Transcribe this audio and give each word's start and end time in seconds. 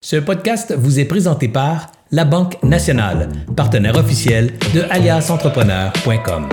Ce 0.00 0.14
podcast 0.14 0.72
vous 0.78 1.00
est 1.00 1.06
présenté 1.06 1.48
par 1.48 1.88
La 2.12 2.24
Banque 2.24 2.62
Nationale, 2.62 3.28
partenaire 3.56 3.96
officiel 3.96 4.56
de 4.72 4.82
aliasentrepreneur.com. 4.90 6.48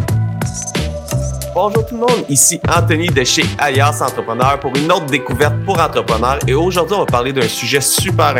Bonjour 1.53 1.85
tout 1.85 1.93
le 1.93 2.01
monde, 2.01 2.25
ici 2.27 2.59
Anthony 2.67 3.07
de 3.07 3.23
chez 3.23 3.43
Alias 3.59 4.01
Entrepreneur 4.01 4.59
pour 4.59 4.75
une 4.75 4.91
autre 4.91 5.05
découverte 5.05 5.53
pour 5.63 5.79
entrepreneurs. 5.79 6.39
Et 6.47 6.55
aujourd'hui, 6.55 6.95
on 6.95 7.01
va 7.01 7.05
parler 7.05 7.33
d'un 7.33 7.47
sujet 7.47 7.81
super 7.81 8.33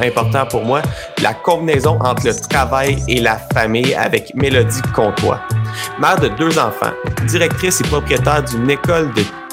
important, 0.00 0.46
pour 0.46 0.64
moi, 0.64 0.82
la 1.20 1.34
combinaison 1.34 1.98
entre 2.00 2.24
le 2.24 2.48
travail 2.48 3.02
et 3.08 3.20
la 3.20 3.38
famille 3.52 3.92
avec 3.92 4.36
Mélodie 4.36 4.82
Comtois. 4.94 5.40
Mère 5.98 6.20
de 6.20 6.28
deux 6.28 6.60
enfants, 6.60 6.92
directrice 7.26 7.80
et 7.80 7.84
propriétaire 7.84 8.44
d'une 8.44 8.70
école 8.70 9.10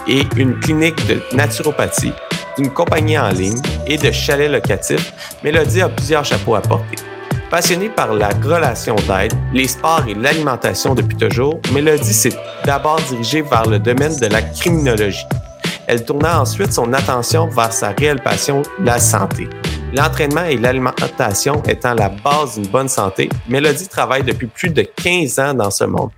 et 0.07 0.21
une 0.38 0.59
clinique 0.59 1.07
de 1.07 1.20
naturopathie, 1.36 2.13
d'une 2.62 2.71
compagnie 2.71 3.18
en 3.18 3.30
ligne 3.30 3.59
et 3.88 3.98
de 3.98 4.12
chalets 4.12 4.52
locatifs, 4.52 5.14
Mélodie 5.43 5.82
a 5.82 5.89
plusieurs 5.89 6.23
chapeaux 6.23 6.55
à 6.55 6.61
porter. 6.61 6.98
Passionnée 7.50 7.89
par 7.89 8.14
la 8.14 8.29
relation 8.29 8.96
d'aide, 8.96 9.33
les 9.52 9.68
sports 9.68 10.04
et 10.07 10.14
l'alimentation 10.14 10.96
depuis 10.96 11.18
toujours, 11.18 11.60
Mélodie 11.74 12.14
s'est 12.14 12.38
d'abord 12.64 13.02
dirigée 13.10 13.42
vers 13.42 13.68
le 13.68 13.79
domaine 13.79 14.16
de 14.18 14.28
la 14.28 14.42
criminologie. 14.42 15.25
Elle 15.88 16.05
tourna 16.05 16.42
ensuite 16.42 16.71
son 16.71 16.93
attention 16.93 17.47
vers 17.47 17.74
sa 17.74 17.89
réelle 17.89 18.21
passion, 18.21 18.61
la 18.80 19.00
santé. 19.00 19.50
L'entraînement 19.93 20.46
et 20.46 20.55
l'alimentation 20.55 21.61
étant 21.64 21.93
la 21.93 22.10
base 22.10 22.57
d'une 22.57 22.71
bonne 22.71 22.88
santé, 22.88 23.28
Mélodie 23.50 23.88
travaille 23.88 24.24
depuis 24.24 24.47
plus 24.47 24.69
de 24.69 24.83
15 24.83 25.39
ans 25.39 25.54
dans 25.54 25.71
ce 25.71 25.83
monde. 25.83 26.11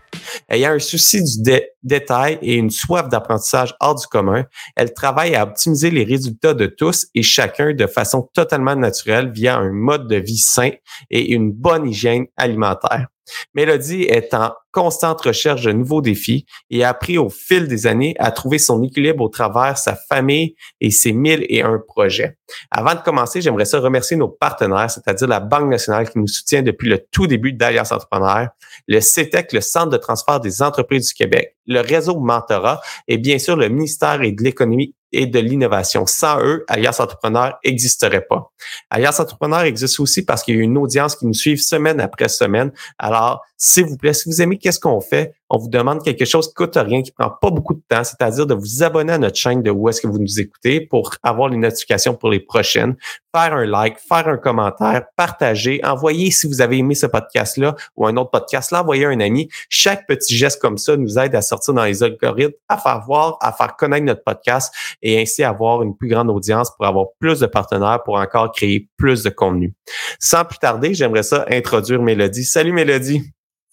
Ayant 0.49 0.72
un 0.72 0.80
souci 0.80 1.23
du 1.23 1.59
détail 1.84 2.40
et 2.41 2.55
une 2.55 2.70
soif 2.70 3.09
d'apprentissage 3.09 3.76
hors 3.80 3.95
du 3.95 4.08
commun, 4.08 4.45
elle 4.76 4.94
travaille 4.94 5.36
à 5.36 5.44
optimiser 5.44 5.91
les 5.91 6.03
résultats 6.03 6.53
de 6.53 6.67
tous 6.67 7.08
et 7.16 7.23
chacun 7.23 7.73
de 7.73 7.88
façon 7.88 8.30
totalement 8.34 8.76
naturelle 8.76 9.31
via 9.31 9.58
un 9.58 9.72
mode 9.72 10.08
de 10.08 10.17
vie 10.17 10.38
sain 10.38 10.72
et 11.09 11.31
une 11.31 11.52
bonne 11.52 11.88
hygiène 11.88 12.26
alimentaire. 12.38 13.08
Mélodie 13.53 14.03
est 14.03 14.33
en 14.33 14.52
constante 14.72 15.22
recherche 15.22 15.61
de 15.64 15.72
nouveaux 15.72 16.02
défis 16.02 16.45
et 16.70 16.83
a 16.83 16.89
appris 16.89 17.17
au 17.17 17.30
fil 17.30 17.67
des 17.67 17.88
années 17.88 18.16
à 18.20 18.31
trouver 18.31 18.58
son 18.58 18.81
équilibre 18.83 19.23
au 19.23 19.30
travers 19.30 19.77
sa 19.77 19.95
famille 19.95 20.55
et 20.81 20.92
ses 20.92 21.14
mille 21.14 21.45
et 21.48 21.61
un 21.61 21.80
projets. 21.80 22.38
Avant 22.72 22.95
de 22.95 23.00
commencer, 23.00 23.42
j'aimerais 23.42 23.66
ça 23.66 23.80
remercier 23.80 24.17
nos 24.17 24.27
partenaires, 24.27 24.89
c'est-à-dire 24.89 25.27
la 25.27 25.39
Banque 25.39 25.70
nationale 25.70 26.09
qui 26.09 26.20
nous 26.20 26.27
soutient 26.27 26.64
depuis 26.64 26.89
le 26.89 27.05
tout 27.11 27.27
début 27.27 27.53
d'Alias 27.53 27.89
Entrepreneur, 27.92 28.50
le 28.88 29.00
CETEC, 29.00 29.53
le 29.53 29.62
Centre 29.62 29.89
de 29.89 29.98
transfert 29.98 30.39
des 30.39 30.62
entreprises 30.62 31.08
du 31.08 31.14
Québec, 31.14 31.56
le 31.67 31.80
réseau 31.80 32.20
Mentorat 32.20 32.81
et 33.08 33.17
bien 33.17 33.39
sûr 33.39 33.56
le 33.56 33.70
ministère 33.70 34.20
de 34.20 34.44
l'économie 34.44 34.95
et 35.14 35.28
de 35.28 35.39
l'innovation. 35.39 36.06
Sans 36.06 36.39
eux, 36.42 36.66
Alias 36.67 36.98
Entrepreneur 37.00 37.58
n'existerait 37.64 38.26
pas. 38.26 38.52
Alias 38.89 39.17
Entrepreneur 39.20 39.61
existe 39.61 40.00
aussi 40.00 40.26
parce 40.26 40.44
qu'il 40.44 40.56
y 40.56 40.59
a 40.59 40.61
une 40.61 40.78
audience 40.78 41.16
qui 41.16 41.26
nous 41.26 41.34
suit 41.34 41.58
semaine 41.58 42.02
après 42.02 42.28
semaine. 42.28 42.72
Alors, 42.98 43.42
s'il 43.56 43.86
vous 43.86 43.98
plaît, 43.98 44.14
si 44.14 44.28
vous 44.28 44.42
aimez 44.42 44.58
qu'est-ce 44.58 44.80
qu'on 44.80 45.02
fait, 45.02 45.36
on 45.54 45.59
vous 45.59 45.70
demande 45.70 46.04
quelque 46.04 46.26
chose 46.26 46.48
qui 46.48 46.56
coûte 46.56 46.76
rien, 46.78 47.04
qui 47.04 47.12
prend 47.12 47.30
pas 47.30 47.52
beaucoup 47.52 47.76
de 47.76 47.82
temps, 47.88 48.04
c'est-à-dire 48.04 48.48
de 48.48 48.56
vous 48.56 48.82
abonner 48.82 49.14
à 49.14 49.20
notre 49.20 49.36
chaîne 49.36 49.62
de 49.62 49.70
où 49.70 49.88
est-ce 49.88 50.02
que 50.02 50.08
vous 50.08 50.18
nous 50.18 50.40
écoutez 50.40 50.82
pour 50.82 51.12
avoir 51.22 51.48
les 51.48 51.58
notifications 51.58 52.16
pour 52.16 52.32
les 52.32 52.40
prochaines, 52.40 52.95
faire 53.36 53.54
un 53.54 53.64
like, 53.64 54.00
faire 54.00 54.28
un 54.28 54.38
commentaire, 54.38 55.04
partager, 55.16 55.80
envoyer 55.86 56.32
si 56.32 56.48
vous 56.48 56.60
avez 56.60 56.80
aimé 56.80 56.95
ce 56.95 57.06
podcast-là 57.06 57.76
ou 57.95 58.08
un 58.08 58.18
autre 58.18 58.32
podcast, 58.32 58.72
l'envoyer 58.72 59.06
à 59.06 59.10
un 59.10 59.20
ami. 59.20 59.48
Chaque 59.70 60.08
petit 60.08 60.36
geste 60.36 60.60
comme 60.60 60.80
ça 60.80 60.98
nous 60.98 61.20
aide 61.20 61.36
à 61.36 61.44
sortir 61.44 61.76
dans 61.76 61.86
les 61.86 62.02
algorithmes, 62.02 62.54
à 62.67 62.80
faire 62.80 63.02
voir, 63.06 63.38
à 63.40 63.54
faire 63.54 63.76
connaître 63.76 64.06
notre 64.06 64.23
podcast 64.23 64.73
et 65.04 65.22
ainsi 65.22 65.44
avoir 65.44 65.84
une 65.84 65.95
plus 65.95 66.10
grande 66.10 66.32
audience 66.32 66.72
pour 66.76 66.88
avoir 66.88 67.06
plus 67.20 67.42
de 67.42 67.45
partenaires 67.45 68.02
pour 68.04 68.16
encore 68.16 68.52
créer 68.52 68.90
plus 68.98 69.22
de 69.22 69.30
contenu. 69.30 69.76
Sans 70.20 70.45
plus 70.45 70.58
tarder, 70.58 70.95
j'aimerais 70.95 71.22
ça 71.22 71.45
introduire 71.52 72.02
Mélodie. 72.02 72.44
Salut 72.44 72.72
Mélodie. 72.72 73.22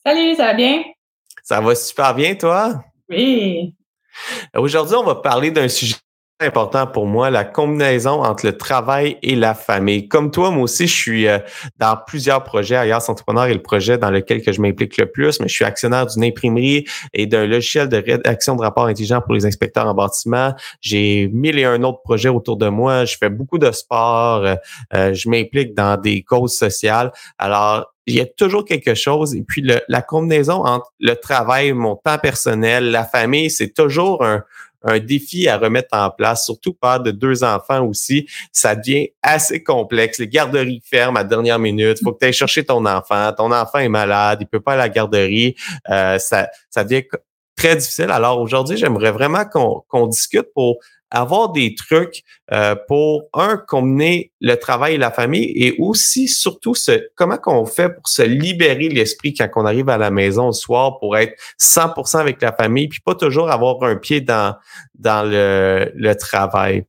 Salut, 0.05 0.35
ça 0.35 0.45
va 0.45 0.55
bien? 0.55 0.83
Ça 1.51 1.61
va 1.61 1.75
super 1.75 2.15
bien, 2.15 2.37
toi? 2.37 2.81
Oui. 3.09 3.75
Aujourd'hui, 4.57 4.95
on 4.95 5.03
va 5.03 5.17
parler 5.17 5.51
d'un 5.51 5.67
sujet 5.67 5.97
important 6.39 6.87
pour 6.87 7.07
moi, 7.07 7.29
la 7.29 7.43
combinaison 7.43 8.23
entre 8.23 8.47
le 8.47 8.57
travail 8.57 9.19
et 9.25 9.35
la 9.35 9.55
famille. 9.55 10.07
Comme 10.07 10.31
toi, 10.31 10.53
moi 10.53 10.63
aussi, 10.63 10.87
je 10.87 10.95
suis 10.95 11.27
euh, 11.27 11.41
dans 11.77 11.99
plusieurs 12.07 12.45
projets. 12.45 12.77
Ailleurs, 12.77 13.03
Entrepreneur 13.11 13.47
est 13.47 13.55
le 13.55 13.63
projet 13.63 13.99
dans 13.99 14.13
lequel 14.13 14.43
que 14.43 14.53
je 14.53 14.61
m'implique 14.61 14.97
le 14.97 15.11
plus, 15.11 15.41
mais 15.41 15.49
je 15.49 15.55
suis 15.55 15.65
actionnaire 15.65 16.07
d'une 16.07 16.23
imprimerie 16.23 16.85
et 17.13 17.27
d'un 17.27 17.47
logiciel 17.47 17.89
de 17.89 17.97
rédaction 17.97 18.55
de 18.55 18.63
rapports 18.63 18.87
intelligents 18.87 19.21
pour 19.21 19.35
les 19.35 19.45
inspecteurs 19.45 19.89
en 19.89 19.95
bâtiment. 19.95 20.55
J'ai 20.81 21.29
mille 21.33 21.59
et 21.59 21.65
un 21.65 21.83
autres 21.83 22.03
projets 22.05 22.29
autour 22.29 22.59
de 22.59 22.69
moi. 22.69 23.07
Je 23.07 23.17
fais 23.17 23.29
beaucoup 23.29 23.59
de 23.59 23.73
sport. 23.73 24.45
Euh, 24.45 24.55
euh, 24.95 25.15
je 25.15 25.29
m'implique 25.29 25.75
dans 25.75 26.01
des 26.01 26.23
causes 26.23 26.57
sociales. 26.57 27.11
Alors, 27.39 27.93
il 28.11 28.17
y 28.17 28.21
a 28.21 28.27
toujours 28.27 28.65
quelque 28.65 28.95
chose. 28.95 29.35
Et 29.35 29.43
puis, 29.43 29.63
la 29.89 30.03
combinaison 30.03 30.65
entre 30.65 30.93
le 31.01 31.15
travail, 31.15 31.73
mon 31.73 31.97
temps 31.97 32.19
personnel, 32.19 32.91
la 32.91 33.05
famille, 33.05 33.51
c'est 33.51 33.73
toujours 33.73 34.25
un, 34.25 34.45
un 34.83 34.99
défi 34.99 35.49
à 35.49 35.59
remettre 35.59 35.89
en 35.93 36.11
place, 36.11 36.45
surtout 36.45 36.73
par 36.73 37.01
de 37.01 37.11
deux 37.11 37.45
enfants 37.45 37.85
aussi, 37.85 38.27
ça 38.53 38.75
devient 38.75 39.09
assez 39.23 39.63
complexe. 39.63 40.19
Les 40.19 40.29
garderies 40.29 40.83
ferment 40.85 41.19
à 41.19 41.25
dernière 41.25 41.59
minute. 41.59 41.99
Il 42.01 42.05
faut 42.05 42.13
que 42.13 42.19
tu 42.19 42.27
ailles 42.27 42.33
chercher 42.33 42.65
ton 42.65 42.85
enfant. 42.87 43.33
Ton 43.37 43.53
enfant 43.53 43.79
est 43.79 43.89
malade, 43.89 44.39
il 44.41 44.47
peut 44.47 44.61
pas 44.61 44.73
aller 44.73 44.83
à 44.83 44.87
la 44.87 44.89
garderie. 44.89 45.55
Euh, 45.91 46.19
ça, 46.19 46.49
ça 46.71 46.85
devient 46.85 47.05
très 47.57 47.77
difficile. 47.77 48.11
Alors 48.11 48.41
aujourd'hui, 48.41 48.77
j'aimerais 48.77 49.13
vraiment 49.13 49.45
qu'on 49.45 50.07
discute 50.07 50.47
pour 50.55 50.79
avoir 51.11 51.53
des 51.53 51.75
trucs 51.75 52.23
euh, 52.53 52.75
pour 52.89 53.25
un 53.33 53.57
combiner 53.57 54.33
le 54.41 54.55
travail 54.57 54.95
et 54.95 54.99
la 54.99 55.11
famille 55.11 55.53
et 55.55 55.75
aussi 55.79 56.29
surtout 56.29 56.75
ce 56.75 57.09
comment 57.15 57.37
qu'on 57.37 57.67
fait 57.67 57.91
pour 57.91 58.09
se 58.09 58.23
libérer 58.23 58.89
l'esprit 58.89 59.35
quand 59.35 59.49
on 59.57 59.67
arrive 59.67 59.89
à 59.89 59.99
la 59.99 60.11
maison 60.11 60.49
le 60.49 60.53
soir 60.53 60.99
pour 60.99 61.17
être 61.17 61.35
100% 61.61 62.19
avec 62.19 62.41
la 62.43 62.53
famille 62.53 62.89
puis 62.89 63.01
pas 63.01 63.15
toujours 63.15 63.51
avoir 63.51 63.83
un 63.83 63.97
pied 63.97 64.21
dans 64.21 64.57
dans 64.95 65.29
le, 65.29 65.91
le 65.95 66.15
travail. 66.15 66.85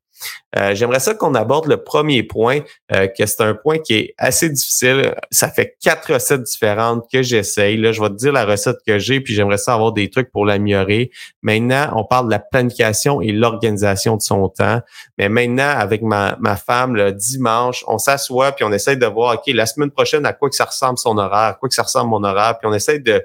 Euh, 0.58 0.76
j'aimerais 0.76 1.00
ça 1.00 1.14
qu'on 1.14 1.34
aborde 1.34 1.68
le 1.68 1.78
premier 1.84 2.24
point, 2.24 2.60
euh, 2.94 3.08
que 3.08 3.26
c'est 3.26 3.42
un 3.42 3.56
point 3.56 3.78
qui 3.80 3.94
est 3.94 4.14
assez 4.18 4.50
difficile. 4.50 5.16
Ça 5.32 5.50
fait 5.50 5.78
quatre 5.82 6.14
recettes 6.14 6.44
différentes 6.44 7.06
que 7.12 7.22
j'essaye. 7.22 7.78
Là, 7.78 7.92
je 7.92 8.02
vais 8.02 8.10
te 8.10 8.16
dire 8.16 8.34
la 8.34 8.46
recette 8.46 8.78
que 8.86 9.00
j'ai, 9.00 9.22
puis 9.22 9.34
j'aimerais 9.34 9.58
ça 9.58 9.74
avoir 9.74 9.94
des 9.94 10.10
trucs 10.10 10.32
pour 10.32 10.46
l'améliorer. 10.46 11.12
Maintenant, 11.42 11.94
on 11.96 12.04
parle 12.04 12.26
de 12.26 12.32
la 12.32 12.40
planification 12.40 13.22
et 13.22 13.32
l'organisation 13.32 14.18
de 14.18 14.22
son 14.22 14.50
temps. 14.50 14.82
Mais 15.18 15.30
maintenant, 15.30 15.70
avec 15.70 16.02
ma, 16.02 16.36
ma 16.40 16.58
femme, 16.58 16.96
le 16.96 17.14
dimanche, 17.14 17.84
on 17.88 17.98
s'assoit 17.98 18.52
puis 18.52 18.66
on 18.66 18.72
essaye 18.72 18.98
de 18.98 19.06
voir, 19.06 19.36
OK, 19.36 19.54
la 19.54 19.66
semaine 19.66 19.92
prochaine, 19.92 20.26
à 20.26 20.34
quoi 20.34 20.50
que 20.50 20.56
ça 20.56 20.66
ressemble 20.66 20.98
son 20.98 21.18
horaire, 21.18 21.40
à 21.40 21.54
quoi 21.54 21.70
que 21.70 21.76
ça 21.76 21.84
ressemble 21.84 22.10
mon 22.10 22.24
horaire, 22.24 22.58
puis 22.60 22.68
on 22.68 22.74
essaye 22.74 23.02
de, 23.02 23.24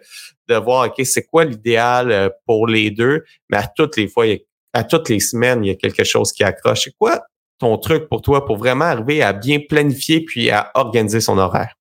de 0.48 0.54
voir, 0.54 0.86
OK, 0.86 1.04
c'est 1.04 1.24
quoi 1.24 1.44
l'idéal 1.44 2.10
euh, 2.10 2.28
pour 2.46 2.66
les 2.66 2.90
deux. 2.90 3.24
Mais 3.50 3.56
à 3.56 3.66
toutes 3.66 3.96
les 3.96 4.08
fois, 4.08 4.26
il 4.26 4.32
y 4.32 4.34
a 4.34 4.38
à 4.76 4.84
toutes 4.84 5.08
les 5.08 5.20
semaines, 5.20 5.64
il 5.64 5.68
y 5.68 5.70
a 5.70 5.74
quelque 5.74 6.04
chose 6.04 6.32
qui 6.32 6.44
accroche. 6.44 6.82
C'est 6.84 6.96
quoi 6.98 7.22
ton 7.58 7.78
truc 7.78 8.10
pour 8.10 8.20
toi 8.20 8.44
pour 8.44 8.58
vraiment 8.58 8.84
arriver 8.84 9.22
à 9.22 9.32
bien 9.32 9.58
planifier 9.66 10.20
puis 10.20 10.50
à 10.50 10.70
organiser 10.74 11.20
son 11.20 11.38
horaire? 11.38 11.72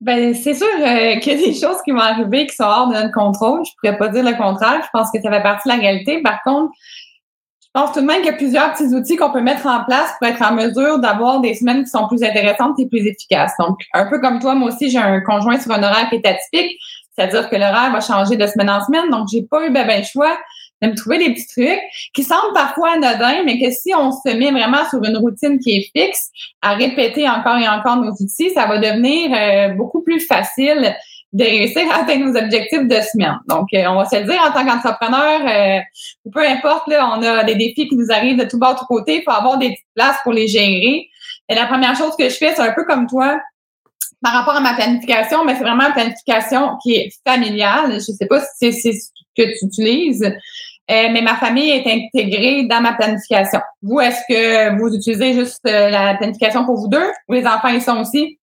Ben, 0.00 0.34
c'est 0.34 0.54
sûr 0.54 0.66
euh, 0.66 1.16
qu'il 1.20 1.38
y 1.38 1.44
a 1.44 1.46
des 1.48 1.54
choses 1.54 1.76
qui 1.84 1.92
vont 1.92 2.00
arriver 2.00 2.46
qui 2.46 2.56
sont 2.56 2.64
hors 2.64 2.88
de 2.88 2.94
notre 2.94 3.12
contrôle. 3.12 3.60
Je 3.64 3.70
pourrais 3.78 3.98
pas 3.98 4.08
dire 4.08 4.24
le 4.24 4.36
contraire. 4.36 4.80
Je 4.82 4.88
pense 4.92 5.10
que 5.12 5.20
ça 5.20 5.30
fait 5.30 5.42
partie 5.42 5.68
de 5.68 5.74
la 5.74 5.80
réalité. 5.80 6.22
Par 6.22 6.42
contre, 6.42 6.72
je 7.60 7.68
pense 7.74 7.92
tout 7.92 8.00
de 8.00 8.06
même 8.06 8.22
qu'il 8.22 8.32
y 8.32 8.34
a 8.34 8.36
plusieurs 8.36 8.72
petits 8.72 8.94
outils 8.94 9.16
qu'on 9.16 9.30
peut 9.30 9.42
mettre 9.42 9.66
en 9.66 9.84
place 9.84 10.12
pour 10.18 10.28
être 10.28 10.42
en 10.42 10.54
mesure 10.54 10.98
d'avoir 10.98 11.40
des 11.40 11.54
semaines 11.54 11.84
qui 11.84 11.90
sont 11.90 12.08
plus 12.08 12.22
intéressantes 12.22 12.80
et 12.80 12.88
plus 12.88 13.06
efficaces. 13.06 13.52
Donc, 13.58 13.78
un 13.92 14.06
peu 14.06 14.18
comme 14.18 14.40
toi, 14.40 14.54
moi 14.54 14.68
aussi, 14.72 14.90
j'ai 14.90 14.98
un 14.98 15.20
conjoint 15.20 15.60
sur 15.60 15.70
un 15.70 15.82
horaire 15.82 16.08
qui 16.08 16.16
est 16.16 16.26
atypique. 16.26 16.78
C'est-à-dire 17.14 17.50
que 17.50 17.56
l'horaire 17.56 17.92
va 17.92 18.00
changer 18.00 18.36
de 18.36 18.46
semaine 18.46 18.70
en 18.70 18.82
semaine. 18.84 19.10
Donc, 19.10 19.28
j'ai 19.30 19.42
pas 19.42 19.66
eu 19.66 19.70
ben, 19.70 19.86
ben 19.86 20.00
le 20.00 20.06
choix 20.06 20.36
de 20.82 20.88
me 20.88 20.96
trouver 20.96 21.18
des 21.18 21.32
petits 21.32 21.46
trucs 21.46 21.80
qui 22.12 22.24
semblent 22.24 22.52
parfois 22.54 22.92
anodins, 22.94 23.42
mais 23.44 23.60
que 23.60 23.70
si 23.70 23.94
on 23.94 24.10
se 24.10 24.36
met 24.36 24.50
vraiment 24.50 24.88
sur 24.90 25.02
une 25.04 25.16
routine 25.16 25.58
qui 25.58 25.76
est 25.76 25.90
fixe, 25.96 26.30
à 26.60 26.74
répéter 26.74 27.28
encore 27.28 27.56
et 27.56 27.68
encore 27.68 27.96
nos 27.96 28.12
outils, 28.12 28.50
ça 28.50 28.66
va 28.66 28.78
devenir 28.78 29.30
euh, 29.32 29.74
beaucoup 29.74 30.02
plus 30.02 30.20
facile 30.20 30.94
de 31.32 31.44
réussir 31.44 31.82
à 31.90 32.00
atteindre 32.00 32.26
nos 32.26 32.36
objectifs 32.36 32.86
de 32.86 33.00
semaine. 33.00 33.38
Donc, 33.48 33.68
euh, 33.72 33.84
on 33.88 33.96
va 33.96 34.04
se 34.04 34.16
le 34.16 34.24
dire 34.24 34.40
en 34.46 34.52
tant 34.52 34.66
qu'entrepreneur, 34.66 35.40
euh, 35.46 35.80
peu 36.30 36.46
importe, 36.46 36.88
là, 36.88 37.10
on 37.16 37.22
a 37.22 37.44
des 37.44 37.54
défis 37.54 37.88
qui 37.88 37.96
nous 37.96 38.10
arrivent 38.10 38.36
de 38.36 38.44
tout 38.44 38.58
bas, 38.58 38.74
de 38.74 38.78
tout 38.78 38.86
côté, 38.86 39.18
il 39.18 39.22
faut 39.22 39.30
avoir 39.30 39.56
des 39.56 39.70
petites 39.70 39.86
places 39.94 40.18
pour 40.24 40.32
les 40.32 40.46
gérer. 40.46 41.08
Et 41.48 41.54
la 41.54 41.66
première 41.66 41.96
chose 41.96 42.14
que 42.18 42.28
je 42.28 42.34
fais, 42.34 42.54
c'est 42.54 42.60
un 42.60 42.72
peu 42.72 42.84
comme 42.84 43.06
toi, 43.06 43.40
par 44.22 44.34
rapport 44.34 44.54
à 44.54 44.60
ma 44.60 44.74
planification, 44.74 45.44
mais 45.44 45.54
c'est 45.54 45.64
vraiment 45.64 45.86
une 45.86 45.94
planification 45.94 46.76
qui 46.82 46.96
est 46.96 47.10
familiale. 47.26 47.94
Je 47.94 48.12
sais 48.12 48.26
pas 48.26 48.40
si 48.40 48.72
c'est 48.72 48.92
ce 48.92 49.08
que 49.36 49.42
tu 49.42 49.66
utilises. 49.66 50.32
Euh, 50.92 51.08
mais 51.10 51.22
ma 51.22 51.36
famille 51.36 51.70
est 51.70 51.86
intégrée 51.86 52.64
dans 52.64 52.80
ma 52.80 52.92
planification. 52.92 53.60
Vous, 53.82 54.00
est-ce 54.00 54.20
que 54.28 54.78
vous 54.78 54.94
utilisez 54.94 55.32
juste 55.32 55.62
euh, 55.66 55.88
la 55.88 56.14
planification 56.16 56.66
pour 56.66 56.76
vous 56.76 56.88
deux 56.88 57.10
ou 57.28 57.32
les 57.32 57.46
enfants, 57.46 57.68
ils 57.68 57.80
sont 57.80 58.00
aussi? 58.00 58.38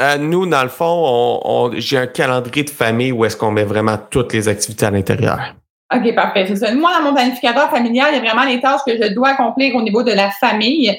Euh, 0.00 0.18
nous, 0.18 0.46
dans 0.46 0.62
le 0.62 0.68
fond, 0.68 1.70
j'ai 1.76 1.98
un 1.98 2.06
calendrier 2.06 2.64
de 2.64 2.70
famille 2.70 3.10
où 3.10 3.24
est-ce 3.24 3.36
qu'on 3.36 3.50
met 3.50 3.64
vraiment 3.64 3.96
toutes 4.10 4.32
les 4.32 4.48
activités 4.48 4.86
à 4.86 4.90
l'intérieur. 4.90 5.54
OK, 5.94 6.14
parfait. 6.14 6.44
C'est 6.46 6.56
ça. 6.56 6.74
Moi, 6.74 6.90
dans 6.98 7.04
mon 7.04 7.14
planificateur 7.14 7.70
familial, 7.70 8.08
il 8.12 8.16
y 8.16 8.18
a 8.18 8.32
vraiment 8.32 8.44
les 8.44 8.60
tâches 8.60 8.82
que 8.86 8.92
je 8.92 9.14
dois 9.14 9.30
accomplir 9.30 9.74
au 9.74 9.82
niveau 9.82 10.02
de 10.02 10.12
la 10.12 10.30
famille. 10.30 10.94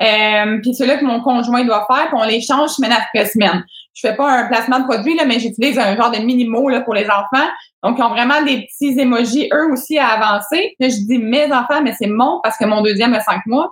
Euh, 0.00 0.58
puis 0.62 0.74
ceux-là 0.74 0.96
que 0.96 1.04
mon 1.04 1.20
conjoint 1.20 1.64
doit 1.64 1.86
faire, 1.86 2.08
puis 2.08 2.16
on 2.16 2.24
les 2.24 2.40
change 2.40 2.70
semaine 2.70 2.92
après 2.92 3.26
semaine. 3.26 3.64
Je 3.94 4.08
fais 4.08 4.16
pas 4.16 4.30
un 4.30 4.46
placement 4.46 4.80
de 4.80 4.84
produit, 4.84 5.14
là, 5.14 5.24
mais 5.26 5.38
j'utilise 5.38 5.78
un 5.78 5.94
genre 5.96 6.10
de 6.10 6.18
mini-mot 6.18 6.68
là, 6.70 6.80
pour 6.80 6.94
les 6.94 7.04
enfants. 7.04 7.46
Donc, 7.82 7.98
ils 7.98 8.02
ont 8.02 8.08
vraiment 8.08 8.42
des 8.42 8.66
petits 8.66 8.98
émojis, 8.98 9.48
eux 9.52 9.70
aussi, 9.70 9.98
à 9.98 10.08
avancer. 10.08 10.74
Là, 10.80 10.88
je 10.88 10.96
dis 11.06 11.18
mes 11.18 11.52
enfants, 11.52 11.82
mais 11.82 11.92
c'est 11.98 12.06
mon 12.06 12.40
parce 12.42 12.56
que 12.56 12.64
mon 12.64 12.80
deuxième 12.80 13.12
a 13.14 13.20
cinq 13.20 13.44
mois. 13.46 13.70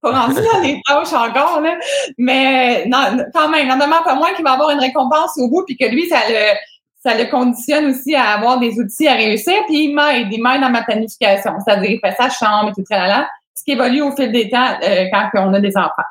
Pas 0.00 0.12
rendu 0.12 0.40
dans 0.52 0.60
les 0.60 0.80
tâches 0.86 1.12
encore, 1.12 1.60
là. 1.60 1.76
Mais 2.16 2.86
non, 2.86 2.98
quand 3.34 3.48
même, 3.48 3.66
n'en 3.68 3.76
demande 3.76 4.04
pas 4.04 4.14
moins 4.14 4.32
qu'il 4.32 4.44
va 4.44 4.52
avoir 4.52 4.70
une 4.70 4.80
récompense 4.80 5.32
au 5.38 5.48
bout, 5.48 5.64
puis 5.66 5.76
que 5.76 5.86
lui, 5.86 6.08
ça 6.08 6.18
le, 6.28 6.56
ça 7.02 7.14
le 7.14 7.28
conditionne 7.30 7.86
aussi 7.86 8.14
à 8.14 8.30
avoir 8.30 8.58
des 8.58 8.78
outils 8.78 9.08
à 9.08 9.14
réussir, 9.14 9.54
puis 9.66 9.84
il 9.84 9.94
m'aide, 9.94 10.28
il 10.30 10.42
m'aide 10.42 10.60
dans 10.60 10.70
ma 10.70 10.82
planification. 10.82 11.52
C'est-à-dire, 11.64 11.90
il 11.90 12.00
fait 12.00 12.14
sa 12.16 12.30
chambre 12.30 12.70
et 12.70 12.72
tout 12.72 12.84
là, 12.90 13.28
ce 13.58 13.64
qui 13.64 13.72
évolue 13.72 14.02
au 14.02 14.14
fil 14.14 14.30
des 14.32 14.50
temps 14.50 14.78
euh, 14.82 15.06
quand 15.12 15.30
on 15.34 15.54
a 15.54 15.60
des 15.60 15.76
enfants. 15.76 16.08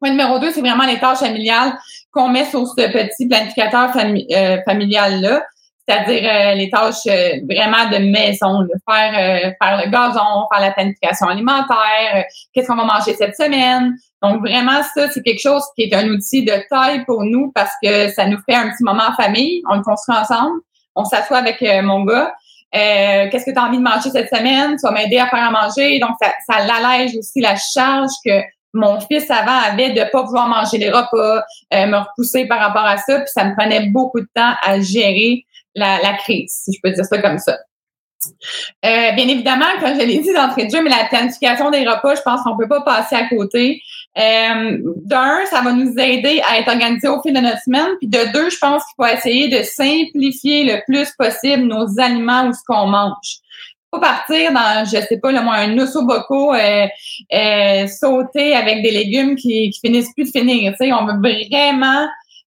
Point 0.00 0.10
numéro 0.10 0.38
deux, 0.38 0.50
c'est 0.50 0.60
vraiment 0.60 0.86
les 0.86 0.98
tâches 0.98 1.18
familiales 1.18 1.78
qu'on 2.12 2.28
met 2.28 2.44
sur 2.46 2.66
ce 2.66 2.90
petit 2.90 3.28
planificateur 3.28 3.90
euh, 3.96 4.58
familial-là 4.64 5.42
c'est-à-dire 5.90 6.22
euh, 6.24 6.54
les 6.54 6.70
tâches 6.70 7.06
euh, 7.06 7.40
vraiment 7.48 7.88
de 7.90 7.98
maison, 7.98 8.62
de 8.62 8.72
faire 8.88 9.12
euh, 9.12 9.50
faire 9.60 9.82
le 9.84 9.90
gazon, 9.90 10.46
faire 10.52 10.60
la 10.60 10.72
planification 10.72 11.26
alimentaire, 11.26 12.24
qu'est-ce 12.52 12.68
qu'on 12.68 12.76
va 12.76 12.84
manger 12.84 13.14
cette 13.14 13.36
semaine. 13.36 13.96
Donc 14.22 14.40
vraiment 14.40 14.82
ça 14.94 15.08
c'est 15.08 15.22
quelque 15.22 15.40
chose 15.40 15.64
qui 15.76 15.84
est 15.84 15.94
un 15.94 16.08
outil 16.08 16.44
de 16.44 16.52
taille 16.68 17.04
pour 17.04 17.24
nous 17.24 17.50
parce 17.54 17.72
que 17.82 18.08
ça 18.10 18.26
nous 18.26 18.38
fait 18.48 18.54
un 18.54 18.70
petit 18.70 18.84
moment 18.84 19.04
en 19.08 19.14
famille, 19.14 19.62
on 19.68 19.76
le 19.76 19.82
construit 19.82 20.16
ensemble, 20.16 20.60
on 20.94 21.04
s'assoit 21.04 21.38
avec 21.38 21.62
mon 21.82 22.04
gars. 22.04 22.32
Qu'est-ce 22.72 23.44
que 23.44 23.52
tu 23.52 23.58
as 23.58 23.64
envie 23.64 23.78
de 23.78 23.82
manger 23.82 24.10
cette 24.10 24.28
semaine? 24.28 24.76
Tu 24.76 24.82
vas 24.82 24.92
m'aider 24.92 25.18
à 25.18 25.28
faire 25.28 25.42
à 25.42 25.50
manger. 25.50 25.98
Donc, 25.98 26.16
ça, 26.20 26.32
ça 26.46 26.64
l'allège 26.64 27.16
aussi 27.16 27.40
la 27.40 27.56
charge 27.56 28.12
que 28.24 28.40
mon 28.72 29.00
fils 29.00 29.28
avant 29.30 29.58
avait 29.72 29.90
de 29.90 30.10
pas 30.10 30.22
vouloir 30.22 30.46
manger 30.46 30.78
les 30.78 30.90
repas, 30.90 31.42
me 31.72 31.96
repousser 31.96 32.46
par 32.46 32.60
rapport 32.60 32.84
à 32.84 32.98
ça, 32.98 33.18
puis 33.18 33.30
ça 33.32 33.44
me 33.44 33.56
prenait 33.56 33.86
beaucoup 33.86 34.20
de 34.20 34.28
temps 34.34 34.52
à 34.62 34.80
gérer 34.80 35.44
la, 35.74 35.98
la 36.00 36.14
crise, 36.14 36.52
si 36.64 36.72
je 36.72 36.78
peux 36.82 36.92
dire 36.94 37.04
ça 37.04 37.18
comme 37.20 37.38
ça. 37.38 37.58
Euh, 38.84 39.12
bien 39.12 39.28
évidemment, 39.28 39.66
comme 39.80 39.94
je 39.94 40.04
l'ai 40.06 40.18
dit 40.18 40.32
d'entrée 40.32 40.66
de 40.66 40.70
jeu, 40.70 40.82
mais 40.82 40.90
la 40.90 41.04
planification 41.08 41.70
des 41.70 41.86
repas, 41.88 42.14
je 42.14 42.22
pense 42.22 42.42
qu'on 42.42 42.56
peut 42.56 42.68
pas 42.68 42.82
passer 42.82 43.16
à 43.16 43.28
côté. 43.28 43.80
Euh, 44.18 44.78
D'un, 45.04 45.44
ça 45.46 45.60
va 45.62 45.72
nous 45.72 45.92
aider 45.98 46.42
à 46.48 46.58
être 46.58 46.68
organisé 46.68 47.08
au 47.08 47.22
fil 47.22 47.32
de 47.32 47.40
notre 47.40 47.62
semaine. 47.62 47.88
Puis 47.98 48.08
de 48.08 48.32
deux, 48.32 48.50
je 48.50 48.58
pense 48.58 48.82
qu'il 48.84 48.94
faut 48.96 49.06
essayer 49.06 49.48
de 49.48 49.62
simplifier 49.62 50.64
le 50.64 50.82
plus 50.86 51.10
possible 51.18 51.64
nos 51.64 51.98
aliments 51.98 52.48
ou 52.48 52.52
ce 52.52 52.60
qu'on 52.66 52.86
mange. 52.86 53.38
Pas 53.90 54.00
partir 54.00 54.52
dans, 54.52 54.84
je 54.84 55.00
sais 55.00 55.18
pas, 55.20 55.32
le 55.32 55.40
moins 55.40 55.56
un 55.56 55.78
ossoboco 55.78 56.54
euh, 56.54 56.86
euh, 57.32 57.86
sauté 57.88 58.54
avec 58.54 58.82
des 58.82 58.90
légumes 58.92 59.34
qui, 59.34 59.70
qui 59.70 59.80
finissent 59.84 60.12
plus 60.14 60.32
de 60.32 60.38
finir. 60.38 60.74
Sais, 60.78 60.92
on 60.92 61.06
veut 61.06 61.18
vraiment 61.18 62.06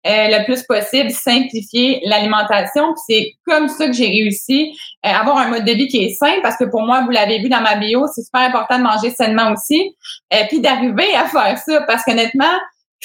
euh, 0.07 0.27
le 0.29 0.45
plus 0.45 0.63
possible, 0.63 1.11
simplifier 1.11 1.99
l'alimentation. 2.05 2.93
C'est 3.05 3.33
comme 3.45 3.67
ça 3.67 3.87
que 3.87 3.91
j'ai 3.93 4.07
réussi 4.07 4.73
à 5.03 5.09
euh, 5.09 5.21
avoir 5.21 5.37
un 5.37 5.49
mode 5.49 5.65
de 5.65 5.73
vie 5.73 5.87
qui 5.87 6.05
est 6.05 6.13
sain 6.13 6.35
parce 6.41 6.55
que 6.55 6.63
pour 6.63 6.83
moi, 6.83 7.01
vous 7.01 7.09
l'avez 7.09 7.39
vu 7.39 7.49
dans 7.49 7.59
ma 7.59 7.75
bio, 7.75 8.05
c'est 8.07 8.21
super 8.21 8.41
important 8.41 8.77
de 8.77 8.83
manger 8.83 9.09
sainement 9.09 9.51
aussi. 9.51 9.93
Euh, 10.33 10.37
puis 10.47 10.61
d'arriver 10.61 11.13
à 11.15 11.25
faire 11.25 11.57
ça 11.57 11.81
parce 11.81 12.03
qu'honnêtement, 12.05 12.45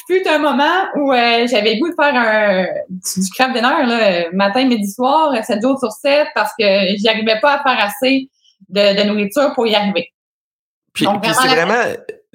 fut 0.06 0.22
un 0.28 0.38
moment 0.38 0.84
où 0.96 1.12
j'avais 1.12 1.74
le 1.74 1.80
goût 1.80 1.88
de 1.88 1.94
faire 2.00 2.14
un, 2.14 2.66
du 2.88 3.30
craft 3.30 3.54
dinner 3.54 3.86
là, 3.86 4.30
matin, 4.32 4.64
midi, 4.64 4.88
soir, 4.90 5.32
7 5.42 5.62
jours 5.62 5.78
sur 5.78 5.90
7 5.90 6.28
parce 6.34 6.52
que 6.58 6.64
j'y 6.96 7.08
arrivais 7.08 7.40
pas 7.40 7.54
à 7.54 7.62
faire 7.62 7.84
assez 7.84 8.28
de, 8.68 9.02
de 9.02 9.08
nourriture 9.08 9.52
pour 9.54 9.66
y 9.66 9.74
arriver. 9.74 10.12
Puis, 10.92 11.06
c'est 11.22 11.48
vraiment 11.48 11.82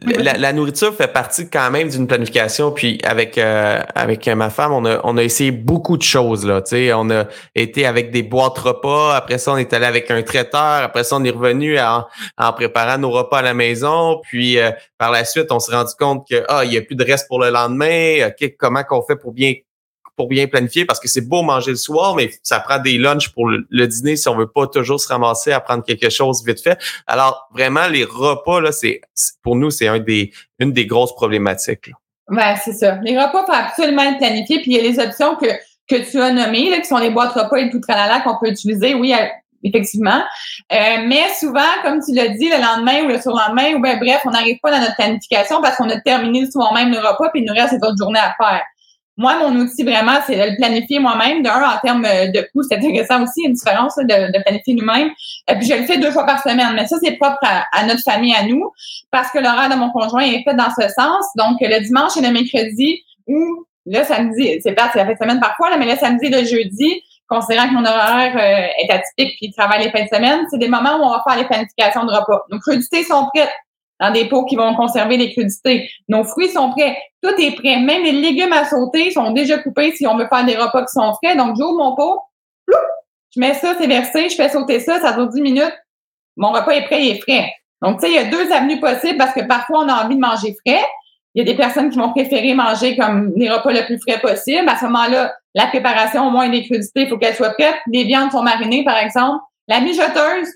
la, 0.01 0.33
la, 0.33 0.53
nourriture 0.53 0.93
fait 0.93 1.11
partie 1.11 1.49
quand 1.49 1.69
même 1.71 1.89
d'une 1.89 2.07
planification. 2.07 2.71
Puis 2.71 2.99
avec 3.03 3.37
euh, 3.37 3.81
avec 3.95 4.27
ma 4.27 4.49
femme, 4.49 4.71
on 4.71 4.85
a 4.85 4.99
on 5.03 5.17
a 5.17 5.23
essayé 5.23 5.51
beaucoup 5.51 5.97
de 5.97 6.03
choses 6.03 6.45
là. 6.45 6.61
Tu 6.61 6.69
sais, 6.69 6.93
on 6.93 7.09
a 7.09 7.25
été 7.55 7.85
avec 7.85 8.11
des 8.11 8.23
boîtes 8.23 8.57
repas. 8.57 9.15
Après 9.15 9.37
ça, 9.37 9.53
on 9.53 9.57
est 9.57 9.73
allé 9.73 9.85
avec 9.85 10.09
un 10.11 10.21
traiteur. 10.21 10.83
Après 10.83 11.03
ça, 11.03 11.15
on 11.17 11.23
est 11.23 11.31
revenu 11.31 11.79
en, 11.79 12.05
en 12.37 12.53
préparant 12.53 12.97
nos 12.97 13.11
repas 13.11 13.39
à 13.39 13.41
la 13.41 13.53
maison. 13.53 14.19
Puis 14.23 14.59
euh, 14.59 14.71
par 14.97 15.11
la 15.11 15.25
suite, 15.25 15.51
on 15.51 15.59
s'est 15.59 15.75
rendu 15.75 15.93
compte 15.99 16.27
que 16.29 16.43
ah, 16.47 16.63
il 16.65 16.73
y 16.73 16.77
a 16.77 16.81
plus 16.81 16.95
de 16.95 17.03
reste 17.03 17.27
pour 17.27 17.39
le 17.39 17.49
lendemain. 17.49 18.29
Comment 18.57 18.83
qu'on 18.83 19.01
fait 19.01 19.15
pour 19.15 19.33
bien 19.33 19.53
pour 20.19 20.27
bien 20.27 20.47
planifier 20.47 20.83
parce 20.83 20.99
que 20.99 21.07
c'est 21.07 21.21
beau 21.21 21.43
manger 21.43 21.71
le 21.71 21.77
soir, 21.77 22.13
mais 22.13 22.29
ça 22.43 22.59
prend 22.59 22.77
des 22.77 22.97
lunchs 22.97 23.29
pour 23.29 23.47
le, 23.47 23.87
dîner 23.87 24.17
si 24.17 24.27
on 24.27 24.35
veut 24.35 24.51
pas 24.51 24.67
toujours 24.67 24.99
se 24.99 25.07
ramasser 25.07 25.53
à 25.53 25.61
prendre 25.61 25.81
quelque 25.81 26.09
chose 26.09 26.43
vite 26.45 26.61
fait. 26.61 26.77
Alors 27.07 27.47
vraiment 27.53 27.87
les 27.87 28.03
repas 28.03 28.59
là, 28.59 28.73
c'est 28.73 28.99
pour 29.41 29.55
nous 29.55 29.69
c'est 29.69 29.87
un 29.87 29.99
des 29.99 30.33
une 30.59 30.73
des 30.73 30.85
grosses 30.85 31.15
problématiques. 31.15 31.89
Ouais, 32.27 32.55
c'est 32.65 32.73
ça. 32.73 32.99
Les 33.01 33.17
repas 33.17 33.45
faut 33.45 33.53
absolument 33.53 34.01
être 34.01 34.17
planifiés 34.17 34.61
puis 34.61 34.73
il 34.73 34.75
y 34.75 34.79
a 34.79 34.83
les 34.83 34.99
options 34.99 35.37
que 35.37 35.47
que 35.87 36.11
tu 36.11 36.21
as 36.21 36.33
nommées 36.33 36.69
là, 36.69 36.79
qui 36.79 36.85
sont 36.89 36.97
les 36.97 37.11
boîtes 37.11 37.31
repas 37.31 37.55
et 37.55 37.69
tout 37.69 37.79
tralala 37.79 38.19
qu'on 38.19 38.37
peut 38.41 38.49
utiliser. 38.49 38.95
Oui, 38.95 39.13
euh, 39.13 39.25
effectivement. 39.63 40.21
Euh, 40.73 40.97
mais 41.07 41.29
souvent, 41.39 41.71
comme 41.81 42.01
tu 42.03 42.13
l'as 42.13 42.27
dit, 42.27 42.49
le 42.49 42.61
lendemain 42.61 43.05
ou 43.05 43.07
le 43.07 43.21
surlendemain, 43.21 43.73
ou 43.75 43.79
ben 43.79 43.97
bref, 43.97 44.19
on 44.25 44.31
n'arrive 44.31 44.59
pas 44.61 44.71
dans 44.71 44.81
notre 44.81 44.95
planification 44.95 45.61
parce 45.61 45.77
qu'on 45.77 45.89
a 45.89 46.01
terminé 46.01 46.41
le 46.41 46.51
soir 46.51 46.73
même 46.73 46.91
le 46.91 46.97
repas, 46.97 47.29
puis 47.29 47.41
il 47.41 47.45
nous 47.45 47.53
reste 47.53 47.69
cette 47.69 47.83
autre 47.85 47.97
journée 47.97 48.19
à 48.19 48.35
faire. 48.37 48.63
Moi, 49.19 49.37
mon 49.37 49.53
outil 49.57 49.83
vraiment, 49.83 50.17
c'est 50.25 50.37
de 50.37 50.51
le 50.51 50.55
planifier 50.55 50.97
moi-même. 50.97 51.43
D'un, 51.43 51.61
en 51.61 51.77
termes 51.83 52.03
de 52.03 52.39
coût, 52.53 52.63
c'est 52.63 52.77
intéressant 52.77 53.21
aussi, 53.21 53.41
une 53.43 53.51
différence 53.51 53.97
de, 53.97 54.31
de, 54.31 54.43
planifier 54.43 54.75
nous-mêmes. 54.75 55.09
Et 55.51 55.55
puis, 55.55 55.67
je 55.67 55.73
le 55.73 55.83
fais 55.83 55.97
deux 55.97 56.09
fois 56.09 56.25
par 56.25 56.41
semaine. 56.41 56.71
Mais 56.73 56.87
ça, 56.87 56.95
c'est 57.03 57.17
propre 57.17 57.37
à, 57.41 57.85
notre 57.85 58.01
famille, 58.01 58.33
à 58.33 58.43
nous, 58.43 58.71
parce 59.11 59.29
que 59.29 59.39
l'horaire 59.39 59.69
de 59.69 59.75
mon 59.75 59.91
conjoint 59.91 60.21
est 60.21 60.41
fait 60.45 60.53
dans 60.55 60.69
ce 60.69 60.87
sens. 60.87 61.25
Donc, 61.35 61.57
le 61.59 61.83
dimanche 61.83 62.15
et 62.15 62.21
le 62.21 62.31
mercredi, 62.31 63.03
ou 63.27 63.65
le 63.85 64.01
samedi, 64.05 64.61
c'est 64.63 64.71
pas 64.71 64.89
c'est 64.93 64.99
la 64.99 65.05
fin 65.05 65.11
de 65.11 65.17
semaine 65.17 65.41
parfois, 65.41 65.69
là, 65.69 65.77
mais 65.77 65.91
le 65.91 65.97
samedi 65.97 66.27
et 66.27 66.29
le 66.29 66.45
jeudi, 66.45 67.03
considérant 67.27 67.67
que 67.67 67.73
mon 67.73 67.85
horaire 67.85 68.35
euh, 68.37 68.83
est 68.83 68.89
atypique 68.89 69.35
puis 69.37 69.51
travaille 69.51 69.83
les 69.83 69.91
fins 69.91 70.05
de 70.05 70.15
semaine, 70.15 70.45
c'est 70.49 70.59
des 70.59 70.69
moments 70.69 70.95
où 70.97 71.03
on 71.03 71.09
va 71.09 71.23
faire 71.27 71.37
les 71.37 71.45
planifications 71.45 72.05
de 72.05 72.11
repas. 72.11 72.45
Nos 72.49 72.59
crudités 72.59 73.03
sont 73.03 73.27
prêtes 73.33 73.51
dans 73.99 74.11
des 74.11 74.29
pots 74.29 74.45
qui 74.45 74.55
vont 74.55 74.75
conserver 74.75 75.17
les 75.17 75.33
crudités. 75.33 75.89
Nos 76.07 76.23
fruits 76.23 76.49
sont 76.49 76.71
prêts. 76.71 76.97
Tout 77.21 77.33
est 77.37 77.51
prêt. 77.51 77.79
Même 77.79 78.03
les 78.03 78.13
légumes 78.13 78.53
à 78.53 78.65
sauter 78.65 79.11
sont 79.11 79.31
déjà 79.31 79.57
coupés 79.57 79.91
si 79.91 80.07
on 80.07 80.17
veut 80.17 80.27
faire 80.27 80.45
des 80.45 80.55
repas 80.55 80.81
qui 80.81 80.93
sont 80.93 81.13
frais. 81.21 81.35
Donc, 81.35 81.55
j'ouvre 81.57 81.77
mon 81.77 81.95
pot, 81.95 82.21
je 83.35 83.39
mets 83.39 83.53
ça, 83.53 83.75
c'est 83.79 83.87
versé, 83.87 84.29
je 84.29 84.35
fais 84.35 84.49
sauter 84.49 84.79
ça, 84.79 84.99
ça 84.99 85.13
dure 85.13 85.27
10 85.27 85.41
minutes. 85.41 85.77
Mon 86.37 86.51
repas 86.51 86.71
est 86.71 86.85
prêt, 86.85 87.05
il 87.05 87.11
est 87.11 87.21
frais. 87.21 87.51
Donc, 87.81 87.99
tu 87.99 88.07
sais, 88.07 88.11
il 88.11 88.15
y 88.15 88.19
a 88.19 88.25
deux 88.25 88.51
avenues 88.51 88.79
possibles 88.79 89.17
parce 89.17 89.33
que 89.33 89.45
parfois, 89.45 89.81
on 89.85 89.89
a 89.89 90.03
envie 90.03 90.15
de 90.15 90.21
manger 90.21 90.55
frais. 90.65 90.83
Il 91.35 91.45
y 91.45 91.47
a 91.47 91.51
des 91.51 91.55
personnes 91.55 91.89
qui 91.89 91.99
vont 91.99 92.11
préférer 92.11 92.53
manger 92.53 92.97
comme 92.97 93.31
les 93.35 93.49
repas 93.49 93.71
le 93.71 93.85
plus 93.85 93.99
frais 93.99 94.19
possible. 94.19 94.67
À 94.67 94.77
ce 94.77 94.85
moment-là, 94.85 95.33
la 95.53 95.67
préparation, 95.67 96.27
au 96.27 96.31
moins 96.31 96.49
des 96.49 96.63
crudités, 96.63 97.01
il 97.01 97.07
faut 97.07 97.17
qu'elle 97.17 97.35
soit 97.35 97.51
prête. 97.51 97.75
Les 97.87 98.03
viandes 98.03 98.31
sont 98.31 98.41
marinées, 98.41 98.83
par 98.83 98.97
exemple. 98.97 99.43
La 99.67 99.79
mijoteuse, 99.79 100.49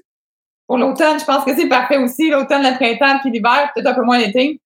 pour 0.73 0.79
l'automne, 0.79 1.19
je 1.19 1.23
pense 1.23 1.45
que 1.45 1.55
c'est 1.55 1.67
parfait 1.67 1.97
aussi. 1.97 2.31
L'automne, 2.31 2.63
le 2.63 2.73
printemps, 2.73 3.19
puis 3.19 3.29
l'hiver, 3.29 3.69
peut-être 3.75 3.91
un 3.91 3.93
peu 3.93 4.01
moins 4.01 4.17
l'été. 4.17 4.59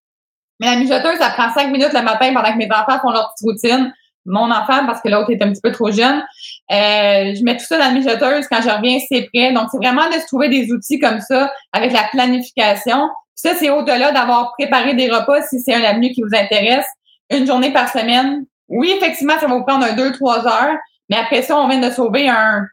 Mais 0.58 0.68
la 0.68 0.78
mijoteuse, 0.78 1.18
ça 1.20 1.32
prend 1.32 1.54
cinq 1.54 1.70
minutes 1.70 1.92
le 1.92 2.02
matin 2.02 2.34
pendant 2.34 2.50
que 2.50 2.58
mes 2.58 2.70
enfants 2.72 2.98
font 3.02 3.12
leur 3.12 3.34
petite 3.34 3.46
routine. 3.46 3.94
Mon 4.26 4.50
enfant, 4.50 4.86
parce 4.86 5.02
que 5.02 5.10
l'autre 5.10 5.32
est 5.32 5.44
un 5.44 5.52
petit 5.52 5.60
peu 5.60 5.74
trop 5.74 5.92
jeune. 5.92 6.24
Euh, 6.72 7.36
je 7.36 7.44
mets 7.44 7.58
tout 7.58 7.66
ça 7.66 7.78
dans 7.78 7.88
la 7.88 7.92
mijoteuse. 7.92 8.48
Quand 8.50 8.62
je 8.62 8.70
reviens, 8.70 9.00
c'est 9.10 9.28
prêt. 9.34 9.52
Donc, 9.52 9.68
c'est 9.70 9.80
vraiment 9.80 10.08
de 10.08 10.14
se 10.14 10.26
trouver 10.28 10.48
des 10.48 10.72
outils 10.72 10.98
comme 10.98 11.20
ça 11.20 11.52
avec 11.74 11.92
la 11.92 12.04
planification. 12.10 13.10
ça, 13.36 13.56
c'est 13.56 13.70
au-delà 13.70 14.14
d'avoir 14.14 14.54
préparé 14.58 14.94
des 14.94 15.12
repas 15.12 15.42
si 15.42 15.60
c'est 15.60 15.74
un 15.74 15.84
avenue 15.84 16.12
qui 16.12 16.22
vous 16.22 16.34
intéresse. 16.34 16.86
Une 17.30 17.46
journée 17.46 17.74
par 17.74 17.92
semaine. 17.92 18.46
Oui, 18.70 18.94
effectivement, 18.96 19.38
ça 19.42 19.48
va 19.48 19.56
vous 19.56 19.66
prendre 19.66 19.86
un 19.86 19.92
deux, 19.92 20.14
trois 20.14 20.48
heures. 20.48 20.78
Mais 21.10 21.18
après 21.18 21.42
ça, 21.42 21.60
on 21.60 21.68
vient 21.68 21.82
de 21.82 21.94
sauver 21.94 22.30
un, 22.30 22.66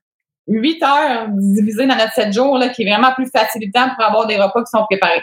8 0.47 0.83
heures 0.83 1.27
divisées 1.31 1.87
dans 1.87 1.97
notre 1.97 2.13
7 2.13 2.33
jours, 2.33 2.59
là, 2.59 2.69
qui 2.69 2.83
est 2.83 2.91
vraiment 2.91 3.13
plus 3.15 3.29
facilitant 3.31 3.89
pour 3.95 4.05
avoir 4.05 4.27
des 4.27 4.37
repas 4.37 4.63
qui 4.63 4.71
sont 4.71 4.85
préparés. 4.85 5.23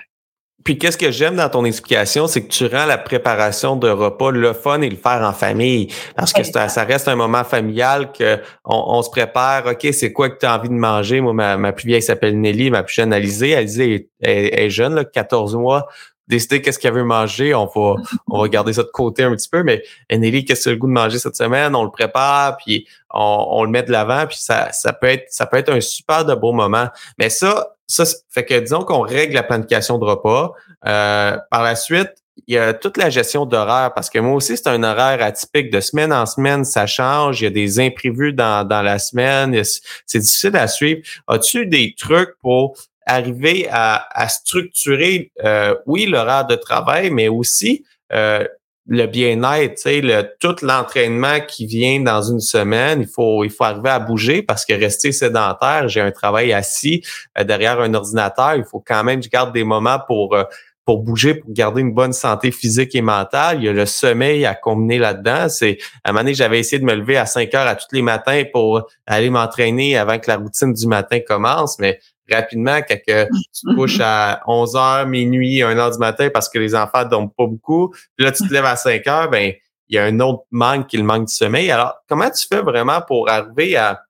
Puis 0.63 0.77
qu'est-ce 0.77 0.97
que 0.97 1.11
j'aime 1.11 1.35
dans 1.35 1.49
ton 1.49 1.65
explication, 1.65 2.27
c'est 2.27 2.43
que 2.43 2.51
tu 2.51 2.65
rends 2.67 2.85
la 2.85 2.97
préparation 2.97 3.75
de 3.75 3.89
repas 3.89 4.31
le 4.31 4.53
fun 4.53 4.81
et 4.81 4.89
le 4.89 4.95
faire 4.95 5.21
en 5.23 5.33
famille. 5.33 5.87
Parce 6.15 6.33
que 6.33 6.43
ça, 6.43 6.83
reste 6.83 7.07
un 7.07 7.15
moment 7.15 7.43
familial 7.43 8.11
que 8.11 8.39
on, 8.63 9.01
se 9.01 9.09
prépare, 9.09 9.65
OK, 9.65 9.87
c'est 9.91 10.13
quoi 10.13 10.29
que 10.29 10.37
tu 10.37 10.45
as 10.45 10.55
envie 10.55 10.69
de 10.69 10.73
manger? 10.73 11.19
Moi, 11.21 11.33
ma, 11.33 11.73
plus 11.73 11.87
vieille 11.87 12.01
s'appelle 12.01 12.39
Nelly, 12.39 12.69
ma 12.69 12.83
plus 12.83 12.93
jeune 12.93 13.13
Alizée. 13.13 13.55
Alizée 13.55 14.09
est, 14.21 14.63
est, 14.63 14.69
jeune, 14.69 14.95
là, 14.95 15.05
14 15.05 15.55
mois 15.55 15.87
décider 16.31 16.61
qu'est-ce 16.61 16.79
qu'elle 16.79 16.93
veut 16.93 17.03
manger. 17.03 17.53
On 17.53 17.65
va, 17.65 17.95
on 18.27 18.41
va 18.41 18.47
garder 18.47 18.73
ça 18.73 18.83
de 18.83 18.89
côté 18.89 19.23
un 19.23 19.31
petit 19.35 19.49
peu, 19.49 19.63
mais 19.63 19.83
Nelly, 20.09 20.45
qu'est-ce 20.45 20.65
que 20.65 20.69
le 20.71 20.75
goût 20.77 20.87
de 20.87 20.93
manger 20.93 21.19
cette 21.19 21.35
semaine? 21.35 21.75
On 21.75 21.83
le 21.83 21.91
prépare, 21.91 22.57
puis 22.57 22.87
on, 23.13 23.63
le 23.63 23.69
met 23.69 23.83
de 23.83 23.91
l'avant, 23.91 24.25
puis 24.25 24.37
ça, 24.37 24.71
ça 24.71 24.93
peut 24.93 25.07
être, 25.07 25.25
ça 25.29 25.45
peut 25.45 25.57
être 25.57 25.69
un 25.69 25.81
super 25.81 26.25
de 26.25 26.33
beau 26.33 26.53
moment. 26.53 26.87
Mais 27.19 27.29
ça, 27.29 27.75
ça 27.85 28.05
fait 28.29 28.45
que 28.45 28.57
disons 28.57 28.83
qu'on 28.83 29.01
règle 29.01 29.35
la 29.35 29.43
planification 29.43 29.97
de 29.97 30.05
repas. 30.05 30.53
Euh, 30.87 31.37
par 31.51 31.63
la 31.63 31.75
suite, 31.75 32.13
il 32.47 32.55
y 32.55 32.57
a 32.57 32.73
toute 32.73 32.97
la 32.97 33.09
gestion 33.09 33.45
d'horaire 33.45 33.91
parce 33.93 34.09
que 34.09 34.17
moi 34.17 34.33
aussi, 34.33 34.55
c'est 34.55 34.67
un 34.67 34.83
horaire 34.83 35.21
atypique. 35.21 35.71
De 35.71 35.79
semaine 35.79 36.13
en 36.13 36.25
semaine, 36.25 36.63
ça 36.63 36.87
change. 36.87 37.41
Il 37.41 37.43
y 37.43 37.47
a 37.47 37.51
des 37.51 37.79
imprévus 37.79 38.33
dans, 38.33 38.65
dans 38.67 38.81
la 38.81 38.99
semaine. 38.99 39.61
C'est 40.05 40.19
difficile 40.19 40.55
à 40.55 40.67
suivre. 40.67 41.01
As-tu 41.27 41.67
des 41.67 41.93
trucs 41.97 42.31
pour 42.41 42.77
arriver 43.05 43.67
à, 43.69 44.07
à 44.11 44.27
structurer, 44.27 45.31
euh, 45.43 45.75
oui, 45.85 46.05
l'horaire 46.05 46.45
de 46.45 46.55
travail, 46.55 47.09
mais 47.09 47.27
aussi 47.27 47.83
euh, 48.13 48.45
le 48.87 49.05
bien-être, 49.05 49.85
le, 49.85 50.23
tout 50.39 50.55
l'entraînement 50.65 51.39
qui 51.47 51.65
vient 51.65 52.01
dans 52.01 52.21
une 52.21 52.39
semaine, 52.39 53.01
il 53.01 53.07
faut, 53.07 53.43
il 53.43 53.51
faut 53.51 53.63
arriver 53.63 53.89
à 53.89 53.99
bouger 53.99 54.41
parce 54.41 54.65
que 54.65 54.73
rester 54.73 55.11
sédentaire, 55.11 55.87
j'ai 55.87 56.01
un 56.01 56.11
travail 56.11 56.51
assis 56.51 57.03
euh, 57.37 57.43
derrière 57.43 57.79
un 57.79 57.93
ordinateur, 57.93 58.55
il 58.55 58.65
faut 58.65 58.83
quand 58.85 59.03
même 59.03 59.21
je 59.21 59.29
garde 59.29 59.53
des 59.53 59.63
moments 59.63 59.99
pour 60.05 60.35
euh, 60.35 60.43
pour 60.83 61.03
bouger, 61.03 61.35
pour 61.35 61.51
garder 61.53 61.81
une 61.81 61.93
bonne 61.93 62.11
santé 62.11 62.49
physique 62.51 62.95
et 62.95 63.03
mentale. 63.03 63.59
Il 63.59 63.65
y 63.65 63.69
a 63.69 63.71
le 63.71 63.85
sommeil 63.85 64.45
à 64.45 64.55
combiner 64.55 64.97
là-dedans. 64.97 65.45
À 65.45 65.65
un 65.65 66.11
moment 66.11 66.19
donné, 66.21 66.33
j'avais 66.33 66.59
essayé 66.59 66.79
de 66.79 66.85
me 66.85 66.95
lever 66.95 67.17
à 67.17 67.27
5 67.27 67.53
heures 67.53 67.67
à 67.67 67.75
tous 67.75 67.87
les 67.93 68.01
matins 68.01 68.43
pour 68.51 68.89
aller 69.05 69.29
m'entraîner 69.29 69.95
avant 69.95 70.17
que 70.17 70.29
la 70.29 70.37
routine 70.37 70.73
du 70.73 70.87
matin 70.87 71.19
commence, 71.25 71.77
mais 71.77 71.99
rapidement 72.31 72.79
quand 72.87 72.95
tu 72.95 73.13
te 73.13 73.75
couches 73.75 73.99
à 74.01 74.41
11 74.47 74.75
heures, 74.75 75.07
minuit, 75.07 75.61
1 75.61 75.77
heure 75.77 75.91
du 75.91 75.99
matin 75.99 76.29
parce 76.33 76.49
que 76.49 76.59
les 76.59 76.75
enfants 76.75 77.05
dorment 77.05 77.31
pas 77.31 77.45
beaucoup. 77.45 77.89
Puis 78.15 78.25
là, 78.25 78.31
tu 78.31 78.47
te 78.47 78.53
lèves 78.53 78.65
à 78.65 78.75
5 78.75 79.05
heures, 79.07 79.29
ben 79.29 79.53
il 79.89 79.95
y 79.95 79.97
a 79.99 80.05
un 80.05 80.19
autre 80.21 80.43
manque 80.51 80.87
qui 80.87 80.95
est 80.95 80.99
le 80.99 81.05
manque 81.05 81.27
du 81.27 81.33
sommeil. 81.33 81.69
Alors, 81.69 81.95
comment 82.07 82.29
tu 82.29 82.47
fais 82.47 82.61
vraiment 82.61 83.01
pour 83.01 83.29
arriver 83.29 83.75
à, 83.75 84.01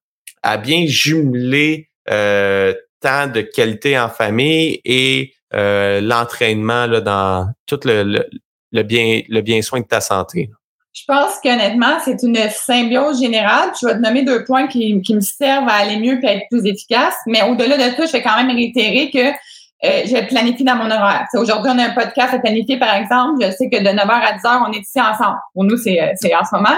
à 0.43 0.57
bien 0.57 0.85
jumeler 0.85 1.89
euh, 2.09 2.73
temps 2.99 3.27
de 3.27 3.41
qualité 3.41 3.97
en 3.99 4.07
famille 4.07 4.79
et 4.85 5.33
euh, 5.53 5.99
l'entraînement 5.99 6.85
là, 6.85 7.01
dans 7.01 7.51
tout 7.65 7.79
le, 7.83 8.27
le, 8.71 8.83
bien 8.83 9.21
le 9.27 9.41
bien 9.41 9.63
soin 9.63 9.81
de 9.81 9.85
ta 9.85 10.01
santé? 10.01 10.51
Je 10.93 11.03
pense 11.07 11.39
qu'honnêtement, 11.41 11.99
c'est 12.03 12.21
une 12.21 12.37
symbiose 12.49 13.21
générale. 13.21 13.71
Je 13.81 13.87
vais 13.87 13.93
te 13.93 13.99
nommer 13.99 14.23
deux 14.23 14.43
points 14.43 14.67
qui, 14.67 15.01
qui 15.01 15.15
me 15.15 15.21
servent 15.21 15.69
à 15.69 15.75
aller 15.75 15.97
mieux 15.97 16.19
et 16.21 16.27
à 16.27 16.33
être 16.35 16.47
plus 16.49 16.65
efficace. 16.65 17.15
Mais 17.27 17.43
au-delà 17.43 17.77
de 17.77 17.95
ça, 17.95 18.05
je 18.05 18.11
vais 18.11 18.21
quand 18.21 18.35
même 18.35 18.53
réitérer 18.53 19.09
que 19.09 19.31
euh, 19.83 20.03
je 20.05 20.27
planifie 20.27 20.63
dans 20.63 20.75
mon 20.75 20.91
horaire. 20.91 21.25
Aujourd'hui, 21.33 21.71
on 21.73 21.79
a 21.79 21.85
un 21.85 21.93
podcast 21.93 22.33
à 22.33 22.39
planifier, 22.39 22.77
par 22.77 22.93
exemple. 22.93 23.43
Je 23.43 23.51
sais 23.51 23.69
que 23.69 23.77
de 23.77 23.87
9h 23.87 24.09
à 24.09 24.37
10h, 24.37 24.63
on 24.67 24.71
est 24.73 24.81
ici 24.81 25.01
ensemble. 25.01 25.37
Pour 25.53 25.63
nous, 25.63 25.77
c'est, 25.77 25.99
euh, 25.99 26.11
c'est 26.15 26.35
en 26.35 26.43
ce 26.43 26.55
moment. 26.55 26.77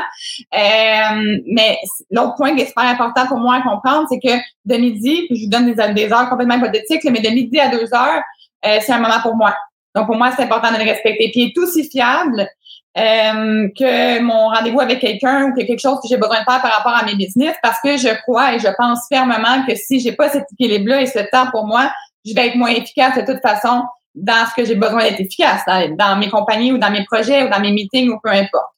Euh, 0.53 1.39
mais 1.47 1.77
l'autre 2.11 2.35
point 2.35 2.55
qui 2.55 2.61
est 2.61 2.67
super 2.67 2.85
important 2.85 3.27
pour 3.27 3.39
moi 3.39 3.55
à 3.55 3.61
comprendre, 3.61 4.07
c'est 4.09 4.19
que 4.19 4.35
de 4.65 4.77
midi, 4.77 5.25
puis 5.27 5.37
je 5.37 5.43
vous 5.45 5.49
donne 5.49 5.73
des, 5.73 5.93
des 5.93 6.13
heures 6.13 6.29
complètement 6.29 6.55
hypothétiques, 6.55 7.03
mais 7.05 7.19
de 7.19 7.29
midi 7.29 7.59
à 7.59 7.69
2h, 7.69 8.21
euh, 8.65 8.77
c'est 8.79 8.93
un 8.93 8.99
moment 8.99 9.21
pour 9.21 9.35
moi. 9.35 9.53
Donc, 9.95 10.05
pour 10.05 10.15
moi, 10.15 10.31
c'est 10.35 10.43
important 10.43 10.71
de 10.71 10.77
le 10.77 10.89
respecter. 10.89 11.29
Puis, 11.31 11.41
il 11.41 11.47
est 11.49 11.57
aussi 11.57 11.89
fiable 11.89 12.47
euh, 12.95 13.69
que 13.77 14.21
mon 14.21 14.49
rendez-vous 14.49 14.79
avec 14.79 14.99
quelqu'un 14.99 15.45
ou 15.45 15.53
que 15.53 15.65
quelque 15.65 15.79
chose 15.79 15.99
que 15.99 16.07
j'ai 16.07 16.17
besoin 16.17 16.41
de 16.41 16.45
faire 16.45 16.61
par 16.61 16.71
rapport 16.71 16.93
à 16.93 17.03
mes 17.05 17.15
business 17.15 17.55
parce 17.63 17.79
que 17.83 17.97
je 17.97 18.13
crois 18.21 18.53
et 18.53 18.59
je 18.59 18.67
pense 18.77 18.99
fermement 19.09 19.65
que 19.67 19.73
si 19.75 19.99
j'ai 19.99 20.11
pas 20.11 20.29
cet 20.29 20.45
équilibre-là 20.53 21.01
et 21.01 21.07
ce 21.07 21.19
temps 21.31 21.49
pour 21.49 21.65
moi, 21.65 21.91
je 22.23 22.35
vais 22.35 22.49
être 22.49 22.55
moins 22.55 22.69
efficace 22.69 23.15
de 23.15 23.25
toute 23.25 23.41
façon 23.41 23.81
dans 24.13 24.45
ce 24.47 24.53
que 24.55 24.65
j'ai 24.67 24.75
besoin 24.75 25.03
d'être 25.03 25.19
efficace, 25.19 25.61
dans, 25.65 26.17
mes 26.17 26.29
compagnies 26.29 26.71
ou 26.71 26.77
dans 26.77 26.91
mes 26.91 27.03
projets 27.05 27.43
ou 27.43 27.49
dans 27.49 27.59
mes 27.59 27.71
meetings 27.71 28.09
ou 28.09 28.19
peu 28.23 28.29
importe. 28.29 28.71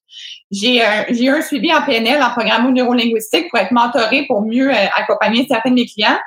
J'ai 0.49 0.77
eu 0.77 1.29
un 1.29 1.41
suivi 1.41 1.73
en 1.73 1.81
PNL, 1.81 2.23
en 2.23 2.29
programme 2.29 2.73
neurolinguistique 2.73 3.49
pour 3.49 3.59
être 3.59 3.71
mentoré 3.71 4.25
pour 4.27 4.43
mieux 4.43 4.71
euh, 4.71 4.85
accompagner 4.95 5.45
certains 5.45 5.71
de 5.71 5.75
mes 5.75 5.85
clients. 5.85 6.17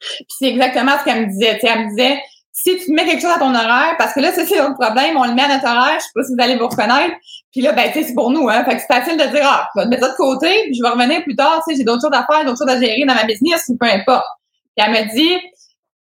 Puis 0.00 0.26
c'est 0.38 0.48
exactement 0.48 0.92
ce 0.98 1.04
qu'elle 1.04 1.26
me 1.26 1.30
disait. 1.30 1.58
elle 1.62 1.84
me 1.84 1.88
disait, 1.90 2.22
si 2.52 2.76
tu 2.78 2.92
mets 2.92 3.06
quelque 3.06 3.22
chose 3.22 3.32
à 3.34 3.38
ton 3.38 3.54
horaire, 3.54 3.94
parce 3.98 4.12
que 4.12 4.20
là, 4.20 4.30
c'est 4.32 4.44
l'autre 4.58 4.78
problème, 4.78 5.16
on 5.16 5.24
le 5.24 5.34
met 5.34 5.42
à 5.42 5.48
notre 5.48 5.64
horaire, 5.64 5.98
je 5.98 6.04
sais 6.04 6.10
pas 6.14 6.22
si 6.22 6.34
vous 6.34 6.42
allez 6.42 6.56
vous 6.56 6.68
reconnaître, 6.68 7.14
puis 7.50 7.62
là, 7.62 7.72
ben, 7.72 7.90
tu 7.90 8.00
sais, 8.00 8.08
c'est 8.08 8.14
pour 8.14 8.30
nous, 8.30 8.48
hein. 8.48 8.64
Fait 8.64 8.76
que 8.76 8.82
c'est 8.82 8.94
facile 8.94 9.16
de 9.16 9.24
dire, 9.24 9.42
ah, 9.44 9.68
je 9.74 9.80
vais 9.80 9.88
mettre 9.88 10.04
ça 10.04 10.12
de 10.12 10.16
côté, 10.16 10.62
puis 10.64 10.74
je 10.74 10.82
vais 10.82 10.90
revenir 10.90 11.22
plus 11.22 11.34
tard, 11.34 11.62
tu 11.66 11.72
sais, 11.72 11.78
j'ai 11.78 11.84
d'autres 11.84 12.02
choses 12.02 12.18
à 12.18 12.26
faire, 12.30 12.44
d'autres 12.44 12.58
choses 12.58 12.68
à 12.68 12.78
gérer 12.78 13.04
dans 13.06 13.14
ma 13.14 13.24
business, 13.24 13.64
ou 13.68 13.76
peu 13.76 13.86
importe. 13.86 14.26
Puis 14.76 14.86
elle 14.86 14.92
me 14.92 15.14
dit, 15.14 15.38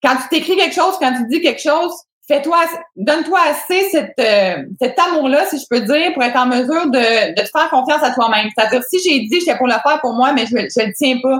quand 0.03 0.17
tu 0.17 0.29
t'écris 0.29 0.57
quelque 0.57 0.75
chose, 0.75 0.97
quand 0.99 1.15
tu 1.15 1.27
dis 1.29 1.41
quelque 1.41 1.63
chose, 1.63 1.93
fais-toi, 2.27 2.59
donne-toi 2.97 3.39
assez 3.41 3.89
cette, 3.91 4.15
euh, 4.21 4.63
cet 4.81 4.99
amour-là, 4.99 5.47
si 5.47 5.59
je 5.59 5.65
peux 5.69 5.81
dire, 5.81 6.13
pour 6.15 6.23
être 6.23 6.37
en 6.37 6.47
mesure 6.47 6.87
de, 6.87 7.35
de 7.35 7.43
te 7.43 7.49
faire 7.49 7.69
confiance 7.71 8.03
à 8.03 8.13
toi-même. 8.13 8.49
C'est-à-dire, 8.57 8.83
si 8.89 8.99
j'ai 9.05 9.21
dit, 9.21 9.41
j'étais 9.41 9.57
pour 9.57 9.67
le 9.67 9.73
faire 9.73 10.01
pour 10.01 10.15
moi, 10.15 10.33
mais 10.33 10.47
je, 10.47 10.57
je 10.57 10.87
le 10.87 10.93
tiens 10.97 11.19
pas, 11.23 11.39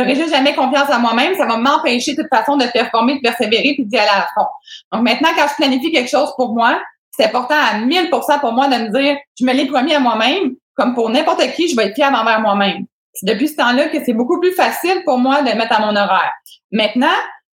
J'aurais 0.00 0.14
juste 0.14 0.34
jamais 0.34 0.54
confiance 0.54 0.88
en 0.90 0.98
moi-même. 0.98 1.34
Ça 1.34 1.44
va 1.44 1.58
m'empêcher 1.58 2.14
de 2.14 2.22
toute 2.22 2.30
façon 2.30 2.56
de 2.56 2.64
performer, 2.66 3.16
de 3.16 3.20
persévérer 3.20 3.74
puis 3.74 3.84
d'y 3.84 3.98
aller 3.98 4.08
à 4.08 4.26
fond. 4.34 4.46
Donc 4.92 5.02
maintenant, 5.02 5.28
quand 5.36 5.46
je 5.48 5.56
planifie 5.56 5.92
quelque 5.92 6.08
chose 6.08 6.32
pour 6.36 6.54
moi, 6.54 6.80
c'est 7.10 7.26
important 7.26 7.54
à 7.54 7.78
1000% 7.78 8.40
pour 8.40 8.52
moi 8.52 8.68
de 8.68 8.76
me 8.76 8.88
dire, 8.88 9.18
je 9.38 9.44
me 9.44 9.52
l'ai 9.52 9.66
promis 9.66 9.94
à 9.94 10.00
moi-même. 10.00 10.54
Comme 10.74 10.94
pour 10.94 11.10
n'importe 11.10 11.42
qui, 11.52 11.68
je 11.68 11.76
vais 11.76 11.88
être 11.88 11.94
fière 11.94 12.14
envers 12.14 12.40
moi-même. 12.40 12.86
C'est 13.12 13.26
depuis 13.26 13.48
ce 13.48 13.56
temps-là 13.56 13.88
que 13.88 14.02
c'est 14.02 14.14
beaucoup 14.14 14.40
plus 14.40 14.52
facile 14.52 15.02
pour 15.04 15.18
moi 15.18 15.42
de 15.42 15.50
mettre 15.54 15.72
à 15.72 15.80
mon 15.80 15.94
horaire. 15.94 16.32
Maintenant, 16.72 17.08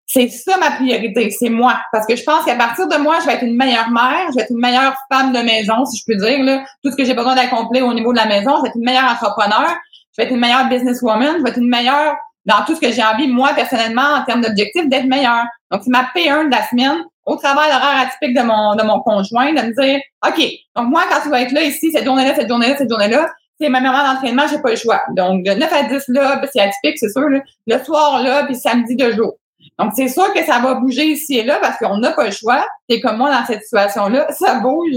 c'est 0.06 0.28
ça 0.28 0.56
ma 0.58 0.70
priorité, 0.70 1.30
c'est 1.30 1.48
moi. 1.48 1.80
Parce 1.90 2.06
que 2.06 2.14
je 2.14 2.22
pense 2.22 2.44
qu'à 2.44 2.54
partir 2.54 2.86
de 2.86 2.96
moi, 2.98 3.18
je 3.20 3.26
vais 3.26 3.32
être 3.32 3.42
une 3.42 3.56
meilleure 3.56 3.90
mère, 3.90 4.28
je 4.30 4.36
vais 4.36 4.42
être 4.42 4.52
une 4.52 4.60
meilleure 4.60 4.94
femme 5.10 5.32
de 5.32 5.40
maison, 5.40 5.84
si 5.84 5.98
je 5.98 6.04
peux 6.06 6.16
dire, 6.16 6.44
là. 6.44 6.64
Tout 6.84 6.92
ce 6.92 6.96
que 6.96 7.04
j'ai 7.04 7.14
besoin 7.14 7.34
d'accomplir 7.34 7.84
au 7.84 7.92
niveau 7.92 8.12
de 8.12 8.18
la 8.18 8.26
maison, 8.26 8.58
je 8.58 8.62
vais 8.62 8.68
être 8.68 8.76
une 8.76 8.84
meilleure 8.84 9.10
entrepreneur, 9.10 9.74
je 10.12 10.22
vais 10.22 10.28
être 10.28 10.32
une 10.32 10.40
meilleure 10.40 10.68
businesswoman, 10.68 11.38
je 11.38 11.42
vais 11.42 11.50
être 11.50 11.58
une 11.58 11.68
meilleure 11.68 12.14
dans 12.46 12.64
tout 12.64 12.74
ce 12.74 12.80
que 12.80 12.92
j'ai 12.92 13.02
envie, 13.02 13.28
moi, 13.28 13.50
personnellement, 13.54 14.14
en 14.14 14.24
termes 14.24 14.40
d'objectifs, 14.40 14.88
d'être 14.88 15.06
meilleur. 15.06 15.44
Donc, 15.70 15.82
c'est 15.84 15.90
ma 15.90 16.04
P1 16.14 16.46
de 16.46 16.50
la 16.50 16.62
semaine, 16.66 17.04
au 17.26 17.36
travers 17.36 17.64
de 17.66 17.72
l'horaire 17.72 18.06
atypique 18.06 18.36
de 18.36 18.42
mon, 18.42 18.76
de 18.76 18.82
mon 18.84 19.00
conjoint, 19.00 19.52
de 19.52 19.60
me 19.60 19.82
dire, 19.82 20.00
OK, 20.26 20.38
donc 20.76 20.88
moi, 20.88 21.02
quand 21.10 21.20
tu 21.22 21.28
vas 21.28 21.42
être 21.42 21.52
là, 21.52 21.62
ici, 21.62 21.90
cette 21.92 22.04
journée-là, 22.04 22.34
cette 22.34 22.48
journée-là, 22.48 22.76
cette 22.76 22.88
journée-là, 22.88 23.28
c'est 23.60 23.68
ma 23.68 23.80
moment 23.80 24.04
d'entraînement, 24.04 24.44
j'ai 24.48 24.60
pas 24.60 24.70
le 24.70 24.76
choix. 24.76 25.02
Donc, 25.10 25.44
de 25.44 25.50
9 25.50 25.72
à 25.72 25.82
10, 25.84 26.04
là, 26.08 26.36
ben, 26.36 26.48
c'est 26.52 26.60
atypique, 26.60 26.98
c'est 26.98 27.10
sûr, 27.10 27.26
le 27.66 27.84
soir, 27.84 28.22
là, 28.22 28.44
puis 28.44 28.54
samedi, 28.54 28.94
de 28.94 29.10
jour. 29.12 29.34
Donc, 29.78 29.92
c'est 29.94 30.08
sûr 30.08 30.32
que 30.32 30.44
ça 30.44 30.58
va 30.58 30.74
bouger 30.74 31.06
ici 31.06 31.38
et 31.38 31.42
là 31.42 31.58
parce 31.60 31.76
qu'on 31.78 31.98
n'a 31.98 32.12
pas 32.12 32.24
le 32.24 32.30
choix. 32.30 32.66
C'est 32.88 33.00
comme 33.00 33.18
moi 33.18 33.30
dans 33.30 33.44
cette 33.44 33.62
situation-là, 33.62 34.32
ça 34.32 34.60
bouge 34.60 34.96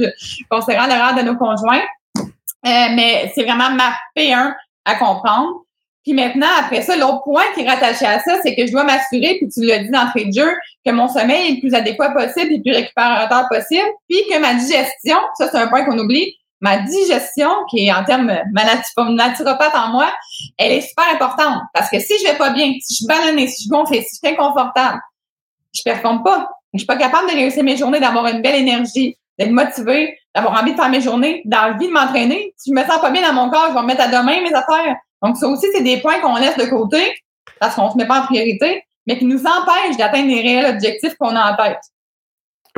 considérant 0.50 0.88
l'horaire 0.88 1.16
de 1.16 1.22
nos 1.22 1.36
conjoints. 1.36 1.82
Euh, 2.18 2.88
mais 2.96 3.32
c'est 3.36 3.44
vraiment 3.44 3.72
ma 3.72 3.94
P1 4.16 4.54
à 4.86 4.96
comprendre. 4.96 5.64
Puis 6.04 6.14
maintenant, 6.14 6.48
après 6.60 6.82
ça, 6.82 6.96
l'autre 6.96 7.24
point 7.24 7.44
qui 7.54 7.62
est 7.62 7.70
rattaché 7.70 8.06
à 8.06 8.20
ça, 8.20 8.40
c'est 8.42 8.56
que 8.56 8.66
je 8.66 8.72
dois 8.72 8.84
m'assurer, 8.84 9.38
puis 9.38 9.50
tu 9.50 9.66
l'as 9.66 9.80
dit 9.80 9.90
d'entrée 9.90 10.26
de 10.26 10.34
jeu, 10.34 10.56
que 10.86 10.92
mon 10.92 11.08
sommeil 11.08 11.52
est 11.52 11.56
le 11.56 11.60
plus 11.60 11.74
adéquat 11.74 12.12
possible 12.12 12.54
et 12.54 12.58
le 12.58 12.62
plus 12.62 12.74
récupérateur 12.74 13.48
possible, 13.50 13.88
puis 14.08 14.20
que 14.30 14.40
ma 14.40 14.54
digestion, 14.54 15.18
ça 15.38 15.50
c'est 15.52 15.58
un 15.58 15.68
point 15.68 15.84
qu'on 15.86 16.00
oublie, 16.00 16.36
ma 16.62 16.78
digestion, 16.78 17.50
qui 17.70 17.88
est 17.88 17.92
en 17.92 18.04
termes 18.04 18.34
ma 18.54 18.64
naturopathe 18.64 19.76
en 19.76 19.90
moi, 19.90 20.12
elle 20.58 20.74
est 20.74 20.82
super 20.82 21.06
importante. 21.14 21.62
Parce 21.74 21.90
que 21.90 22.00
si 22.00 22.14
je 22.20 22.32
vais 22.32 22.38
pas 22.38 22.52
bien, 22.52 22.74
si 22.82 23.06
je 23.06 23.06
suis 23.06 23.06
si 23.06 23.46
je 23.46 23.62
suis 23.62 23.70
gonflée, 23.70 24.02
si 24.02 24.20
je 24.22 24.28
suis 24.28 24.36
inconfortable, 24.36 25.00
je 25.74 25.82
performe 25.84 26.24
pas. 26.24 26.50
Je 26.74 26.80
suis 26.80 26.88
pas 26.88 26.98
capable 26.98 27.30
de 27.30 27.36
réussir 27.36 27.64
mes 27.64 27.78
journées, 27.78 28.00
d'avoir 28.00 28.28
une 28.28 28.42
belle 28.42 28.56
énergie, 28.56 29.18
d'être 29.38 29.52
motivée, 29.52 30.18
d'avoir 30.36 30.62
envie 30.62 30.72
de 30.72 30.76
faire 30.76 30.90
mes 30.90 31.02
journées, 31.02 31.42
d'envie 31.46 31.88
de 31.88 31.94
m'entraîner. 31.94 32.54
Si 32.58 32.72
je 32.72 32.76
me 32.76 32.86
sens 32.86 33.02
pas 33.02 33.10
bien 33.10 33.22
dans 33.22 33.34
mon 33.34 33.50
corps, 33.50 33.68
je 33.70 33.74
vais 33.74 33.82
me 33.82 33.88
mettre 33.88 34.02
à 34.02 34.08
demain 34.08 34.42
mes 34.42 34.54
affaires. 34.54 34.96
Donc, 35.22 35.38
ça 35.38 35.48
aussi, 35.48 35.68
c'est 35.74 35.84
des 35.84 36.02
points 36.02 36.20
qu'on 36.22 36.36
laisse 36.36 36.58
de 36.58 36.66
côté 36.66 37.16
parce 37.60 37.76
qu'on 37.76 37.88
ne 37.88 37.92
se 37.92 37.98
met 37.98 38.08
pas 38.08 38.22
en 38.22 38.26
priorité, 38.26 38.84
mais 39.06 39.18
qui 39.18 39.26
nous 39.26 39.42
empêchent 39.42 39.98
d'atteindre 39.98 40.28
les 40.28 40.42
réels 40.42 40.76
objectifs 40.76 41.16
qu'on 41.20 41.36
a 41.36 41.52
en 41.52 41.56
tête. 41.56 41.82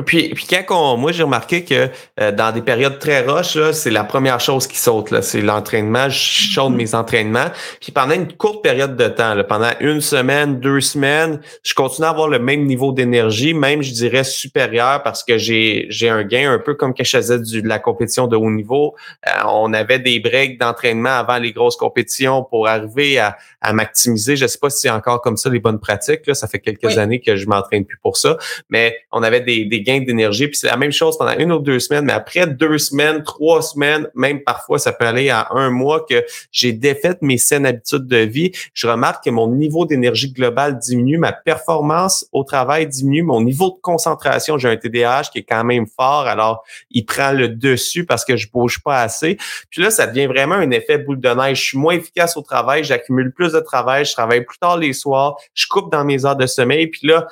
Puis, 0.04 0.30
puis 0.30 0.46
quand 0.46 0.96
moi 0.96 1.12
j'ai 1.12 1.22
remarqué 1.22 1.64
que 1.64 1.88
euh, 2.20 2.32
dans 2.32 2.52
des 2.52 2.62
périodes 2.62 2.98
très 2.98 3.22
roches, 3.24 3.58
c'est 3.72 3.90
la 3.90 4.04
première 4.04 4.40
chose 4.40 4.66
qui 4.66 4.78
saute. 4.78 5.10
Là, 5.10 5.22
c'est 5.22 5.40
l'entraînement. 5.40 6.08
Je 6.08 6.52
chaude 6.52 6.74
mes 6.74 6.94
entraînements. 6.94 7.50
Puis 7.80 7.92
pendant 7.92 8.14
une 8.14 8.32
courte 8.32 8.62
période 8.62 8.96
de 8.96 9.08
temps, 9.08 9.34
là, 9.34 9.44
pendant 9.44 9.70
une 9.80 10.00
semaine, 10.00 10.60
deux 10.60 10.80
semaines, 10.80 11.40
je 11.62 11.74
continue 11.74 12.06
à 12.06 12.10
avoir 12.10 12.28
le 12.28 12.38
même 12.38 12.64
niveau 12.64 12.92
d'énergie, 12.92 13.54
même 13.54 13.82
je 13.82 13.92
dirais 13.92 14.24
supérieur 14.24 15.02
parce 15.02 15.24
que 15.24 15.38
j'ai 15.38 15.86
j'ai 15.88 16.08
un 16.08 16.24
gain 16.24 16.52
un 16.52 16.58
peu 16.58 16.74
comme 16.74 16.94
que 16.94 17.04
je 17.04 17.16
faisais 17.16 17.38
du, 17.38 17.62
de 17.62 17.68
la 17.68 17.78
compétition 17.78 18.26
de 18.26 18.36
haut 18.36 18.50
niveau. 18.50 18.94
Euh, 19.26 19.42
on 19.46 19.72
avait 19.72 19.98
des 19.98 20.20
breaks 20.20 20.58
d'entraînement 20.58 21.10
avant 21.10 21.38
les 21.38 21.52
grosses 21.52 21.76
compétitions 21.76 22.44
pour 22.44 22.68
arriver 22.68 23.18
à, 23.18 23.36
à 23.60 23.72
maximiser. 23.72 24.36
Je 24.36 24.46
sais 24.46 24.58
pas 24.58 24.70
si 24.70 24.80
c'est 24.80 24.90
encore 24.90 25.20
comme 25.20 25.36
ça 25.36 25.50
les 25.50 25.60
bonnes 25.60 25.80
pratiques. 25.80 26.26
Là. 26.26 26.34
Ça 26.34 26.48
fait 26.48 26.58
quelques 26.58 26.98
années 26.98 27.20
que 27.20 27.36
je 27.36 27.46
m'entraîne 27.46 27.84
plus 27.84 27.98
pour 27.98 28.16
ça, 28.16 28.36
mais 28.70 28.96
on 29.12 29.22
avait 29.22 29.40
des, 29.40 29.64
des 29.64 29.82
gains 29.82 29.91
d'énergie. 30.00 30.48
Puis 30.48 30.56
c'est 30.56 30.68
la 30.68 30.76
même 30.76 30.92
chose 30.92 31.16
pendant 31.18 31.36
une 31.36 31.52
ou 31.52 31.58
deux 31.58 31.78
semaines, 31.78 32.04
mais 32.04 32.12
après 32.12 32.46
deux 32.46 32.78
semaines, 32.78 33.22
trois 33.22 33.62
semaines, 33.62 34.08
même 34.14 34.40
parfois 34.42 34.78
ça 34.78 34.92
peut 34.92 35.06
aller 35.06 35.30
à 35.30 35.48
un 35.50 35.70
mois 35.70 36.04
que 36.08 36.24
j'ai 36.50 36.72
défait 36.72 37.16
mes 37.20 37.38
saines 37.38 37.66
habitudes 37.66 38.06
de 38.06 38.18
vie, 38.18 38.52
je 38.74 38.86
remarque 38.86 39.24
que 39.24 39.30
mon 39.30 39.48
niveau 39.48 39.84
d'énergie 39.84 40.32
globale 40.32 40.78
diminue, 40.78 41.18
ma 41.18 41.32
performance 41.32 42.26
au 42.32 42.44
travail 42.44 42.86
diminue, 42.86 43.22
mon 43.22 43.40
niveau 43.40 43.70
de 43.70 43.80
concentration, 43.80 44.58
j'ai 44.58 44.68
un 44.68 44.76
TDAH 44.76 45.24
qui 45.32 45.38
est 45.38 45.44
quand 45.44 45.64
même 45.64 45.86
fort, 45.86 46.26
alors 46.26 46.64
il 46.90 47.04
prend 47.04 47.32
le 47.32 47.48
dessus 47.48 48.04
parce 48.04 48.24
que 48.24 48.36
je 48.36 48.50
bouge 48.50 48.82
pas 48.82 49.02
assez. 49.02 49.36
Puis 49.70 49.82
là, 49.82 49.90
ça 49.90 50.06
devient 50.06 50.26
vraiment 50.26 50.54
un 50.54 50.70
effet 50.70 50.98
boule 50.98 51.20
de 51.20 51.28
neige. 51.28 51.58
Je 51.58 51.64
suis 51.64 51.78
moins 51.78 51.94
efficace 51.94 52.36
au 52.36 52.42
travail, 52.42 52.84
j'accumule 52.84 53.32
plus 53.32 53.52
de 53.52 53.60
travail, 53.60 54.04
je 54.04 54.12
travaille 54.12 54.44
plus 54.44 54.58
tard 54.58 54.76
les 54.76 54.92
soirs, 54.92 55.36
je 55.54 55.66
coupe 55.68 55.90
dans 55.90 56.04
mes 56.04 56.24
heures 56.24 56.36
de 56.36 56.46
sommeil, 56.46 56.88
puis 56.88 57.08
là, 57.08 57.28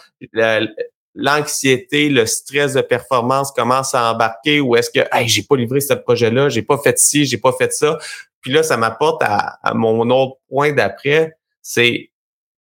l'anxiété, 1.14 2.08
le 2.08 2.26
stress 2.26 2.74
de 2.74 2.80
performance 2.80 3.52
commence 3.52 3.94
à 3.94 4.12
embarquer 4.12 4.60
ou 4.60 4.76
est-ce 4.76 4.90
que 4.90 5.00
hey, 5.12 5.28
j'ai 5.28 5.42
pas 5.42 5.56
livré 5.56 5.80
ce 5.80 5.94
projet-là, 5.94 6.48
j'ai 6.48 6.62
pas 6.62 6.78
fait 6.78 6.98
ci, 6.98 7.26
j'ai 7.26 7.38
pas 7.38 7.52
fait 7.52 7.72
ça. 7.72 7.98
Puis 8.40 8.52
là, 8.52 8.62
ça 8.62 8.76
m'apporte 8.76 9.22
à, 9.22 9.58
mon 9.74 10.08
autre 10.10 10.38
point 10.48 10.72
d'après, 10.72 11.36
c'est 11.62 12.10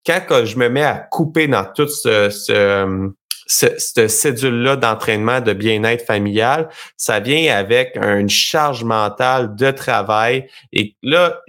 quand 0.06 0.46
je 0.46 0.58
me 0.58 0.70
mets 0.70 0.84
à 0.84 0.96
couper 0.96 1.48
dans 1.48 1.65
toute 1.65 1.91
ce, 1.91 2.29
ce, 2.29 3.12
cette 3.50 4.10
cédule-là 4.10 4.75
d'entraînement 4.75 5.41
de 5.41 5.53
bien-être 5.53 6.06
familial, 6.06 6.70
ça 6.98 7.20
vient 7.20 7.56
avec 7.56 7.96
une 7.96 8.29
charge 8.29 8.84
mentale 8.84 9.56
de 9.56 9.72
travail. 9.72 10.50
Et 10.72 10.96
là, 11.01 11.41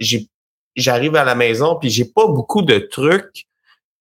j'arrive 0.75 1.15
à 1.15 1.23
la 1.23 1.35
maison, 1.35 1.75
puis 1.75 1.89
j'ai 1.89 2.05
pas 2.05 2.27
beaucoup 2.27 2.61
de 2.61 2.77
trucs 2.77 3.45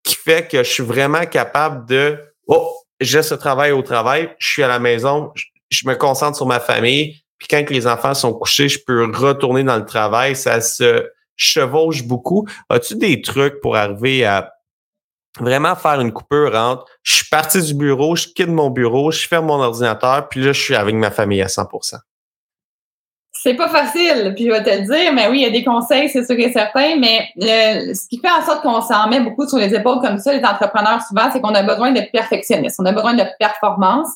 qui 0.03 0.15
fait 0.15 0.49
que 0.49 0.63
je 0.63 0.71
suis 0.71 0.83
vraiment 0.83 1.27
capable 1.27 1.87
de 1.87 2.19
Oh, 2.53 2.83
j'ai 3.01 3.23
ce 3.23 3.35
travail 3.35 3.73
au 3.73 3.83
travail, 3.83 4.35
je 4.39 4.49
suis 4.49 4.63
à 4.63 4.69
la 4.69 4.79
maison, 4.79 5.33
je, 5.71 5.89
me 5.89 5.95
concentre 5.95 6.37
sur 6.37 6.47
ma 6.47 6.61
famille, 6.61 7.23
puis 7.39 7.49
quand 7.49 7.71
les 7.71 7.87
enfants 7.87 8.15
sont 8.15 8.35
couchés, 8.35 8.69
je 8.69 8.79
peux 8.85 9.05
retourner 9.05 9.65
dans 9.65 9.77
le 9.77 9.87
travail. 9.87 10.37
Ça 10.37 10.61
se 10.61 11.09
chevauche 11.37 12.03
beaucoup. 12.03 12.47
As-tu 12.69 12.97
des 12.97 13.23
trucs 13.23 13.61
pour 13.61 13.77
arriver 13.77 14.27
à 14.27 14.53
vraiment 15.39 15.75
faire 15.75 16.01
une 16.01 16.13
coupure 16.13 16.55
entre 16.55 16.85
je 17.03 17.17
suis 17.17 17.29
parti 17.31 17.63
du 17.63 17.75
bureau, 17.75 18.15
je 18.17 18.27
quitte 18.27 18.49
mon 18.49 18.69
bureau, 18.69 19.11
je 19.11 19.27
ferme 19.27 19.47
mon 19.47 19.63
ordinateur, 19.63 20.29
puis 20.29 20.41
là, 20.41 20.53
je 20.53 20.61
suis 20.61 20.75
avec 20.75 20.95
ma 20.95 21.11
famille 21.11 21.41
à 21.41 21.49
100 21.49 21.67
c'est 23.43 23.55
pas 23.55 23.69
facile, 23.69 24.35
puis 24.35 24.45
je 24.45 24.51
vais 24.51 24.63
te 24.63 24.69
le 24.69 24.83
dire, 24.83 25.13
mais 25.15 25.27
oui, 25.29 25.39
il 25.39 25.43
y 25.43 25.47
a 25.47 25.51
des 25.51 25.65
conseils, 25.65 26.11
c'est 26.11 26.25
sûr 26.27 26.39
et 26.39 26.53
certain, 26.53 26.97
mais 26.99 27.27
euh, 27.41 27.95
ce 27.95 28.07
qui 28.07 28.19
fait 28.19 28.31
en 28.31 28.45
sorte 28.45 28.63
qu'on 28.63 28.83
s'en 28.83 29.09
met 29.09 29.21
beaucoup 29.21 29.49
sur 29.49 29.57
les 29.57 29.75
épaules 29.75 30.01
comme 30.01 30.19
ça, 30.19 30.35
les 30.35 30.45
entrepreneurs 30.45 31.01
souvent, 31.09 31.31
c'est 31.33 31.41
qu'on 31.41 31.55
a 31.55 31.63
besoin 31.63 31.93
de 31.93 32.03
perfectionnisme, 32.13 32.83
on 32.83 32.87
a 32.87 32.93
besoin 32.93 33.15
de 33.15 33.25
performance. 33.39 34.09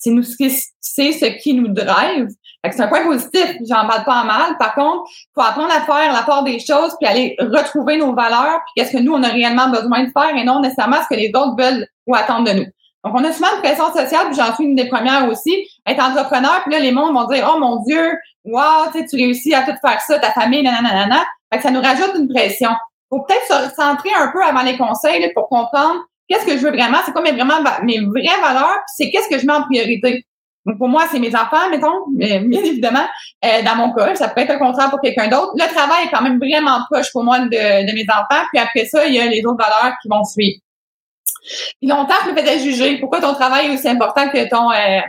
C'est 0.00 0.10
nous 0.10 0.24
c'est 0.24 1.12
ce 1.12 1.26
qui 1.40 1.54
nous 1.54 1.68
drive. 1.68 2.26
C'est 2.64 2.80
un 2.80 2.88
point 2.88 3.04
positif, 3.04 3.56
j'en 3.68 3.86
parle 3.86 4.04
pas 4.04 4.24
mal. 4.24 4.56
Par 4.58 4.74
contre, 4.74 5.04
faut 5.34 5.42
apprendre 5.42 5.72
à 5.72 5.82
faire 5.82 6.12
la 6.12 6.22
part 6.22 6.42
des 6.42 6.58
choses, 6.58 6.96
puis 7.00 7.08
aller 7.08 7.36
retrouver 7.38 7.98
nos 7.98 8.14
valeurs, 8.14 8.60
puis 8.66 8.72
qu'est-ce 8.76 8.96
que 8.96 9.02
nous, 9.02 9.12
on 9.12 9.22
a 9.22 9.28
réellement 9.28 9.68
besoin 9.68 10.04
de 10.04 10.10
faire, 10.10 10.36
et 10.36 10.44
non 10.44 10.60
nécessairement 10.60 10.98
ce 11.02 11.14
que 11.14 11.20
les 11.20 11.28
autres 11.28 11.56
veulent 11.56 11.86
ou 12.06 12.16
attendent 12.16 12.48
de 12.48 12.52
nous. 12.52 12.66
Donc, 13.04 13.14
on 13.16 13.24
a 13.24 13.32
souvent 13.32 13.48
une 13.56 13.62
pression 13.62 13.92
sociale, 13.92 14.26
puis 14.26 14.36
j'en 14.36 14.54
suis 14.54 14.64
une 14.64 14.76
des 14.76 14.88
premières 14.88 15.28
aussi, 15.28 15.68
être 15.86 16.02
entrepreneur, 16.02 16.62
puis 16.62 16.72
là, 16.72 16.78
les 16.78 16.92
mondes 16.92 17.14
vont 17.14 17.26
dire, 17.26 17.50
oh 17.52 17.58
mon 17.58 17.82
Dieu, 17.82 18.12
wow, 18.44 18.90
tu 18.92 19.16
réussis 19.16 19.54
à 19.54 19.62
tout 19.62 19.76
faire 19.84 20.00
ça, 20.00 20.18
ta 20.18 20.30
famille, 20.30 20.62
nanana. 20.62 21.24
Fait 21.52 21.58
que 21.58 21.62
ça 21.64 21.70
nous 21.70 21.80
rajoute 21.80 22.12
une 22.16 22.28
pression. 22.28 22.70
Faut 23.10 23.22
peut-être 23.22 23.46
se 23.46 23.74
centrer 23.74 24.10
un 24.18 24.28
peu 24.28 24.42
avant 24.42 24.62
les 24.62 24.76
conseils 24.76 25.32
pour 25.34 25.48
comprendre 25.48 26.00
qu'est-ce 26.28 26.46
que 26.46 26.56
je 26.56 26.62
veux 26.62 26.70
vraiment, 26.70 26.98
c'est 27.04 27.12
quoi 27.12 27.22
mes 27.22 27.32
vraiment 27.32 27.60
mes 27.82 28.00
vraies 28.00 28.40
valeurs, 28.40 28.78
puis 28.86 28.94
c'est 28.96 29.10
qu'est-ce 29.10 29.28
que 29.28 29.38
je 29.38 29.46
mets 29.46 29.52
en 29.52 29.62
priorité. 29.62 30.24
Donc 30.64 30.78
pour 30.78 30.88
moi, 30.88 31.04
c'est 31.10 31.18
mes 31.18 31.34
enfants, 31.34 31.68
mettons, 31.70 32.06
bien 32.08 32.40
évidemment. 32.64 33.04
Euh, 33.44 33.62
dans 33.64 33.74
mon 33.74 33.92
cas, 33.92 34.14
ça 34.14 34.28
peut 34.28 34.42
être 34.42 34.50
un 34.50 34.58
contraire 34.58 34.90
pour 34.90 35.00
quelqu'un 35.00 35.26
d'autre. 35.26 35.52
Le 35.56 35.74
travail 35.74 36.06
est 36.06 36.10
quand 36.10 36.22
même 36.22 36.38
vraiment 36.38 36.78
proche 36.90 37.10
pour 37.12 37.24
moi 37.24 37.40
de, 37.40 37.48
de 37.48 37.92
mes 37.92 38.06
enfants. 38.08 38.44
Puis 38.52 38.62
après 38.62 38.84
ça, 38.84 39.04
il 39.06 39.14
y 39.14 39.20
a 39.20 39.26
les 39.26 39.44
autres 39.44 39.58
valeurs 39.58 39.94
qui 40.00 40.08
vont 40.08 40.22
suivre. 40.24 40.60
Puis 41.42 41.88
longtemps, 41.88 42.14
je 42.24 42.30
me 42.30 42.36
faisais 42.36 42.58
juger. 42.60 42.98
Pourquoi 42.98 43.20
ton 43.20 43.34
travail 43.34 43.66
est 43.66 43.74
aussi 43.74 43.88
important 43.88 44.28
que 44.28 44.48
ton 44.48 44.70
euh, 44.70 45.00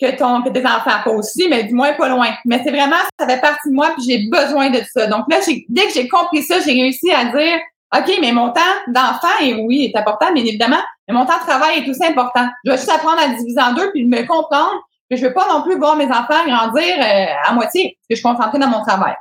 que 0.00 0.16
ton 0.16 0.42
que 0.42 0.50
tes 0.50 0.66
enfants? 0.66 1.02
Pas 1.04 1.10
aussi, 1.10 1.48
mais 1.48 1.64
du 1.64 1.74
moins 1.74 1.92
pas 1.92 2.08
loin. 2.08 2.28
Mais 2.44 2.60
c'est 2.64 2.70
vraiment, 2.70 2.96
ça 3.18 3.26
fait 3.26 3.40
partie 3.40 3.70
de 3.70 3.74
moi, 3.74 3.90
puis 3.96 4.04
j'ai 4.08 4.28
besoin 4.28 4.70
de 4.70 4.80
ça. 4.92 5.06
Donc 5.06 5.24
là, 5.30 5.38
dès 5.68 5.86
que 5.86 5.92
j'ai 5.92 6.08
compris 6.08 6.42
ça, 6.42 6.60
j'ai 6.60 6.72
réussi 6.72 7.12
à 7.12 7.26
dire 7.26 7.58
OK, 7.96 8.18
mais 8.20 8.32
mon 8.32 8.50
temps 8.50 8.60
d'enfant, 8.88 9.28
oui, 9.40 9.92
est 9.92 9.98
important, 9.98 10.26
mais 10.34 10.40
évidemment, 10.40 10.80
mais 11.06 11.14
mon 11.14 11.24
temps 11.24 11.38
de 11.38 11.46
travail 11.46 11.78
est 11.78 11.88
aussi 11.88 12.04
important. 12.04 12.48
Je 12.64 12.72
vais 12.72 12.76
juste 12.76 12.90
apprendre 12.90 13.20
à 13.20 13.28
diviser 13.28 13.60
en 13.60 13.74
deux, 13.74 13.90
puis 13.92 14.04
me 14.04 14.26
comprendre 14.26 14.82
que 15.08 15.16
je 15.16 15.24
veux 15.24 15.32
pas 15.32 15.46
non 15.48 15.62
plus 15.62 15.78
voir 15.78 15.94
mes 15.94 16.06
enfants 16.06 16.44
grandir 16.46 16.82
euh, 16.98 17.26
à 17.48 17.52
moitié, 17.52 17.96
parce 17.96 18.08
que 18.08 18.10
je 18.10 18.14
suis 18.16 18.22
concentrée 18.22 18.58
dans 18.58 18.68
mon 18.68 18.82
travail. 18.82 19.14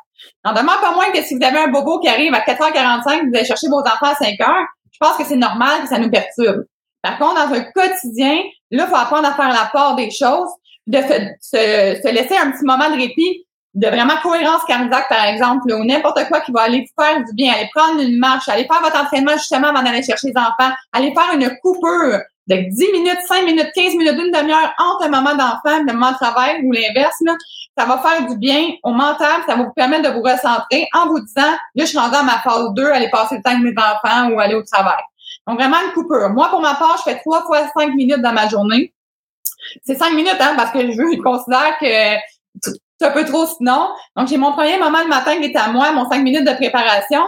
En 0.44 0.54
demande 0.54 0.82
pas 0.82 0.94
moins 0.94 1.12
que 1.12 1.22
si 1.22 1.36
vous 1.36 1.44
avez 1.44 1.60
un 1.60 1.68
bobo 1.68 2.00
qui 2.00 2.08
arrive 2.08 2.34
à 2.34 2.40
4h45, 2.40 3.30
vous 3.30 3.36
allez 3.36 3.46
chercher 3.46 3.68
vos 3.68 3.82
enfants 3.82 4.12
à 4.12 4.16
5 4.16 4.34
h 4.40 4.66
je 4.96 5.06
pense 5.06 5.18
que 5.18 5.26
c'est 5.26 5.36
normal 5.36 5.82
que 5.82 5.90
ça 5.90 6.00
nous 6.00 6.10
perturbe. 6.10 6.64
Par 7.02 7.18
contre, 7.18 7.36
dans 7.36 7.54
un 7.54 7.62
quotidien, 7.62 8.44
là, 8.72 8.86
il 8.86 8.90
faut 8.90 8.96
apprendre 8.96 9.28
à 9.28 9.34
faire 9.34 9.50
la 9.50 9.70
part 9.72 9.96
des 9.96 10.10
choses, 10.10 10.50
de 10.88 10.98
se, 11.42 12.12
laisser 12.12 12.38
un 12.38 12.52
petit 12.52 12.64
moment 12.64 12.90
de 12.90 12.96
répit, 12.96 13.46
de 13.74 13.88
vraiment 13.88 14.16
cohérence 14.24 14.64
cardiaque, 14.66 15.10
par 15.10 15.26
exemple, 15.26 15.72
ou 15.74 15.84
n'importe 15.84 16.26
quoi 16.30 16.40
qui 16.42 16.52
va 16.52 16.62
aller 16.62 16.88
faire 16.98 17.18
du 17.26 17.34
bien, 17.34 17.54
aller 17.54 17.70
prendre 17.76 18.02
une 18.02 18.18
marche, 18.18 18.48
aller 18.48 18.66
faire 18.66 18.82
votre 18.82 18.98
entraînement 19.00 19.34
justement 19.34 19.68
avant 19.68 19.84
d'aller 19.84 20.02
chercher 20.02 20.28
les 20.28 20.38
enfants, 20.38 20.74
aller 20.94 21.14
faire 21.14 21.34
une 21.34 21.58
coupure 21.62 22.22
de 22.48 22.56
10 22.70 22.92
minutes, 22.92 23.18
5 23.28 23.46
minutes, 23.46 23.72
15 23.74 23.96
minutes, 23.96 24.14
une 24.18 24.32
demi-heure 24.32 24.74
entre 24.78 25.06
un 25.06 25.10
moment 25.10 25.36
d'enfant 25.36 25.78
et 25.78 25.90
un 25.90 25.94
moment 25.94 26.12
de 26.12 26.18
travail 26.18 26.62
ou 26.64 26.72
l'inverse, 26.72 27.22
ça 27.78 27.86
va 27.86 27.98
faire 27.98 28.28
du 28.28 28.38
bien 28.38 28.74
au 28.84 28.92
mental, 28.92 29.42
ça 29.48 29.56
va 29.56 29.64
vous 29.64 29.74
permettre 29.74 30.10
de 30.10 30.14
vous 30.14 30.22
recentrer 30.22 30.88
en 30.94 31.08
vous 31.08 31.20
disant, 31.20 31.52
là, 31.52 31.58
je 31.76 31.86
suis 31.86 31.98
rendue 31.98 32.16
à 32.16 32.24
ma 32.24 32.40
phase 32.40 32.70
2, 32.76 32.86
aller 32.86 33.10
passer 33.10 33.38
le 33.38 33.42
temps 33.42 33.52
avec 33.52 33.64
mes 33.64 33.74
enfants 33.78 34.30
ou 34.32 34.40
aller 34.40 34.56
au 34.56 34.64
travail. 34.64 35.02
Donc, 35.48 35.60
vraiment 35.60 35.78
une 35.86 35.92
coupure. 35.94 36.30
Moi, 36.30 36.50
pour 36.50 36.62
ma 36.62 36.76
part, 36.76 36.98
je 36.98 37.12
fais 37.12 37.20
trois 37.20 37.44
fois 37.44 37.68
cinq 37.78 37.94
minutes 37.96 38.22
dans 38.22 38.34
ma 38.34 38.48
journée. 38.48 38.94
C'est 39.84 39.96
cinq 39.96 40.12
minutes, 40.14 40.38
hein, 40.40 40.54
parce 40.56 40.72
que 40.72 40.80
je 40.80 41.22
considère 41.22 41.78
que 41.80 42.72
c'est 43.00 43.08
un 43.08 43.12
peu 43.12 43.26
trop 43.26 43.46
sinon. 43.46 43.90
Donc, 44.16 44.28
j'ai 44.28 44.38
mon 44.38 44.54
premier 44.54 44.78
moment 44.78 45.02
le 45.02 45.10
matin 45.10 45.36
qui 45.38 45.46
est 45.46 45.56
à 45.56 45.68
moi, 45.70 45.92
mon 45.92 46.10
cinq 46.10 46.22
minutes 46.22 46.46
de 46.46 46.54
préparation. 46.54 47.24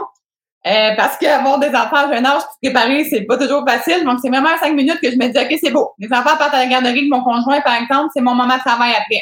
Euh, 0.66 0.96
parce 0.98 1.18
qu'avoir 1.18 1.60
des 1.60 1.70
enfants 1.70 2.08
à 2.08 2.14
jeune 2.14 2.26
âge, 2.26 2.42
préparer, 2.62 3.06
c'est 3.06 3.22
pas 3.22 3.38
toujours 3.38 3.64
facile. 3.66 4.04
Donc, 4.04 4.20
c'est 4.22 4.30
vraiment 4.30 4.50
cinq 4.60 4.74
minutes 4.74 5.00
que 5.02 5.10
je 5.12 5.16
me 5.16 5.28
dis, 5.28 5.40
OK, 5.40 5.60
c'est 5.62 5.72
beau. 5.72 5.92
Les 6.00 6.08
enfants 6.08 6.36
partent 6.38 6.54
à 6.54 6.60
la 6.60 6.66
garderie 6.66 7.06
de 7.06 7.10
mon 7.10 7.24
conjoint, 7.24 7.62
par 7.62 7.76
exemple, 7.76 8.10
c'est 8.14 8.22
mon 8.22 8.34
moment 8.34 8.56
de 8.56 8.60
travail 8.62 8.92
après. 8.92 9.22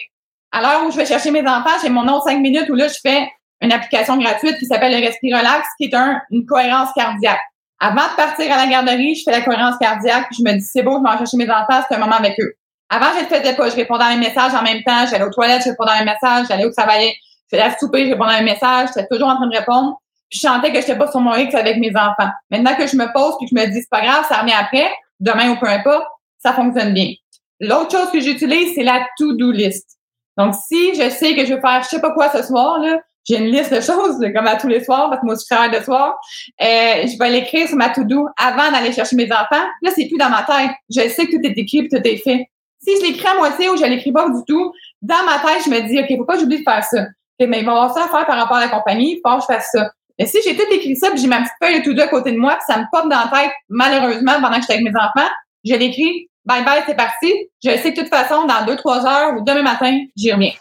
À 0.52 0.62
l'heure 0.62 0.86
où 0.88 0.92
je 0.92 0.98
vais 0.98 1.06
chercher 1.06 1.32
mes 1.32 1.46
enfants, 1.48 1.78
j'ai 1.82 1.90
mon 1.90 2.08
autre 2.08 2.30
cinq 2.30 2.40
minutes 2.40 2.70
où 2.70 2.76
là, 2.76 2.88
je 2.88 2.98
fais 3.02 3.30
une 3.62 3.72
application 3.72 4.18
gratuite 4.18 4.58
qui 4.58 4.66
s'appelle 4.66 5.00
le 5.00 5.06
Respirelax, 5.06 5.68
qui 5.80 5.86
est 5.86 5.94
un, 5.94 6.20
une 6.32 6.46
cohérence 6.46 6.90
cardiaque. 6.96 7.42
Avant 7.80 8.08
de 8.10 8.16
partir 8.16 8.52
à 8.52 8.58
la 8.58 8.68
garderie, 8.68 9.16
je 9.16 9.24
fais 9.24 9.32
la 9.32 9.42
cohérence 9.42 9.78
cardiaque, 9.78 10.28
puis 10.32 10.38
je 10.40 10.44
me 10.50 10.58
dis, 10.58 10.66
c'est 10.66 10.84
beau, 10.84 10.98
je 10.98 11.12
vais 11.12 11.18
chercher 11.18 11.38
mes 11.38 11.50
enfants, 11.50 11.86
c'est 11.88 11.96
un 11.96 12.00
moment 12.00 12.16
avec 12.16 12.40
eux. 12.40 12.54
Avant, 12.90 13.08
je 13.18 13.24
ne 13.24 13.26
faisais 13.26 13.56
pas. 13.56 13.70
Je 13.70 13.76
répondais 13.76 14.04
à 14.04 14.08
un 14.08 14.18
message 14.18 14.54
en 14.54 14.62
même 14.62 14.84
temps. 14.84 15.06
J'allais 15.10 15.24
aux 15.24 15.32
toilettes, 15.32 15.64
je 15.64 15.70
répondais 15.70 15.92
à 15.92 16.02
un 16.02 16.06
message. 16.06 16.48
J'allais 16.48 16.66
au 16.66 16.72
travail, 16.72 17.14
je 17.52 17.58
faisais 17.58 17.68
la 17.68 17.78
souper, 17.78 18.06
je 18.06 18.12
répondais 18.12 18.34
à 18.34 18.38
un 18.38 18.44
message. 18.44 18.90
J'étais 18.96 19.08
toujours 19.08 19.30
en 19.30 19.36
train 19.36 19.48
de 19.48 19.58
répondre. 19.58 20.00
Je 20.30 20.40
sentais 20.40 20.70
que 20.70 20.76
je 20.76 20.88
n'étais 20.88 20.98
pas 20.98 21.10
sur 21.10 21.20
mon 21.20 21.36
X 21.36 21.54
avec 21.56 21.78
mes 21.78 21.92
enfants. 21.96 22.32
Maintenant 22.50 22.76
que 22.76 22.88
je 22.88 22.96
me 22.96 23.12
pose 23.14 23.36
puis 23.38 23.48
que 23.48 23.56
je 23.56 23.62
me 23.62 23.72
dis, 23.72 23.82
c'est 23.82 23.90
pas 23.90 24.02
grave, 24.02 24.26
ça 24.28 24.42
revient 24.42 24.56
après, 24.60 24.92
demain 25.20 25.52
ou 25.52 25.60
peu 25.60 25.68
importe, 25.68 26.06
ça 26.40 26.54
fonctionne 26.54 26.94
bien. 26.94 27.12
L'autre 27.60 27.92
chose 27.92 28.12
que 28.12 28.20
j'utilise, 28.20 28.74
c'est 28.76 28.84
la 28.84 29.06
to-do 29.18 29.52
list. 29.52 29.98
Donc, 30.38 30.54
si 30.68 30.94
je 30.96 31.10
sais 31.10 31.36
que 31.36 31.46
je 31.46 31.54
vais 31.54 31.62
faire 31.62 31.82
je 31.84 31.88
sais 31.88 32.02
pas 32.02 32.12
quoi 32.12 32.30
ce 32.30 32.44
soir, 32.44 32.80
là, 32.80 33.00
j'ai 33.28 33.38
une 33.38 33.48
liste 33.48 33.74
de 33.74 33.82
choses, 33.82 34.20
comme 34.36 34.48
à 34.48 34.56
tous 34.56 34.68
les 34.68 34.84
soirs, 34.84 35.10
parce 35.10 35.22
que 35.22 35.26
moi, 35.26 35.36
je 35.36 35.46
travaille 35.50 35.78
de 35.78 35.84
soir. 35.84 36.16
Euh, 36.62 37.08
je 37.08 37.18
vais 37.18 37.30
l'écrire 37.32 37.68
sur 37.68 37.78
ma 37.78 37.90
to-do 37.90 38.28
avant 38.38 38.72
d'aller 38.72 38.92
chercher 38.92 39.16
mes 39.16 39.32
enfants. 39.32 39.66
Là, 39.82 39.92
c'est 39.96 40.08
plus 40.08 40.18
dans 40.18 40.30
ma 40.30 40.44
tête. 40.44 40.72
Je 40.90 41.10
sais 41.10 41.26
que 41.26 41.36
tout 41.36 41.42
est 41.44 41.58
écrit 41.58 41.88
tout 41.88 41.96
est 41.96 42.18
fait. 42.18 42.48
Si 42.80 42.92
je 43.00 43.08
l'écris 43.08 43.28
à 43.28 43.36
moitié 43.36 43.70
ou 43.70 43.78
je 43.78 43.86
l'écris 43.86 44.12
pas 44.12 44.30
du 44.30 44.42
tout, 44.48 44.72
dans 45.02 45.24
ma 45.26 45.40
tête, 45.40 45.64
je 45.66 45.70
me 45.72 45.88
dis, 45.88 46.00
OK, 46.00 46.18
faut 46.20 46.26
pas 46.26 46.38
j'oublie 46.38 46.60
de 46.60 46.64
faire 46.64 46.84
ça. 46.84 47.06
mais 47.40 47.60
il 47.60 47.66
va 47.66 47.72
y 47.72 47.76
avoir 47.76 47.94
ça 47.94 48.06
à 48.06 48.08
faire 48.10 48.28
par 48.28 48.38
rapport 48.38 48.58
à 48.58 48.62
la 48.62 48.68
compagnie, 48.68 49.14
il 49.14 49.22
faut 49.26 49.36
que 49.38 49.42
je 49.42 49.54
fasse 49.54 49.70
ça. 49.72 49.90
Mais 50.18 50.26
si 50.26 50.38
j'ai 50.44 50.56
tout 50.56 50.66
écrit 50.72 50.96
ça, 50.96 51.12
puis 51.12 51.20
j'ai 51.20 51.28
ma 51.28 51.42
petite 51.42 51.54
feuille 51.62 51.80
de 51.80 51.86
to-do 51.86 52.02
à 52.02 52.08
côté 52.08 52.32
de 52.32 52.38
moi, 52.38 52.54
puis 52.56 52.64
ça 52.68 52.80
me 52.80 52.86
pop 52.92 53.10
dans 53.10 53.30
la 53.30 53.42
tête, 53.42 53.52
malheureusement, 53.70 54.34
pendant 54.42 54.56
que 54.56 54.62
je 54.62 54.66
suis 54.66 54.74
avec 54.74 54.86
mes 54.86 54.98
enfants, 54.98 55.30
je 55.66 55.76
l'écris, 55.76 56.30
bye 56.46 56.64
bye, 56.64 56.84
c'est 56.86 56.96
parti. 56.96 57.34
Je 57.64 57.72
sais 57.72 57.94
que 57.94 57.98
de 57.98 58.02
toute 58.02 58.10
façon, 58.10 58.46
dans 58.46 58.66
deux, 58.66 58.78
trois 58.78 59.06
heures 59.06 59.34
ou 59.36 59.44
demain 59.44 59.64
matin, 59.64 59.98
j'y 60.16 60.32
reviens. 60.32 60.54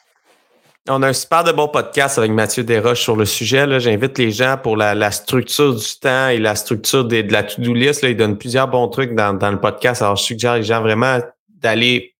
On 0.89 1.03
a 1.03 1.09
un 1.09 1.13
super 1.15 1.45
de 1.45 1.53
bon 1.53 1.69
podcast 1.69 2.19
avec 2.19 2.31
Mathieu 2.31 2.63
Desroches 2.63 3.01
sur 3.01 3.17
le 3.17 3.25
sujet. 3.25 3.81
J'invite 3.81 4.19
les 4.19 4.31
gens 4.31 4.59
pour 4.63 4.77
la, 4.77 5.11
structure 5.11 5.75
du 5.75 5.99
temps 5.99 6.29
et 6.29 6.39
la 6.39 6.55
structure 6.57 7.07
de, 7.07 7.25
la 7.31 7.43
to-do 7.43 7.73
list. 7.73 8.03
Là. 8.03 8.11
Il 8.11 8.17
donne 8.19 8.37
plusieurs 8.37 8.69
bons 8.69 8.89
trucs 8.89 9.15
dans, 9.15 9.33
dans 9.33 9.51
le 9.51 9.59
podcast. 9.59 10.03
Alors, 10.03 10.17
je 10.17 10.25
suggère 10.25 10.57
les 10.57 10.63
gens 10.63 10.83
vraiment 10.83 11.21
d'aller 11.49 12.14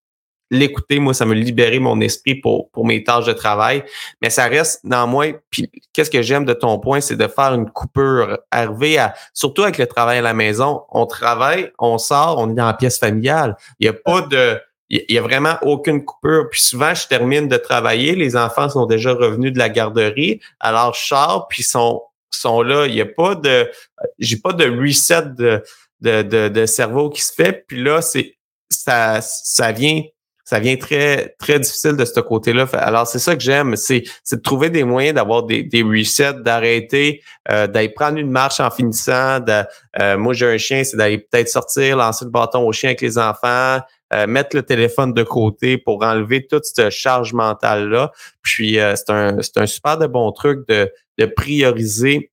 l'écouter, 0.51 0.99
moi, 0.99 1.13
ça 1.13 1.25
me 1.25 1.33
libérait 1.33 1.79
mon 1.79 1.99
esprit 2.01 2.35
pour, 2.35 2.69
pour 2.71 2.85
mes 2.85 3.03
tâches 3.03 3.25
de 3.25 3.33
travail. 3.33 3.83
Mais 4.21 4.29
ça 4.29 4.45
reste 4.45 4.81
moi. 4.83 5.33
Puis 5.49 5.69
qu'est-ce 5.93 6.11
que 6.11 6.21
j'aime 6.21 6.45
de 6.45 6.53
ton 6.53 6.79
point, 6.79 7.01
c'est 7.01 7.15
de 7.15 7.27
faire 7.27 7.53
une 7.53 7.69
coupure, 7.69 8.39
arriver 8.51 8.97
à, 8.97 9.13
surtout 9.33 9.63
avec 9.63 9.77
le 9.77 9.87
travail 9.87 10.19
à 10.19 10.21
la 10.21 10.33
maison, 10.33 10.83
on 10.89 11.05
travaille, 11.05 11.71
on 11.79 11.97
sort, 11.97 12.37
on 12.39 12.49
est 12.49 12.55
dans 12.55 12.67
la 12.67 12.73
pièce 12.73 12.99
familiale. 12.99 13.55
Il 13.79 13.85
n'y 13.85 13.89
a 13.89 13.93
pas 13.93 14.21
de, 14.21 14.59
il 14.89 15.03
y 15.09 15.17
a 15.17 15.21
vraiment 15.21 15.55
aucune 15.61 16.05
coupure. 16.05 16.49
Puis 16.51 16.61
souvent, 16.61 16.93
je 16.93 17.07
termine 17.07 17.47
de 17.47 17.57
travailler, 17.57 18.15
les 18.15 18.35
enfants 18.35 18.69
sont 18.69 18.85
déjà 18.85 19.13
revenus 19.13 19.51
de 19.51 19.59
la 19.59 19.69
garderie, 19.69 20.39
alors 20.59 20.93
je 20.93 21.05
sors, 21.05 21.47
puis 21.47 21.63
sont 21.63 22.01
sont 22.31 22.61
là. 22.61 22.85
Il 22.85 22.93
n'y 22.93 23.01
a 23.01 23.05
pas 23.05 23.35
de, 23.35 23.69
j'ai 24.19 24.37
pas 24.37 24.53
de 24.53 24.65
reset 24.65 25.23
de, 25.37 25.63
de, 26.01 26.21
de, 26.21 26.49
de 26.49 26.65
cerveau 26.65 27.09
qui 27.09 27.21
se 27.21 27.33
fait. 27.33 27.65
Puis 27.67 27.81
là, 27.81 28.01
c'est 28.01 28.37
ça, 28.69 29.21
ça 29.21 29.71
vient 29.71 30.01
ça 30.45 30.59
vient 30.59 30.77
très 30.77 31.35
très 31.39 31.59
difficile 31.59 31.93
de 31.97 32.05
ce 32.05 32.19
côté-là. 32.19 32.67
Alors 32.73 33.07
c'est 33.07 33.19
ça 33.19 33.35
que 33.35 33.41
j'aime, 33.41 33.75
c'est 33.75 34.03
de 34.31 34.39
trouver 34.39 34.69
des 34.69 34.83
moyens 34.83 35.15
d'avoir 35.15 35.43
des, 35.43 35.63
des 35.63 35.81
resets, 35.81 36.35
d'arrêter, 36.41 37.21
euh, 37.51 37.65
d'aller 37.65 37.89
prendre 37.89 38.19
une 38.19 38.29
marche 38.29 38.59
en 38.59 38.69
finissant. 38.69 39.39
De, 39.39 39.63
euh, 39.99 40.17
moi 40.17 40.33
j'ai 40.33 40.45
un 40.45 40.57
chien, 40.57 40.83
c'est 40.83 40.97
d'aller 40.97 41.17
peut-être 41.17 41.49
sortir, 41.49 41.97
lancer 41.97 42.25
le 42.25 42.31
bâton 42.31 42.65
au 42.65 42.71
chien 42.71 42.89
avec 42.89 43.01
les 43.01 43.17
enfants, 43.17 43.79
euh, 44.13 44.27
mettre 44.27 44.55
le 44.55 44.61
téléphone 44.61 45.13
de 45.13 45.23
côté 45.23 45.79
pour 45.79 46.03
enlever 46.03 46.45
toute 46.45 46.65
cette 46.65 46.91
charge 46.91 47.33
mentale 47.33 47.89
là. 47.89 48.11
Puis 48.43 48.79
euh, 48.79 48.95
c'est 48.95 49.11
un 49.11 49.39
un 49.57 49.65
super 49.65 49.97
de 49.97 50.05
bon 50.05 50.31
truc 50.31 50.67
de 50.69 50.91
de 51.17 51.25
prioriser 51.25 52.29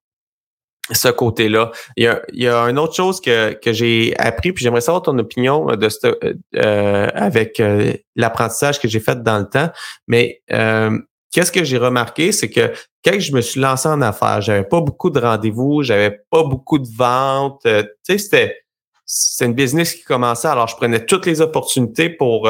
ce 0.92 1.09
côté-là. 1.09 1.70
Il 1.96 2.05
y 2.05 2.07
a, 2.07 2.22
il 2.33 2.42
y 2.42 2.48
a 2.48 2.64
une 2.64 2.78
autre 2.78 2.94
chose 2.94 3.20
que, 3.20 3.52
que 3.55 3.72
j'ai 3.72 4.14
appris, 4.18 4.52
puis 4.52 4.62
j'aimerais 4.62 4.81
savoir 4.81 5.02
ton 5.02 5.18
opinion 5.18 5.66
de 5.66 5.88
ce, 5.88 6.14
euh, 6.57 7.09
avec 7.14 7.61
euh, 7.61 7.92
l'apprentissage 8.16 8.81
que 8.81 8.88
j'ai 8.88 9.00
fait 9.00 9.22
dans 9.22 9.38
le 9.38 9.48
temps. 9.48 9.70
Mais 10.07 10.42
euh, 10.52 10.98
qu'est-ce 11.31 11.52
que 11.52 11.64
j'ai 11.64 11.78
remarqué, 11.78 12.33
c'est 12.33 12.50
que 12.50 12.72
quand 13.05 13.18
je 13.18 13.33
me 13.33 13.40
suis 13.40 13.61
lancé 13.61 13.88
en 13.88 14.00
affaires, 14.02 14.40
j'avais 14.40 14.64
pas 14.64 14.81
beaucoup 14.81 15.11
de 15.11 15.18
rendez-vous, 15.18 15.83
j'avais 15.83 16.20
pas 16.31 16.44
beaucoup 16.44 16.78
de 16.78 16.88
ventes. 16.96 17.62
tu 17.64 17.85
sais, 18.02 18.18
c'était 18.18 18.59
c'est 19.05 19.44
une 19.44 19.55
business 19.55 19.94
qui 19.94 20.05
commençait, 20.05 20.48
alors 20.48 20.68
je 20.68 20.76
prenais 20.76 21.05
toutes 21.05 21.26
les 21.26 21.40
opportunités 21.40 22.09
pour 22.09 22.48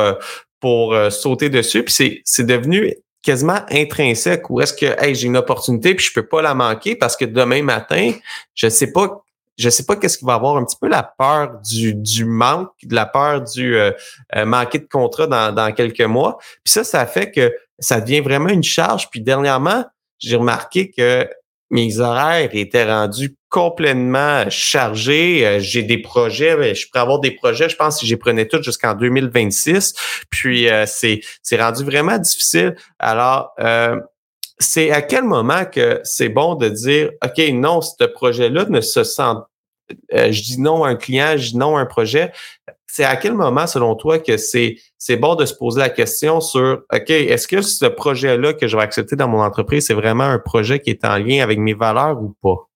pour 0.61 0.95
sauter 1.11 1.49
dessus. 1.49 1.83
Puis 1.83 2.23
c'est 2.25 2.47
devenu 2.47 2.95
quasiment 3.23 3.61
intrinsèque 3.71 4.51
ou 4.51 4.61
est-ce 4.61 4.73
que 4.73 5.01
hey, 5.03 5.15
j'ai 5.15 5.27
une 5.27 5.37
opportunité 5.37 5.95
puis 5.95 6.05
je 6.05 6.13
peux 6.13 6.27
pas 6.27 6.43
la 6.43 6.55
manquer 6.55 6.97
parce 6.97 7.17
que 7.17 7.25
demain 7.25 7.63
matin, 7.63 8.13
je 8.55 8.69
sais 8.69 8.93
pas 8.93 9.23
je 9.59 9.69
sais 9.69 9.85
pas 9.85 9.97
qu'est-ce 9.97 10.19
qu'il 10.19 10.27
va 10.27 10.35
avoir 10.35 10.57
un 10.57 10.65
petit 10.65 10.79
peu 10.81 10.89
la 10.89 11.03
peur 11.03 11.61
du, 11.61 11.95
du 11.95 12.25
manque, 12.25 12.71
de 12.83 12.95
la 12.95 13.07
peur 13.07 13.43
du 13.43 13.77
euh, 13.77 13.93
euh, 14.35 14.47
manquer 14.47 14.79
de 14.79 14.89
contrat 14.91 15.27
dans, 15.27 15.55
dans 15.55 15.73
quelques 15.73 16.01
mois. 16.01 16.39
Puis 16.65 16.73
ça, 16.73 16.85
ça 16.85 17.07
fait 17.07 17.31
que 17.31 17.55
ça 17.79 18.01
devient 18.01 18.21
vraiment 18.21 18.49
une 18.49 18.63
charge. 18.63 19.11
Puis 19.11 19.21
dernièrement, 19.21 19.85
j'ai 20.19 20.37
remarqué 20.37 20.91
que 20.91 21.29
mes 21.73 22.01
horaires 22.01 22.51
étaient 22.53 22.85
rendus 22.85 23.35
complètement 23.49 24.45
chargés. 24.51 25.45
Euh, 25.47 25.59
j'ai 25.59 25.83
des 25.83 25.99
projets, 25.99 26.75
je 26.75 26.87
pourrais 26.89 27.01
avoir 27.01 27.19
des 27.19 27.33
projets, 27.33 27.69
je 27.69 27.77
pense 27.77 27.99
que 27.99 28.07
j'ai 28.07 28.17
prenais 28.17 28.47
tout 28.47 28.63
jusqu'en 28.63 28.95
2026. 28.95 29.95
Puis 30.31 30.69
euh, 30.69 30.85
c'est 30.87 31.23
c'est 31.43 31.61
rendu 31.61 31.83
vraiment 31.83 32.19
difficile. 32.19 32.77
Alors 32.99 33.53
euh, 33.59 33.97
c'est 34.59 34.91
à 34.91 35.01
quel 35.01 35.25
moment 35.25 35.65
que 35.65 36.01
c'est 36.05 36.29
bon 36.29 36.55
de 36.55 36.69
dire 36.69 37.11
OK, 37.25 37.43
non, 37.53 37.81
ce 37.81 38.05
projet-là 38.05 38.67
ne 38.69 38.81
se 38.81 39.03
sent 39.03 39.35
je 40.11 40.43
dis 40.43 40.61
non 40.61 40.85
à 40.85 40.89
un 40.89 40.97
client, 40.97 41.35
je 41.37 41.51
dis 41.51 41.57
non 41.57 41.77
à 41.77 41.81
un 41.81 41.87
projet 41.87 42.33
c'est 42.95 43.05
à 43.05 43.17
quel 43.17 43.33
moment, 43.33 43.67
selon 43.67 43.95
toi, 43.95 44.19
que 44.19 44.37
c'est, 44.37 44.77
bon 45.17 45.35
de 45.35 45.47
se 45.47 45.55
poser 45.55 45.81
la 45.81 45.89
question 45.89 46.43
sur, 46.43 46.83
OK, 46.93 47.09
est-ce 47.09 47.49
que 47.49 47.63
ce 47.63 47.87
projet-là 47.87 48.53
que 48.53 48.69
je 48.69 48.77
vais 48.77 48.83
accepter 48.83 49.17
dans 49.17 49.29
mon 49.29 49.41
entreprise, 49.41 49.87
c'est 49.87 49.95
vraiment 49.95 50.25
un 50.25 50.39
projet 50.39 50.79
qui 50.79 50.91
est 50.91 51.03
en 51.07 51.17
lien 51.17 51.43
avec 51.43 51.59
mes 51.59 51.73
valeurs 51.73 52.23
ou 52.23 52.37
pas? 52.43 52.69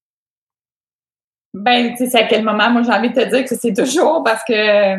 Ben, 1.53 1.91
tu 1.91 1.99
sais, 1.99 2.07
c'est 2.09 2.19
à 2.19 2.27
quel 2.27 2.43
moment? 2.43 2.71
Moi, 2.71 2.83
j'ai 2.83 2.93
envie 2.93 3.11
de 3.11 3.15
te 3.15 3.29
dire 3.29 3.45
que 3.45 3.55
c'est 3.55 3.75
toujours 3.75 4.25
parce 4.25 4.43
que 4.49 4.97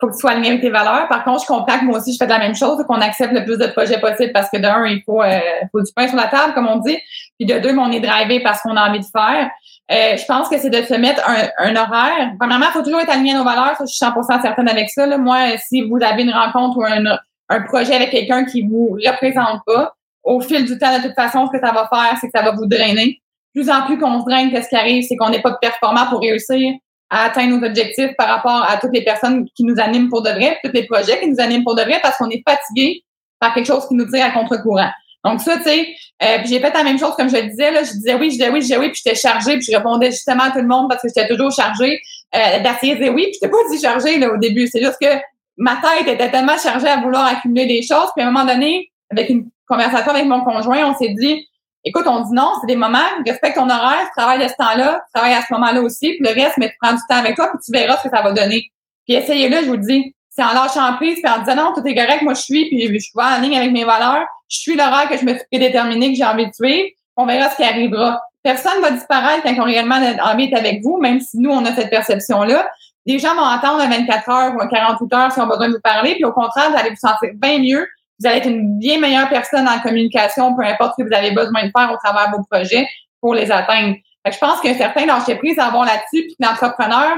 faut 0.00 0.08
que 0.08 0.14
tu 0.14 0.20
sois 0.20 0.30
aligné 0.30 0.48
avec 0.48 0.62
tes 0.62 0.70
valeurs. 0.70 1.06
Par 1.08 1.22
contre, 1.24 1.42
je 1.42 1.46
comprends 1.46 1.78
que 1.78 1.84
moi 1.84 1.98
aussi, 1.98 2.14
je 2.14 2.16
fais 2.16 2.24
de 2.24 2.30
la 2.30 2.38
même 2.38 2.54
chose, 2.54 2.82
qu'on 2.88 3.02
accepte 3.02 3.34
le 3.34 3.44
plus 3.44 3.58
de 3.58 3.66
projets 3.66 4.00
possible 4.00 4.32
parce 4.32 4.48
que 4.48 4.56
d'un, 4.56 4.86
il 4.86 5.02
faut, 5.04 5.22
euh, 5.22 5.38
faut 5.70 5.82
du 5.82 5.92
pain 5.94 6.08
sur 6.08 6.16
la 6.16 6.28
table, 6.28 6.54
comme 6.54 6.66
on 6.66 6.78
dit. 6.78 6.96
Puis 7.38 7.46
de 7.46 7.58
deux, 7.58 7.76
on 7.76 7.92
est 7.92 8.00
drivé 8.00 8.40
parce 8.40 8.62
qu'on 8.62 8.76
a 8.76 8.88
envie 8.88 9.00
de 9.00 9.04
faire. 9.04 9.50
Euh, 9.92 10.16
je 10.16 10.24
pense 10.26 10.48
que 10.48 10.58
c'est 10.58 10.70
de 10.70 10.82
se 10.82 10.94
mettre 10.94 11.22
un, 11.28 11.48
un 11.58 11.76
horaire. 11.76 12.32
Premièrement, 12.38 12.66
il 12.68 12.72
faut 12.72 12.82
toujours 12.82 13.00
être 13.00 13.10
aligné 13.10 13.34
à 13.34 13.38
nos 13.38 13.44
valeurs. 13.44 13.76
Ça, 13.76 13.84
je 13.84 13.92
suis 13.92 14.04
100% 14.04 14.42
certaine 14.42 14.68
avec 14.68 14.90
ça. 14.90 15.06
Là. 15.06 15.16
Moi, 15.16 15.56
si 15.58 15.82
vous 15.82 15.98
avez 16.02 16.22
une 16.24 16.32
rencontre 16.32 16.78
ou 16.78 16.84
un, 16.84 17.18
un 17.48 17.60
projet 17.62 17.94
avec 17.94 18.10
quelqu'un 18.10 18.44
qui 18.44 18.62
vous 18.62 18.98
représente 19.04 19.60
pas, 19.64 19.94
au 20.24 20.40
fil 20.40 20.64
du 20.64 20.76
temps, 20.76 20.98
de 20.98 21.06
toute 21.06 21.14
façon, 21.14 21.46
ce 21.46 21.56
que 21.56 21.64
ça 21.64 21.72
va 21.72 21.88
faire, 21.88 22.18
c'est 22.20 22.26
que 22.26 22.36
ça 22.36 22.42
va 22.42 22.50
vous 22.50 22.66
drainer. 22.66 23.20
Plus 23.54 23.70
en 23.70 23.82
plus 23.86 23.96
qu'on 23.96 24.20
se 24.20 24.24
draine, 24.24 24.50
qu'est-ce 24.50 24.68
qui 24.68 24.76
arrive, 24.76 25.04
c'est 25.04 25.16
qu'on 25.16 25.30
n'est 25.30 25.40
pas 25.40 25.54
performant 25.54 26.06
pour 26.10 26.20
réussir 26.20 26.74
à 27.08 27.26
atteindre 27.26 27.56
nos 27.56 27.66
objectifs 27.66 28.10
par 28.18 28.26
rapport 28.26 28.68
à 28.68 28.76
toutes 28.78 28.92
les 28.92 29.04
personnes 29.04 29.46
qui 29.54 29.62
nous 29.62 29.78
animent 29.78 30.08
pour 30.08 30.22
de 30.22 30.30
vrai, 30.30 30.58
tous 30.64 30.72
les 30.72 30.84
projets 30.86 31.20
qui 31.20 31.28
nous 31.28 31.40
animent 31.40 31.62
pour 31.62 31.76
de 31.76 31.82
vrai, 31.82 32.00
parce 32.02 32.16
qu'on 32.18 32.28
est 32.28 32.42
fatigué 32.46 33.04
par 33.38 33.54
quelque 33.54 33.66
chose 33.66 33.86
qui 33.86 33.94
nous 33.94 34.10
tire 34.10 34.26
à 34.26 34.30
contre-courant. 34.30 34.90
Donc 35.26 35.40
ça, 35.40 35.56
tu 35.56 35.64
sais, 35.64 35.88
euh, 36.22 36.38
j'ai 36.44 36.60
fait 36.60 36.72
la 36.72 36.84
même 36.84 36.98
chose 36.98 37.14
comme 37.16 37.28
je 37.28 37.36
le 37.36 37.48
disais, 37.48 37.72
là, 37.72 37.82
je 37.82 37.90
disais 37.92 38.14
oui, 38.14 38.30
je 38.30 38.36
disais 38.36 38.48
oui, 38.48 38.60
je 38.60 38.66
disais 38.66 38.78
oui, 38.78 38.90
puis 38.90 39.00
j'étais 39.04 39.16
chargée, 39.16 39.56
puis 39.58 39.66
je 39.68 39.76
répondais 39.76 40.12
justement 40.12 40.44
à 40.44 40.50
tout 40.50 40.60
le 40.60 40.68
monde 40.68 40.88
parce 40.88 41.02
que 41.02 41.08
j'étais 41.08 41.28
toujours 41.28 41.50
chargée 41.50 42.00
euh, 42.34 42.58
de 42.58 42.96
dire 42.96 43.12
oui, 43.12 43.24
puis 43.24 43.32
j'étais 43.34 43.48
pas 43.48 43.56
dit 43.70 43.80
chargée 43.80 44.18
là, 44.18 44.32
au 44.32 44.36
début. 44.36 44.68
C'est 44.68 44.82
juste 44.82 44.98
que 45.00 45.18
ma 45.56 45.76
tête 45.76 46.06
était 46.06 46.30
tellement 46.30 46.56
chargée 46.56 46.88
à 46.88 46.98
vouloir 46.98 47.26
accumuler 47.26 47.66
des 47.66 47.82
choses, 47.82 48.08
puis 48.14 48.24
à 48.24 48.28
un 48.28 48.30
moment 48.30 48.44
donné, 48.44 48.90
avec 49.10 49.28
une 49.28 49.48
conversation 49.66 50.12
avec 50.12 50.26
mon 50.26 50.44
conjoint, 50.44 50.86
on 50.86 50.96
s'est 50.96 51.14
dit 51.18 51.44
écoute, 51.84 52.04
on 52.06 52.20
dit 52.20 52.32
non, 52.32 52.52
c'est 52.60 52.66
des 52.66 52.76
moments, 52.76 52.98
respecte 53.24 53.56
ton 53.56 53.68
horaire, 53.68 54.08
travaille 54.16 54.42
à 54.42 54.48
ce 54.48 54.54
temps-là, 54.58 55.02
travaille 55.14 55.34
à 55.34 55.42
ce 55.42 55.52
moment-là 55.54 55.80
aussi, 55.82 56.10
puis 56.10 56.20
le 56.20 56.30
reste, 56.30 56.56
mais 56.58 56.68
tu 56.68 56.76
prends 56.80 56.92
du 56.92 57.00
temps 57.08 57.16
avec 57.16 57.36
toi, 57.36 57.48
puis 57.48 57.58
tu 57.64 57.72
verras 57.72 57.96
ce 57.98 58.08
que 58.08 58.14
ça 58.14 58.22
va 58.22 58.32
donner. 58.32 58.70
Puis 59.06 59.16
essayez-le, 59.16 59.62
je 59.62 59.66
vous 59.66 59.76
le 59.76 59.86
dis. 59.86 60.15
C'est 60.36 60.44
en 60.44 60.52
lâchant 60.52 60.96
prise, 60.96 61.18
puis 61.22 61.32
en 61.32 61.38
disant 61.38 61.56
non, 61.56 61.72
tout 61.74 61.86
est 61.86 61.94
correct, 61.94 62.20
moi 62.22 62.34
je 62.34 62.42
suis, 62.42 62.68
puis 62.68 62.92
je 62.92 62.98
suis 62.98 63.12
en 63.16 63.40
ligne 63.40 63.56
avec 63.56 63.72
mes 63.72 63.84
valeurs, 63.84 64.26
je 64.48 64.58
suis 64.58 64.76
l'horaire 64.76 65.08
que 65.08 65.16
je 65.16 65.24
me 65.24 65.32
suis 65.32 65.46
prédéterminé, 65.50 66.12
que 66.12 66.18
j'ai 66.18 66.24
envie 66.24 66.46
de 66.46 66.52
suivre. 66.52 66.90
On 67.16 67.24
verra 67.24 67.48
ce 67.48 67.56
qui 67.56 67.64
arrivera. 67.64 68.20
Personne 68.42 68.82
va 68.82 68.90
disparaître 68.90 69.42
quand 69.44 69.54
on 69.56 69.62
a 69.62 69.64
réellement 69.64 69.96
envie 70.22 70.50
d'être 70.50 70.60
avec 70.60 70.82
vous, 70.82 70.98
même 70.98 71.20
si 71.20 71.38
nous, 71.38 71.50
on 71.50 71.64
a 71.64 71.74
cette 71.74 71.88
perception-là. 71.88 72.68
Les 73.06 73.18
gens 73.18 73.34
vont 73.34 73.46
attendre 73.46 73.78
24 73.78 74.28
heures 74.28 74.54
ou 74.54 74.68
48 74.68 75.14
heures 75.14 75.32
si 75.32 75.40
on 75.40 75.44
a 75.44 75.46
besoin 75.46 75.68
de 75.68 75.74
vous 75.74 75.80
parler, 75.80 76.14
puis 76.16 76.24
au 76.24 76.32
contraire, 76.32 76.70
vous 76.70 76.76
allez 76.76 76.90
vous 76.90 76.96
sentir 76.96 77.30
bien 77.34 77.58
mieux. 77.58 77.88
Vous 78.20 78.26
allez 78.26 78.38
être 78.38 78.48
une 78.48 78.78
bien 78.78 79.00
meilleure 79.00 79.28
personne 79.28 79.66
en 79.66 79.78
communication, 79.80 80.54
peu 80.54 80.64
importe 80.64 80.94
ce 80.98 81.02
que 81.02 81.08
vous 81.08 81.14
avez 81.14 81.30
besoin 81.30 81.64
de 81.64 81.72
faire 81.76 81.90
au 81.92 81.96
travers 81.96 82.30
de 82.30 82.36
vos 82.36 82.44
projets 82.44 82.86
pour 83.20 83.34
les 83.34 83.50
atteindre. 83.50 83.96
je 84.30 84.38
pense 84.38 84.60
qu'un 84.60 84.74
certain 84.74 85.06
l'entreprise 85.06 85.58
à 85.58 85.66
avoir 85.66 85.86
là-dessus, 85.86 86.26
puis 86.26 86.36
l'entrepreneur, 86.40 87.16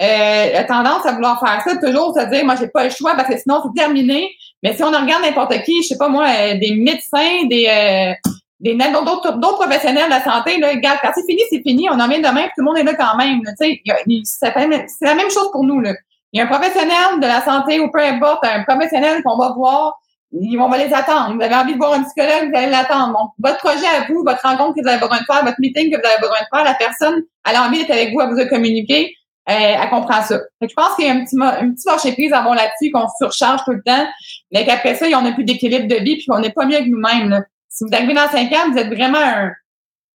euh, 0.00 0.62
tendance 0.68 1.04
à 1.06 1.12
vouloir 1.12 1.40
faire 1.40 1.60
ça, 1.66 1.76
toujours 1.76 2.14
se 2.16 2.24
dire, 2.26 2.44
moi, 2.44 2.54
j'ai 2.58 2.68
pas 2.68 2.84
le 2.84 2.90
choix 2.90 3.14
parce 3.16 3.28
que 3.28 3.36
sinon, 3.36 3.60
c'est 3.64 3.80
terminé. 3.80 4.30
Mais 4.62 4.76
si 4.76 4.82
on 4.82 4.88
regarde 4.90 5.22
n'importe 5.22 5.62
qui, 5.62 5.82
je 5.82 5.88
sais 5.88 5.98
pas 5.98 6.08
moi, 6.08 6.26
euh, 6.28 6.54
des 6.58 6.74
médecins, 6.76 7.46
des, 7.48 7.66
euh, 7.68 8.14
d'autres, 8.60 9.56
professionnels 9.56 10.06
de 10.06 10.10
la 10.10 10.22
santé, 10.22 10.58
là, 10.58 10.68
regarde, 10.70 10.98
quand 11.02 11.10
c'est 11.14 11.26
fini, 11.26 11.42
c'est 11.50 11.62
fini, 11.62 11.88
on 11.90 11.98
en 11.98 12.08
vient 12.08 12.18
demain, 12.18 12.44
tout 12.44 12.58
le 12.58 12.64
monde 12.64 12.78
est 12.78 12.84
là 12.84 12.94
quand 12.94 13.16
même. 13.16 13.40
C'est 13.58 14.54
la 15.00 15.14
même 15.14 15.30
chose 15.30 15.50
pour 15.50 15.64
nous. 15.64 15.80
Là. 15.80 15.94
Il 16.32 16.38
y 16.38 16.40
a 16.40 16.44
un 16.44 16.48
professionnel 16.48 17.20
de 17.20 17.26
la 17.26 17.42
santé 17.42 17.80
ou 17.80 17.90
peu 17.90 18.00
importe, 18.00 18.44
un 18.44 18.62
professionnel 18.62 19.22
qu'on 19.24 19.36
va 19.36 19.52
voir, 19.56 19.98
on 20.32 20.68
va 20.68 20.78
les 20.78 20.92
attendre. 20.92 21.34
Vous 21.34 21.42
avez 21.42 21.54
envie 21.54 21.72
de 21.72 21.78
voir 21.78 21.94
un 21.94 22.04
psychologue, 22.04 22.50
vous 22.50 22.56
allez 22.56 22.70
l'attendre. 22.70 23.18
Donc, 23.18 23.30
votre 23.38 23.58
projet 23.58 23.86
à 23.86 24.06
vous, 24.08 24.22
votre 24.24 24.42
rencontre 24.42 24.74
que 24.76 24.82
vous 24.82 24.88
avez 24.88 25.00
besoin 25.00 25.18
de 25.18 25.24
faire, 25.24 25.44
votre 25.44 25.58
meeting 25.58 25.90
que 25.90 25.96
vous 25.98 26.06
avez 26.06 26.20
besoin 26.20 26.38
de 26.40 26.56
faire, 26.56 26.64
la 26.64 26.74
personne, 26.74 27.22
elle 27.48 27.56
a 27.56 27.64
envie 27.64 27.78
d'être 27.78 27.90
avec 27.90 28.12
vous, 28.12 28.20
à 28.20 28.26
vous 28.26 28.36
communiquer 28.48 29.14
elle 29.50 29.88
comprend 29.88 30.22
ça. 30.22 30.40
je 30.60 30.74
pense 30.74 30.94
qu'il 30.96 31.06
y 31.06 31.08
a 31.08 31.12
un 31.12 31.24
petit, 31.24 31.36
un 31.40 31.72
petit 31.72 31.86
marché 31.86 32.12
prise 32.12 32.32
à 32.32 32.40
avoir 32.40 32.54
là-dessus 32.54 32.90
qu'on 32.90 33.06
surcharge 33.18 33.64
tout 33.64 33.72
le 33.72 33.82
temps, 33.82 34.06
mais 34.52 34.66
qu'après 34.66 34.94
ça, 34.94 35.06
on 35.14 35.22
n'a 35.22 35.32
plus 35.32 35.44
d'équilibre 35.44 35.88
de 35.88 35.96
vie, 35.96 36.16
puis 36.16 36.26
on 36.30 36.38
n'est 36.38 36.52
pas 36.52 36.66
mieux 36.66 36.78
que 36.78 36.88
nous-mêmes. 36.88 37.44
Si 37.68 37.84
vous 37.84 37.90
arrivez 37.94 38.14
dans 38.14 38.28
cinq 38.28 38.52
ans, 38.52 38.70
vous 38.70 38.78
êtes 38.78 38.88
vraiment 38.88 39.50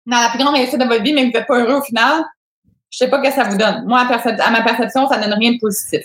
dans 0.05 0.19
la 0.19 0.29
plus 0.29 0.39
grande 0.39 0.55
réussite 0.55 0.79
de 0.79 0.85
votre 0.85 1.03
vie, 1.03 1.13
mais 1.13 1.25
vous 1.25 1.31
n'êtes 1.31 1.47
pas 1.47 1.59
heureux 1.59 1.75
au 1.75 1.81
final, 1.81 2.25
je 2.89 2.97
sais 2.97 3.09
pas 3.09 3.23
ce 3.23 3.29
que 3.29 3.35
ça 3.35 3.43
vous 3.45 3.57
donne. 3.57 3.85
Moi, 3.85 3.99
à, 3.99 4.51
ma 4.51 4.61
perception, 4.61 5.07
ça 5.07 5.17
donne 5.17 5.33
rien 5.33 5.53
de 5.53 5.59
positif. 5.59 6.01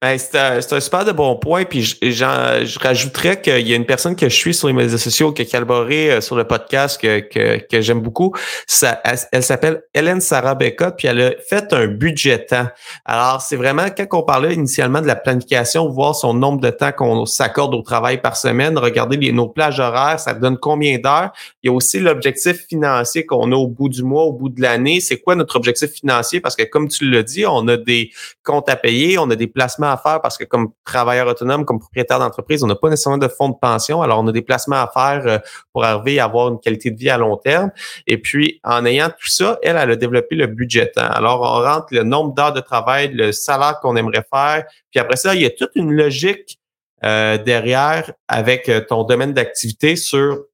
Ben, 0.00 0.16
c'est 0.18 0.38
un, 0.38 0.58
un, 0.58 0.80
super 0.80 1.04
de 1.04 1.12
bon 1.12 1.36
point. 1.36 1.64
Puis 1.64 1.98
je 2.00 2.78
rajouterais 2.78 3.40
qu'il 3.40 3.68
y 3.68 3.72
a 3.72 3.76
une 3.76 3.86
personne 3.86 4.16
que 4.16 4.28
je 4.28 4.34
suis 4.34 4.54
sur 4.54 4.68
les 4.68 4.74
médias 4.74 4.98
sociaux 4.98 5.32
qui 5.32 5.42
a 5.42 5.44
collaboré 5.44 6.12
euh, 6.12 6.20
sur 6.20 6.36
le 6.36 6.44
podcast 6.44 7.00
que, 7.00 7.20
que, 7.20 7.58
que 7.58 7.80
j'aime 7.80 8.00
beaucoup. 8.00 8.32
Ça, 8.66 9.00
elle, 9.32 9.42
s'appelle 9.42 9.82
Hélène 9.94 10.20
Sarah 10.20 10.54
Becca, 10.54 10.92
puis 10.92 11.08
elle 11.08 11.20
a 11.20 11.30
fait 11.48 11.72
un 11.72 11.86
budget 11.86 12.46
temps. 12.46 12.68
Alors, 13.04 13.42
c'est 13.42 13.56
vraiment 13.56 13.86
quand 13.90 14.06
on 14.18 14.22
parlait 14.22 14.54
initialement 14.54 15.00
de 15.00 15.06
la 15.06 15.16
planification, 15.16 15.88
voir 15.88 16.14
son 16.14 16.34
nombre 16.34 16.60
de 16.60 16.70
temps 16.70 16.92
qu'on 16.92 17.26
s'accorde 17.26 17.74
au 17.74 17.82
travail 17.82 18.20
par 18.20 18.36
semaine, 18.36 18.78
regarder 18.78 19.32
nos 19.32 19.48
plages 19.48 19.80
horaires, 19.80 20.20
ça 20.20 20.34
donne 20.34 20.56
combien 20.56 20.98
d'heures. 20.98 21.32
Il 21.62 21.68
y 21.68 21.70
a 21.70 21.72
aussi 21.72 22.00
l'objectif 22.00 22.66
financier 22.68 23.26
qu'on 23.26 23.52
a 23.52 23.56
au 23.56 23.66
bout 23.66 23.88
du 23.88 24.02
mois, 24.02 24.24
au 24.24 24.32
bout 24.32 24.48
de 24.48 24.62
l'année. 24.62 25.00
C'est 25.00 25.18
quoi 25.18 25.34
notre 25.34 25.56
objectif 25.56 25.90
financier? 25.90 26.40
Parce 26.40 26.56
que 26.56 26.62
comme 26.62 26.88
tu 26.88 27.10
l'as 27.10 27.22
dit, 27.22 27.44
on 27.46 27.66
a 27.68 27.76
des 27.76 28.10
comptes 28.44 28.68
à 28.68 28.76
payer, 28.76 29.18
on 29.18 29.30
a 29.30 29.36
des 29.36 29.46
placements 29.58 29.90
à 29.90 29.96
faire 29.96 30.20
parce 30.22 30.38
que 30.38 30.44
comme 30.44 30.70
travailleur 30.84 31.26
autonome, 31.26 31.64
comme 31.64 31.80
propriétaire 31.80 32.20
d'entreprise, 32.20 32.62
on 32.62 32.68
n'a 32.68 32.76
pas 32.76 32.88
nécessairement 32.88 33.18
de 33.18 33.26
fonds 33.26 33.48
de 33.48 33.56
pension. 33.60 34.02
Alors, 34.02 34.20
on 34.20 34.26
a 34.28 34.32
des 34.32 34.42
placements 34.42 34.76
à 34.76 34.86
faire 34.86 35.22
euh, 35.26 35.38
pour 35.72 35.84
arriver 35.84 36.20
à 36.20 36.26
avoir 36.26 36.48
une 36.48 36.60
qualité 36.60 36.92
de 36.92 36.96
vie 36.96 37.10
à 37.10 37.18
long 37.18 37.36
terme. 37.36 37.72
Et 38.06 38.18
puis, 38.18 38.60
en 38.62 38.86
ayant 38.86 39.08
tout 39.08 39.28
ça, 39.28 39.58
elle, 39.64 39.76
elle 39.76 39.90
a 39.90 39.96
développé 39.96 40.36
le 40.36 40.46
budget. 40.46 40.92
Alors, 40.96 41.40
on 41.40 41.64
rentre 41.64 41.86
le 41.90 42.04
nombre 42.04 42.34
d'heures 42.34 42.52
de 42.52 42.60
travail, 42.60 43.12
le 43.12 43.32
salaire 43.32 43.80
qu'on 43.80 43.96
aimerait 43.96 44.24
faire. 44.32 44.64
Puis 44.92 45.00
après 45.00 45.16
ça, 45.16 45.34
il 45.34 45.42
y 45.42 45.46
a 45.46 45.50
toute 45.50 45.72
une 45.74 45.92
logique 45.92 46.60
euh, 47.04 47.36
derrière 47.38 48.12
avec 48.28 48.68
euh, 48.68 48.80
ton 48.80 49.02
domaine 49.02 49.32
d'activité 49.32 49.96
sur 49.96 50.44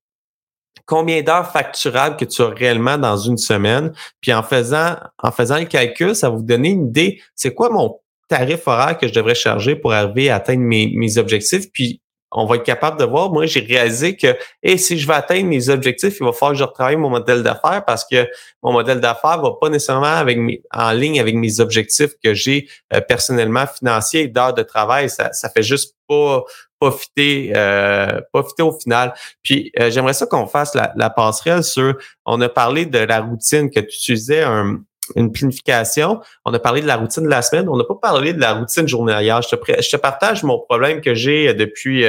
combien 0.87 1.23
d'heures 1.23 1.51
facturables 1.51 2.17
que 2.17 2.25
tu 2.25 2.40
as 2.40 2.49
réellement 2.49 2.97
dans 2.97 3.19
une 3.19 3.38
semaine. 3.38 3.93
Puis 4.23 4.33
en 4.33 4.43
faisant, 4.43 4.97
en 5.23 5.31
faisant 5.31 5.59
le 5.59 5.67
calcul, 5.67 6.14
ça 6.14 6.31
va 6.31 6.37
vous 6.37 6.43
donner 6.43 6.71
une 6.71 6.88
idée, 6.88 7.23
c'est 7.35 7.53
quoi 7.53 7.69
mon 7.71 7.99
tarif 8.35 8.66
horaire 8.66 8.99
que 8.99 9.07
je 9.07 9.12
devrais 9.12 9.37
charger 9.37 9.77
pour 9.77 9.92
arriver 9.92 10.29
à 10.29 10.37
atteindre 10.37 10.62
mes, 10.62 10.90
mes 10.94 11.18
objectifs. 11.18 11.70
Puis 11.73 12.01
on 12.33 12.47
va 12.47 12.57
être 12.57 12.64
capable 12.64 12.99
de 12.99 13.05
voir. 13.05 13.31
Moi, 13.31 13.47
j'ai 13.47 13.61
réalisé 13.61 14.16
que 14.16 14.37
et 14.61 14.77
si 14.77 14.99
je 14.99 15.07
veux 15.07 15.14
atteindre 15.14 15.47
mes 15.47 15.68
objectifs, 15.68 16.16
il 16.18 16.25
va 16.25 16.33
falloir 16.33 16.53
que 16.53 16.59
je 16.59 16.64
retravaille 16.64 16.97
mon 16.97 17.11
modèle 17.11 17.44
d'affaires 17.44 17.85
parce 17.87 18.05
que 18.05 18.29
mon 18.61 18.73
modèle 18.73 19.01
d'affaires 19.01 19.40
va 19.40 19.53
pas 19.61 19.68
nécessairement 19.68 20.07
avec 20.07 20.38
en 20.73 20.90
ligne 20.90 21.20
avec 21.20 21.37
mes 21.37 21.61
objectifs 21.61 22.11
que 22.23 22.35
j'ai 22.35 22.68
euh, 22.92 23.01
personnellement 23.01 23.66
financiers 23.68 24.27
d'heures 24.27 24.55
de 24.55 24.64
travail. 24.64 25.09
Ça, 25.09 25.33
ça 25.33 25.49
fait 25.49 25.62
juste 25.62 25.94
pas 26.09 26.42
profiter, 26.81 27.53
euh, 27.55 28.20
profiter 28.33 28.64
au 28.64 28.73
final. 28.73 29.14
Puis 29.44 29.70
euh, 29.79 29.92
j'aimerais 29.92 30.12
ça 30.12 30.27
qu'on 30.27 30.49
fasse 30.49 30.75
la, 30.75 30.92
la, 30.97 31.11
passerelle 31.11 31.62
sur. 31.62 31.94
On 32.27 32.40
a 32.40 32.49
parlé 32.49 32.85
de 32.85 32.99
la 32.99 33.20
routine 33.20 33.70
que 33.70 33.79
tu 33.79 33.97
utilisais 33.97 34.42
un, 34.42 34.81
une 35.17 35.33
planification. 35.33 36.21
On 36.45 36.55
a 36.55 36.59
parlé 36.59 36.81
de 36.81 36.87
la 36.87 36.97
routine 36.97 37.25
de 37.25 37.29
la 37.29 37.43
semaine. 37.43 37.69
On 37.69 37.77
n'a 37.77 37.85
pas 37.85 37.99
parlé 38.01 38.33
de 38.33 38.40
la 38.40 38.55
routine 38.55 38.88
journalière. 38.88 39.43
Je 39.43 39.55
te, 39.55 39.83
je 39.83 39.90
te 39.90 39.97
partage 39.97 40.43
mon 40.45 40.59
problème 40.59 41.01
que 41.01 41.14
j'ai 41.14 41.53
depuis 41.55 42.05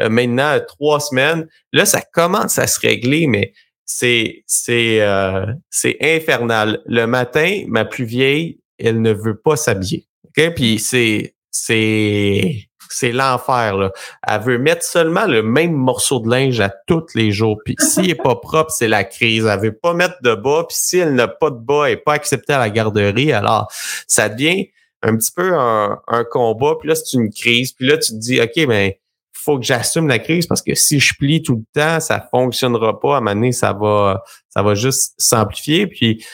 maintenant 0.00 0.58
trois 0.66 1.00
semaines. 1.00 1.46
Là, 1.72 1.84
ça 1.84 2.00
commence 2.00 2.58
à 2.58 2.66
se 2.66 2.80
régler, 2.80 3.26
mais 3.26 3.52
c'est 3.88 4.44
c'est 4.46 5.00
euh, 5.00 5.46
c'est 5.70 5.96
infernal. 6.00 6.82
Le 6.86 7.06
matin, 7.06 7.64
ma 7.66 7.84
plus 7.84 8.04
vieille, 8.04 8.60
elle 8.78 9.00
ne 9.00 9.12
veut 9.12 9.36
pas 9.36 9.56
s'habiller. 9.56 10.06
OK? 10.24 10.54
Puis 10.54 10.78
c'est 10.78 11.34
c'est 11.50 12.67
c'est 12.90 13.12
l'enfer 13.12 13.76
là. 13.76 13.92
Elle 14.26 14.40
veut 14.40 14.58
mettre 14.58 14.82
seulement 14.82 15.26
le 15.26 15.42
même 15.42 15.72
morceau 15.72 16.20
de 16.20 16.30
linge 16.30 16.60
à 16.60 16.70
tous 16.86 17.06
les 17.14 17.32
jours. 17.32 17.58
Puis 17.64 17.76
s'il 17.78 18.10
est 18.10 18.14
pas 18.14 18.36
propre, 18.36 18.70
c'est 18.70 18.88
la 18.88 19.04
crise. 19.04 19.46
Elle 19.46 19.60
veut 19.60 19.76
pas 19.76 19.94
mettre 19.94 20.16
de 20.22 20.34
bas. 20.34 20.64
Puis 20.68 20.76
si 20.78 20.98
elle 20.98 21.14
n'a 21.14 21.28
pas 21.28 21.50
de 21.50 21.58
bas, 21.58 21.86
elle 21.86 21.94
n'est 21.94 22.00
pas 22.00 22.14
acceptée 22.14 22.52
à 22.52 22.58
la 22.58 22.70
garderie, 22.70 23.32
alors 23.32 23.70
ça 24.06 24.28
devient 24.28 24.68
un 25.02 25.16
petit 25.16 25.32
peu 25.32 25.56
un, 25.56 26.24
combat. 26.30 26.74
Puis 26.78 26.88
là, 26.88 26.94
c'est 26.94 27.16
une 27.16 27.30
crise. 27.30 27.72
Puis 27.72 27.86
là, 27.86 27.98
tu 27.98 28.12
te 28.12 28.18
dis, 28.18 28.40
OK, 28.40 28.66
ben 28.66 28.92
faut 29.32 29.58
que 29.58 29.64
j'assume 29.64 30.08
la 30.08 30.18
crise 30.18 30.46
parce 30.46 30.62
que 30.62 30.74
si 30.74 30.98
je 30.98 31.14
plie 31.14 31.42
tout 31.42 31.54
le 31.54 31.80
temps, 31.80 32.00
ça 32.00 32.26
fonctionnera 32.30 32.98
pas. 32.98 33.14
À 33.14 33.18
un 33.18 33.20
moment 33.20 33.34
donné, 33.34 33.52
ça 33.52 33.72
va, 33.72 34.22
ça 34.48 34.62
va 34.62 34.74
juste 34.74 35.14
s'amplifier. 35.16 35.86
Puis 35.86 36.24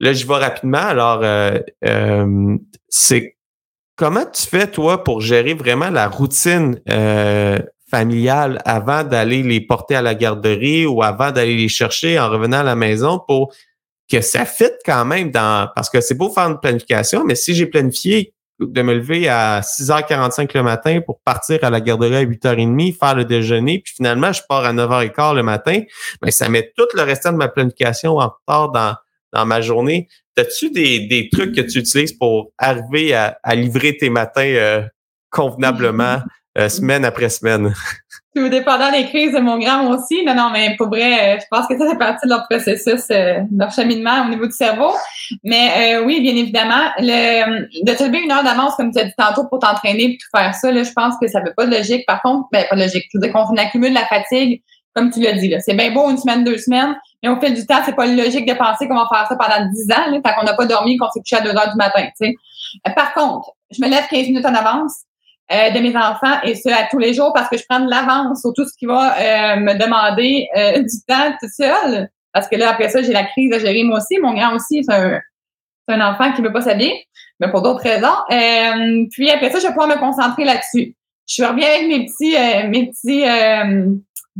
là, 0.00 0.12
je 0.12 0.26
vais 0.26 0.34
rapidement. 0.34 0.78
Alors, 0.78 1.22
euh, 1.22 1.58
euh, 1.84 2.56
c'est 2.88 3.35
comment 3.96 4.26
tu 4.26 4.46
fais, 4.46 4.70
toi, 4.70 5.02
pour 5.02 5.20
gérer 5.20 5.54
vraiment 5.54 5.90
la 5.90 6.08
routine 6.08 6.80
euh, 6.88 7.58
familiale 7.90 8.60
avant 8.64 9.04
d'aller 9.04 9.42
les 9.42 9.60
porter 9.60 9.96
à 9.96 10.02
la 10.02 10.14
garderie 10.14 10.86
ou 10.86 11.02
avant 11.02 11.30
d'aller 11.32 11.56
les 11.56 11.68
chercher 11.68 12.18
en 12.18 12.28
revenant 12.28 12.58
à 12.58 12.62
la 12.62 12.76
maison 12.76 13.20
pour 13.26 13.52
que 14.10 14.20
ça 14.20 14.44
fitte 14.44 14.76
quand 14.84 15.04
même 15.04 15.30
dans 15.30 15.68
parce 15.74 15.90
que 15.90 16.00
c'est 16.00 16.14
beau 16.14 16.30
faire 16.30 16.48
une 16.48 16.60
planification, 16.60 17.24
mais 17.24 17.34
si 17.34 17.54
j'ai 17.54 17.66
planifié 17.66 18.34
de 18.58 18.82
me 18.82 18.94
lever 18.94 19.28
à 19.28 19.60
6h45 19.60 20.50
le 20.54 20.62
matin 20.62 21.00
pour 21.04 21.20
partir 21.20 21.62
à 21.62 21.70
la 21.70 21.80
garderie 21.80 22.16
à 22.16 22.24
8h30, 22.24 22.96
faire 22.98 23.14
le 23.14 23.24
déjeuner, 23.24 23.80
puis 23.80 23.92
finalement, 23.94 24.32
je 24.32 24.42
pars 24.48 24.64
à 24.64 24.72
9h15 24.72 25.34
le 25.34 25.42
matin, 25.42 25.80
mais 26.22 26.30
ça 26.30 26.48
met 26.48 26.72
tout 26.76 26.86
le 26.94 27.02
restant 27.02 27.32
de 27.32 27.36
ma 27.36 27.48
planification 27.48 28.16
en 28.16 28.28
retard 28.28 28.70
dans, 28.70 28.96
dans 29.32 29.44
ma 29.44 29.60
journée. 29.60 30.08
As-tu 30.38 30.70
des, 30.70 31.00
des 31.06 31.28
trucs 31.30 31.54
que 31.54 31.62
tu 31.62 31.78
utilises 31.78 32.12
pour 32.12 32.50
arriver 32.58 33.14
à, 33.14 33.38
à 33.42 33.54
livrer 33.54 33.96
tes 33.96 34.10
matins 34.10 34.42
euh, 34.42 34.82
convenablement 35.30 36.18
euh, 36.58 36.68
semaine 36.68 37.04
après 37.04 37.28
semaine? 37.30 37.72
Tout 38.34 38.50
dépendant 38.50 38.92
des 38.92 39.06
crises 39.06 39.32
de 39.32 39.38
mon 39.38 39.58
grand 39.58 39.88
aussi. 39.94 40.22
Non, 40.22 40.34
non, 40.34 40.50
mais 40.52 40.76
pour 40.76 40.88
vrai, 40.88 41.36
euh, 41.36 41.40
je 41.40 41.46
pense 41.50 41.66
que 41.66 41.78
ça 41.78 41.88
fait 41.88 41.96
partie 41.96 42.26
de 42.26 42.30
leur 42.30 42.46
processus, 42.50 43.04
euh, 43.10 43.40
leur 43.56 43.72
cheminement 43.72 44.26
au 44.26 44.28
niveau 44.28 44.44
du 44.44 44.52
cerveau. 44.52 44.92
Mais 45.42 45.96
oui, 46.04 46.20
bien 46.20 46.36
évidemment, 46.36 46.92
le, 46.98 47.62
de 47.82 47.96
te 47.96 48.04
lever 48.04 48.20
une 48.22 48.30
heure 48.30 48.44
d'avance, 48.44 48.74
comme 48.76 48.92
tu 48.92 48.98
as 48.98 49.04
dit 49.04 49.14
tantôt, 49.16 49.48
pour 49.48 49.60
t'entraîner 49.60 50.04
et 50.04 50.18
tout 50.18 50.38
faire 50.38 50.54
ça, 50.54 50.70
là, 50.70 50.82
je 50.82 50.92
pense 50.92 51.14
que 51.18 51.28
ça 51.28 51.42
fait 51.42 51.54
pas 51.56 51.64
de 51.64 51.74
logique. 51.74 52.04
Par 52.06 52.20
contre, 52.20 52.46
ben, 52.52 52.66
pas 52.68 52.76
de 52.76 52.82
logique. 52.82 53.06
Je 53.10 53.18
veux 53.18 53.22
dire 53.22 53.32
qu'on 53.32 53.56
accumule 53.56 53.94
la 53.94 54.04
fatigue, 54.04 54.62
comme 54.94 55.10
tu 55.10 55.20
l'as 55.20 55.32
dit. 55.32 55.54
C'est 55.60 55.74
bien 55.74 55.92
beau 55.92 56.10
une 56.10 56.18
semaine, 56.18 56.44
deux 56.44 56.58
semaines, 56.58 56.94
mais 57.22 57.28
au 57.28 57.40
fil 57.40 57.54
du 57.54 57.66
temps, 57.66 57.80
c'est 57.84 57.96
pas 57.96 58.06
logique 58.06 58.46
de 58.46 58.54
penser 58.54 58.88
qu'on 58.88 58.94
va 58.94 59.08
faire 59.12 59.26
ça 59.28 59.36
pendant 59.36 59.68
dix 59.70 59.90
ans, 59.92 60.10
là, 60.10 60.34
qu'on 60.34 60.44
n'a 60.44 60.54
pas 60.54 60.66
dormi 60.66 60.96
qu'on 60.96 61.10
s'est 61.10 61.20
couché 61.20 61.36
à 61.36 61.40
deux 61.40 61.50
heures 61.56 61.70
du 61.70 61.76
matin. 61.76 62.06
sais. 62.16 62.34
Par 62.94 63.14
contre, 63.14 63.52
je 63.70 63.82
me 63.82 63.88
lève 63.88 64.06
15 64.08 64.26
minutes 64.28 64.46
en 64.46 64.54
avance 64.54 64.92
euh, 65.52 65.70
de 65.70 65.78
mes 65.78 65.96
enfants 65.96 66.40
et 66.42 66.54
ce 66.54 66.68
à 66.68 66.88
tous 66.90 66.98
les 66.98 67.14
jours 67.14 67.32
parce 67.32 67.48
que 67.48 67.56
je 67.56 67.64
prends 67.68 67.80
de 67.80 67.88
l'avance 67.88 68.40
sur 68.40 68.52
tout 68.52 68.66
ce 68.66 68.72
qui 68.76 68.86
va 68.86 69.16
euh, 69.16 69.56
me 69.56 69.74
demander 69.74 70.48
euh, 70.56 70.82
du 70.82 71.02
temps 71.06 71.32
tout 71.40 71.48
seul. 71.48 72.08
Parce 72.32 72.48
que 72.48 72.56
là, 72.56 72.70
après 72.70 72.88
ça, 72.88 73.00
j'ai 73.00 73.12
la 73.12 73.24
crise 73.24 73.52
à 73.52 73.58
gérer 73.58 73.82
moi 73.84 73.98
aussi. 73.98 74.18
Mon 74.18 74.34
grand 74.34 74.54
aussi, 74.54 74.84
c'est 74.84 74.92
un, 74.92 75.20
un, 75.88 76.00
enfant 76.00 76.32
qui 76.32 76.42
ne 76.42 76.48
veut 76.48 76.52
pas 76.52 76.62
s'habiller, 76.62 77.06
mais 77.40 77.50
pour 77.50 77.62
d'autres 77.62 77.82
raisons. 77.82 79.08
puis 79.10 79.30
après 79.30 79.50
ça, 79.50 79.58
je 79.58 79.66
vais 79.66 79.72
pouvoir 79.72 79.88
me 79.88 79.98
concentrer 79.98 80.44
là-dessus. 80.44 80.96
Je 81.28 81.44
reviens 81.44 81.68
avec 81.68 81.88
mes 81.88 82.06
petits 82.06 82.36
mes 82.68 82.90
petits 82.90 83.24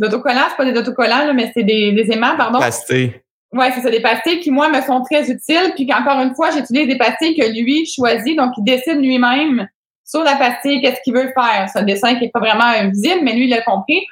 autocollants, 0.05 0.47
c'est 0.51 0.57
pas 0.57 0.65
des 0.65 0.79
autocollants, 0.79 1.27
là, 1.27 1.33
mais 1.33 1.51
c'est 1.55 1.63
des, 1.63 1.93
des 1.93 2.13
aimants, 2.13 2.37
pardon. 2.37 2.59
Pastilles. 2.59 3.15
Ouais, 3.53 3.71
c'est 3.75 3.81
ça, 3.81 3.91
des 3.91 4.01
pastilles 4.01 4.41
qui, 4.41 4.51
moi, 4.51 4.69
me 4.69 4.81
sont 4.83 5.03
très 5.03 5.31
utiles. 5.31 5.73
Puis 5.75 5.89
encore 5.93 6.21
une 6.21 6.35
fois, 6.35 6.51
j'utilise 6.51 6.89
des 6.89 6.99
pastilles 6.99 7.37
que 7.37 7.47
lui 7.47 7.87
choisit, 7.87 8.37
donc 8.37 8.53
il 8.59 8.65
décide 8.65 8.99
lui-même 8.99 9.69
sur 10.05 10.23
la 10.23 10.37
pastille, 10.37 10.81
qu'est-ce 10.81 11.01
qu'il 11.03 11.15
veut 11.15 11.33
faire. 11.35 11.69
C'est 11.73 11.79
un 11.79 11.83
dessin 11.83 12.15
qui 12.15 12.23
n'est 12.23 12.31
pas 12.31 12.39
vraiment 12.41 12.73
visible, 12.91 13.21
mais 13.23 13.33
lui, 13.33 13.45
il 13.45 13.51
l'a 13.51 13.63
compris. 13.63 14.05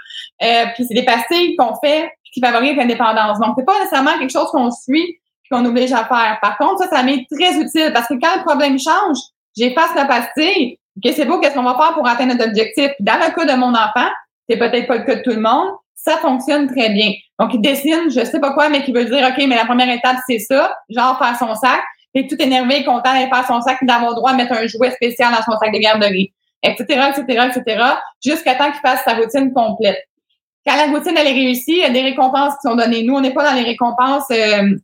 Euh, 0.42 0.64
puis 0.74 0.84
c'est 0.88 0.94
des 0.94 1.04
pastilles 1.04 1.56
qu'on 1.56 1.74
fait 1.76 2.10
qui 2.32 2.40
favorisent 2.40 2.76
l'indépendance. 2.76 3.38
Donc, 3.38 3.54
c'est 3.56 3.64
pas 3.64 3.78
nécessairement 3.78 4.18
quelque 4.18 4.32
chose 4.32 4.48
qu'on 4.50 4.70
suit 4.70 5.18
qu'on 5.50 5.64
oblige 5.64 5.92
à 5.92 6.04
faire. 6.04 6.38
Par 6.40 6.56
contre, 6.58 6.82
ça, 6.82 6.88
ça 6.88 7.02
m'est 7.02 7.26
très 7.30 7.60
utile 7.60 7.92
parce 7.92 8.08
que 8.08 8.14
quand 8.14 8.36
le 8.36 8.44
problème 8.44 8.78
change, 8.78 9.18
j'efface 9.56 9.94
la 9.94 10.04
pastille. 10.06 10.78
OK, 10.96 11.12
c'est 11.14 11.24
beau, 11.24 11.38
qu'est-ce 11.38 11.54
qu'on 11.54 11.62
va 11.62 11.76
faire 11.76 11.94
pour 11.94 12.06
atteindre 12.06 12.34
notre 12.34 12.48
objectif? 12.48 12.90
dans 13.00 13.14
le 13.14 13.34
cas 13.34 13.44
de 13.44 13.58
mon 13.58 13.70
enfant, 13.70 14.08
c'est 14.48 14.56
peut-être 14.56 14.86
pas 14.86 14.96
le 14.96 15.04
cas 15.04 15.16
de 15.16 15.22
tout 15.22 15.30
le 15.30 15.40
monde, 15.40 15.68
ça 15.94 16.18
fonctionne 16.18 16.68
très 16.68 16.90
bien. 16.90 17.12
Donc, 17.38 17.54
il 17.54 17.60
dessine, 17.60 18.10
je 18.10 18.24
sais 18.24 18.40
pas 18.40 18.52
quoi, 18.52 18.68
mais 18.68 18.84
qui 18.84 18.92
veut 18.92 19.04
dire, 19.06 19.26
OK, 19.26 19.44
mais 19.46 19.56
la 19.56 19.64
première 19.64 19.88
étape, 19.88 20.18
c'est 20.28 20.38
ça, 20.38 20.76
genre 20.90 21.18
faire 21.18 21.36
son 21.38 21.54
sac 21.54 21.82
et 22.14 22.26
tout 22.26 22.36
énervé, 22.40 22.84
content 22.84 23.12
d'aller 23.12 23.28
faire 23.28 23.46
son 23.46 23.60
sac, 23.60 23.78
d'avoir 23.82 24.14
droit 24.14 24.30
à 24.30 24.34
mettre 24.34 24.52
un 24.52 24.66
jouet 24.66 24.90
spécial 24.92 25.32
dans 25.32 25.42
son 25.42 25.58
sac 25.58 25.72
de 25.72 25.78
garderie, 25.78 26.32
etc., 26.62 26.84
etc., 27.10 27.48
etc., 27.48 27.84
jusqu'à 28.24 28.54
temps 28.54 28.70
qu'il 28.70 28.80
fasse 28.80 29.02
sa 29.04 29.14
routine 29.14 29.52
complète. 29.52 29.98
Quand 30.66 30.76
la 30.76 30.86
routine, 30.86 31.14
elle 31.16 31.26
est 31.26 31.32
réussie, 31.32 31.72
il 31.72 31.78
y 31.78 31.84
a 31.84 31.90
des 31.90 32.02
récompenses 32.02 32.54
qui 32.54 32.68
sont 32.68 32.76
données. 32.76 33.02
Nous, 33.02 33.14
on 33.14 33.20
n'est 33.20 33.34
pas 33.34 33.50
dans 33.50 33.56
les 33.56 33.64
récompenses 33.64 34.30
euh, 34.30 34.76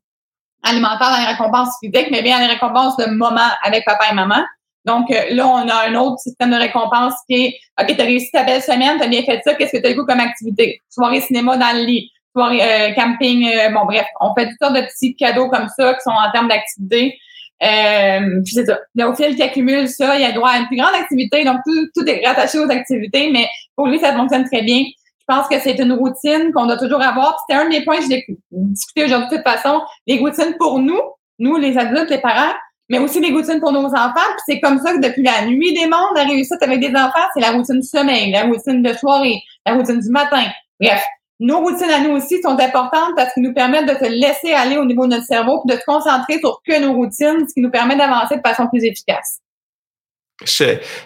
alimentaires, 0.62 1.10
dans 1.10 1.20
les 1.20 1.32
récompenses 1.32 1.76
physiques, 1.80 2.08
mais 2.10 2.22
bien 2.22 2.38
dans 2.38 2.46
les 2.46 2.52
récompenses 2.52 2.96
de 2.96 3.06
moment 3.06 3.48
avec 3.62 3.84
papa 3.84 4.06
et 4.10 4.14
maman. 4.14 4.42
Donc 4.84 5.10
euh, 5.10 5.22
là, 5.30 5.46
on 5.46 5.68
a 5.68 5.88
un 5.88 5.94
autre 5.96 6.18
système 6.18 6.50
de 6.50 6.56
récompense 6.56 7.14
qui 7.28 7.44
est 7.44 7.54
OK, 7.80 7.94
tu 7.94 8.00
as 8.00 8.04
réussi 8.04 8.30
ta 8.32 8.44
belle 8.44 8.62
semaine, 8.62 8.96
tu 8.98 9.04
as 9.04 9.08
bien 9.08 9.22
fait 9.22 9.40
ça, 9.44 9.54
qu'est-ce 9.54 9.72
que 9.76 9.82
tu 9.82 9.86
as 9.86 9.90
eu 9.90 9.96
comme 9.96 10.20
activité? 10.20 10.80
Soirée 10.88 11.20
cinéma 11.20 11.56
dans 11.56 11.76
le 11.76 11.84
lit, 11.84 12.10
soirée 12.34 12.62
euh, 12.62 12.94
camping, 12.94 13.46
euh, 13.46 13.70
bon 13.70 13.84
bref, 13.84 14.06
on 14.20 14.34
fait 14.34 14.48
toutes 14.48 14.58
sortes 14.60 14.76
de 14.76 14.82
petits 14.82 15.14
cadeaux 15.16 15.48
comme 15.48 15.68
ça 15.76 15.94
qui 15.94 16.00
sont 16.02 16.10
en 16.10 16.30
termes 16.32 16.48
d'activité. 16.48 17.18
Euh, 17.62 18.40
puis 18.42 18.54
c'est 18.54 18.64
ça. 18.64 18.80
Au 19.06 19.14
fil 19.14 19.36
qui 19.36 19.42
accumule 19.42 19.86
ça, 19.88 20.18
il 20.18 20.24
a 20.24 20.32
droit 20.32 20.50
à 20.50 20.58
une 20.58 20.66
plus 20.66 20.78
grande 20.78 20.94
activité, 20.94 21.44
donc 21.44 21.58
tout, 21.66 21.88
tout 21.94 22.08
est 22.08 22.26
rattaché 22.26 22.58
aux 22.58 22.70
activités, 22.70 23.30
mais 23.30 23.46
pour 23.76 23.86
lui, 23.86 23.98
ça 23.98 24.14
fonctionne 24.14 24.44
très 24.44 24.62
bien. 24.62 24.82
Je 24.82 25.36
pense 25.36 25.46
que 25.46 25.60
c'est 25.60 25.78
une 25.78 25.92
routine 25.92 26.52
qu'on 26.54 26.66
doit 26.66 26.78
toujours 26.78 27.02
avoir. 27.02 27.38
C'était 27.46 27.60
un 27.60 27.68
des 27.68 27.84
points 27.84 27.98
que 27.98 28.06
j'ai 28.10 28.24
discuté 28.50 29.04
aujourd'hui 29.04 29.28
de 29.30 29.36
toute 29.36 29.48
façon. 29.48 29.80
Les 30.06 30.18
routines 30.18 30.56
pour 30.58 30.80
nous, 30.80 31.00
nous 31.38 31.56
les 31.56 31.78
adultes, 31.78 32.10
les 32.10 32.18
parents, 32.18 32.52
mais 32.90 32.98
aussi 32.98 33.20
les 33.20 33.33
routines 33.33 33.61
pour 33.61 33.72
nos 33.72 33.87
enfants. 33.87 34.11
Puis 34.14 34.42
c'est 34.46 34.61
comme 34.61 34.79
ça 34.81 34.92
que 34.92 35.00
depuis 35.00 35.22
la 35.22 35.46
nuit 35.46 35.72
des 35.72 35.87
mondes, 35.87 36.14
la 36.14 36.24
réussite 36.24 36.62
avec 36.62 36.81
des 36.81 36.90
enfants, 36.90 37.26
c'est 37.33 37.40
la 37.40 37.53
routine 37.53 37.81
du 37.81 37.87
sommeil, 37.87 38.33
la 38.33 38.42
routine 38.42 38.83
de 38.83 38.92
soirée, 38.92 39.40
la 39.64 39.74
routine 39.74 40.00
du 40.00 40.11
matin. 40.11 40.44
Bref, 40.81 41.03
nos 41.38 41.61
routines 41.61 41.90
à 41.90 42.00
nous 42.00 42.11
aussi 42.16 42.42
sont 42.42 42.59
importantes 42.59 43.12
parce 43.16 43.33
qu'elles 43.33 43.44
nous 43.44 43.55
permettent 43.55 43.87
de 43.87 43.94
se 43.94 44.11
laisser 44.11 44.53
aller 44.53 44.76
au 44.76 44.85
niveau 44.85 45.07
de 45.07 45.12
notre 45.12 45.24
cerveau 45.24 45.62
et 45.64 45.72
de 45.72 45.79
se 45.79 45.85
concentrer 45.87 46.38
sur 46.40 46.61
que 46.66 46.81
nos 46.83 46.92
routines, 46.92 47.48
ce 47.48 47.55
qui 47.55 47.61
nous 47.61 47.70
permet 47.70 47.96
d'avancer 47.96 48.37
de 48.37 48.42
façon 48.44 48.66
plus 48.68 48.85
efficace. 48.85 49.40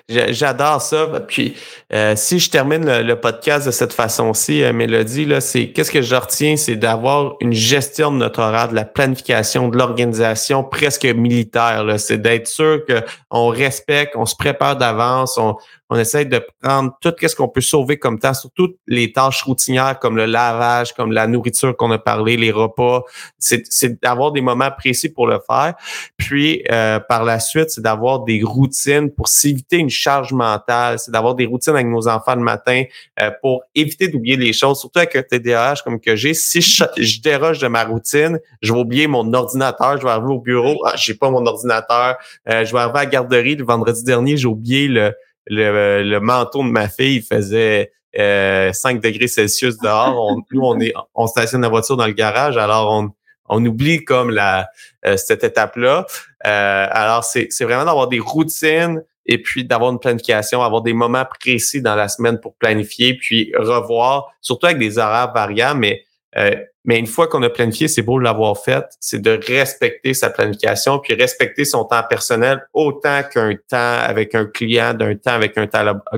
J'adore 0.09 0.81
ça. 0.81 1.07
Puis, 1.27 1.57
euh, 1.92 2.14
si 2.16 2.38
je 2.38 2.51
termine 2.51 2.85
le, 3.01 3.14
podcast 3.16 3.66
de 3.66 3.73
cette 3.73 3.92
façon-ci, 3.92 4.62
euh, 4.62 4.73
Mélodie, 4.73 5.25
là, 5.25 5.40
c'est 5.40 5.70
qu'est-ce 5.70 5.90
que 5.90 6.03
je 6.03 6.14
retiens, 6.14 6.57
c'est 6.57 6.77
d'avoir 6.77 7.35
une 7.40 7.53
gestion 7.53 8.12
de 8.12 8.18
notre 8.18 8.40
horaire, 8.40 8.68
de 8.68 8.75
la 8.75 8.85
planification, 8.85 9.68
de 9.68 9.77
l'organisation 9.77 10.62
presque 10.62 11.05
militaire. 11.05 11.85
C'est 11.99 12.18
d'être 12.18 12.47
sûr 12.47 12.83
qu'on 12.87 13.49
respecte, 13.49 14.14
on 14.16 14.27
se 14.27 14.37
prépare 14.37 14.77
d'avance, 14.77 15.37
on, 15.37 15.57
on 15.90 15.99
essaie 15.99 16.25
de 16.25 16.40
prendre 16.62 16.97
tout 17.01 17.12
ce 17.20 17.37
qu'on 17.37 17.49
peut 17.49 17.61
sauver 17.61 17.99
comme 17.99 18.18
temps, 18.18 18.33
surtout 18.33 18.75
les 18.87 19.12
tâches 19.12 19.42
routinières 19.42 19.99
comme 19.99 20.16
le 20.16 20.25
lavage, 20.25 20.94
comme 20.94 21.12
la 21.12 21.27
nourriture 21.27 21.77
qu'on 21.77 21.90
a 21.90 21.99
parlé, 21.99 22.37
les 22.37 22.51
repas. 22.51 23.03
C'est 23.38 24.03
d'avoir 24.03 24.33
des 24.33 24.40
moments 24.40 24.70
précis 24.70 25.11
pour 25.11 25.27
le 25.27 25.38
faire. 25.47 25.75
Puis, 26.16 26.64
euh, 26.70 27.01
par 27.01 27.25
la 27.25 27.38
suite, 27.38 27.70
c'est 27.70 27.83
d'avoir 27.83 28.20
des 28.20 28.42
routines 28.42 29.11
pour 29.11 29.29
s'éviter 29.29 29.77
une 29.77 29.90
charge 29.90 30.33
mentale. 30.33 30.99
C'est 30.99 31.11
d'avoir 31.11 31.35
des 31.35 31.44
routines 31.44 31.75
avec 31.75 31.87
nos 31.87 32.09
enfants 32.09 32.35
le 32.35 32.42
matin 32.42 32.85
euh, 33.20 33.31
pour 33.42 33.62
éviter 33.75 34.09
d'oublier 34.09 34.37
les 34.37 34.55
choses, 34.55 34.81
surtout 34.81 35.01
avec 35.01 35.14
un 35.16 35.23
TDAH 35.23 35.77
comme 35.85 36.01
que 36.01 36.16
j'ai. 36.16 36.33
Si 36.33 36.62
je, 36.62 36.85
je, 36.97 37.20
déroge 37.20 37.59
de 37.59 37.68
ma 37.68 37.85
routine, 37.85 38.40
je 38.62 38.73
vais 38.73 38.79
oublier 38.79 39.07
mon 39.07 39.33
ordinateur. 39.35 39.99
Je 39.99 40.05
vais 40.05 40.11
arriver 40.11 40.33
au 40.33 40.40
bureau, 40.40 40.83
ah, 40.87 40.94
j'ai 40.97 41.14
pas 41.14 41.31
mon 41.31 41.44
ordinateur. 41.44 42.16
Euh, 42.49 42.64
je 42.64 42.73
vais 42.73 42.81
arriver 42.81 42.99
à 42.99 43.05
la 43.05 43.11
garderie 43.11 43.57
le 43.57 43.64
vendredi 43.64 44.03
dernier, 44.03 44.37
j'ai 44.37 44.47
oublié 44.47 44.88
le 44.88 45.12
le, 45.46 46.02
le, 46.02 46.20
manteau 46.20 46.62
de 46.62 46.68
ma 46.68 46.88
fille 46.88 47.22
faisait 47.22 47.92
euh, 48.18 48.72
5 48.72 49.00
degrés 49.00 49.28
Celsius 49.28 49.78
dehors. 49.78 50.37
Nous, 50.50 50.61
on 50.61 50.80
est, 50.80 50.92
on 51.14 51.26
stationne 51.26 51.62
la 51.62 51.68
voiture 51.68 51.96
dans 51.96 52.07
le 52.07 52.12
garage, 52.12 52.57
alors 52.57 52.92
on, 52.92 53.11
on 53.48 53.64
oublie 53.64 54.04
comme 54.04 54.30
la 54.30 54.68
euh, 55.07 55.16
cette 55.16 55.44
étape-là. 55.44 56.07
Euh, 56.46 56.87
alors, 56.90 57.24
c'est, 57.24 57.48
c'est 57.50 57.64
vraiment 57.64 57.85
d'avoir 57.85 58.09
des 58.09 58.20
routines 58.20 59.02
et 59.26 59.40
puis 59.40 59.64
d'avoir 59.64 59.90
une 59.90 59.98
planification, 59.98 60.62
avoir 60.62 60.83
des 60.83 60.92
moments 60.92 61.24
précis 61.40 61.80
dans 61.80 61.94
la 61.94 62.09
semaine 62.09 62.38
pour 62.40 62.54
planifier, 62.57 63.14
puis 63.14 63.52
revoir, 63.57 64.33
surtout 64.40 64.66
avec 64.66 64.78
des 64.78 64.98
horaires 64.98 65.33
variables, 65.33 65.80
mais 65.80 66.04
euh, 66.37 66.57
mais 66.85 66.99
une 66.99 67.07
fois 67.07 67.29
qu'on 67.29 67.42
a 67.42 67.51
planifié, 67.51 67.88
c'est 67.88 68.03
beau 68.03 68.18
de 68.18 68.25
l'avoir 68.25 68.59
fait, 68.59 68.85
c'est 69.01 69.20
de 69.20 69.38
respecter 69.47 70.12
sa 70.12 70.31
planification, 70.31 70.99
puis 70.99 71.14
respecter 71.14 71.64
son 71.64 71.85
temps 71.85 72.03
personnel 72.09 72.66
autant 72.73 73.23
qu'un 73.23 73.55
temps 73.55 73.99
avec 74.01 74.35
un 74.35 74.44
client, 74.44 74.92
d'un 74.92 75.14
temps 75.14 75.33
avec 75.33 75.57
un 75.57 75.66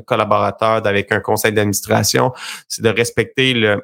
collaborateur, 0.04 0.86
avec 0.86 1.12
un 1.12 1.20
conseil 1.20 1.52
d'administration. 1.52 2.32
C'est 2.68 2.82
de 2.82 2.88
respecter 2.88 3.54
le, 3.54 3.80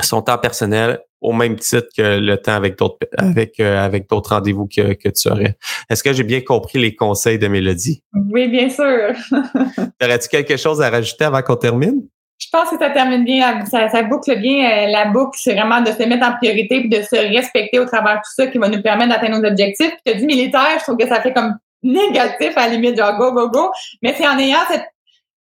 son 0.00 0.22
temps 0.22 0.38
personnel 0.38 1.00
au 1.20 1.32
même 1.32 1.56
titre 1.56 1.88
que 1.96 2.18
le 2.18 2.36
temps 2.36 2.54
avec 2.54 2.76
d'autres 2.76 2.98
avec 3.16 3.60
euh, 3.60 3.78
avec 3.78 4.08
d'autres 4.08 4.30
rendez-vous 4.30 4.66
que, 4.66 4.94
que 4.94 5.08
tu 5.08 5.28
aurais. 5.28 5.56
Est-ce 5.88 6.02
que 6.02 6.12
j'ai 6.12 6.24
bien 6.24 6.40
compris 6.40 6.78
les 6.78 6.96
conseils 6.96 7.38
de 7.38 7.46
Mélodie? 7.48 8.02
Oui, 8.30 8.48
bien 8.48 8.68
sûr. 8.68 9.12
Aurais-tu 10.02 10.28
quelque 10.28 10.56
chose 10.56 10.82
à 10.82 10.90
rajouter 10.90 11.24
avant 11.24 11.42
qu'on 11.42 11.56
termine? 11.56 12.02
Je 12.42 12.48
pense 12.50 12.70
que 12.70 12.78
ça 12.78 12.90
termine 12.90 13.24
bien, 13.24 13.64
ça, 13.66 14.02
boucle 14.02 14.36
bien 14.40 14.68
euh, 14.68 14.86
la 14.88 15.04
boucle. 15.06 15.38
C'est 15.40 15.54
vraiment 15.54 15.80
de 15.80 15.92
se 15.92 16.02
mettre 16.02 16.26
en 16.26 16.32
priorité 16.36 16.76
et 16.76 16.88
de 16.88 17.02
se 17.02 17.14
respecter 17.14 17.78
au 17.78 17.84
travers 17.84 18.14
de 18.14 18.18
tout 18.18 18.32
ça 18.34 18.46
qui 18.48 18.58
va 18.58 18.68
nous 18.68 18.82
permettre 18.82 19.10
d'atteindre 19.10 19.38
nos 19.38 19.48
objectifs. 19.48 19.92
As 20.06 20.14
dit 20.14 20.26
militaire, 20.26 20.78
je 20.78 20.82
trouve 20.82 20.96
que 20.96 21.06
ça 21.06 21.20
fait 21.20 21.32
comme 21.32 21.56
négatif 21.82 22.56
à 22.56 22.66
la 22.66 22.74
limite, 22.74 22.96
genre 22.98 23.16
go, 23.16 23.32
go, 23.32 23.48
go. 23.48 23.70
Mais 24.02 24.14
c'est 24.16 24.26
en 24.26 24.38
ayant 24.38 24.58
cette 24.68 24.86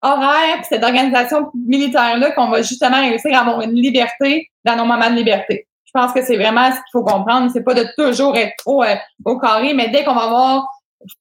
horaire 0.01 0.59
et 0.59 0.63
cette 0.63 0.83
organisation 0.83 1.51
militaire-là 1.53 2.31
qu'on 2.31 2.49
va 2.49 2.63
justement 2.63 2.99
réussir 2.99 3.35
à 3.37 3.41
avoir 3.41 3.61
une 3.61 3.75
liberté 3.75 4.49
dans 4.65 4.75
nos 4.75 4.85
moments 4.85 5.09
de 5.09 5.15
liberté. 5.15 5.67
Je 5.85 5.91
pense 5.93 6.13
que 6.13 6.23
c'est 6.23 6.35
vraiment 6.35 6.67
ce 6.67 6.75
qu'il 6.75 6.91
faut 6.93 7.03
comprendre. 7.03 7.51
C'est 7.53 7.63
pas 7.63 7.73
de 7.75 7.85
toujours 7.95 8.35
être 8.35 8.53
trop 8.57 8.83
euh, 8.83 8.95
au 9.23 9.37
carré, 9.37 9.73
mais 9.73 9.89
dès 9.89 10.03
qu'on 10.03 10.15
va 10.15 10.23
avoir 10.23 10.67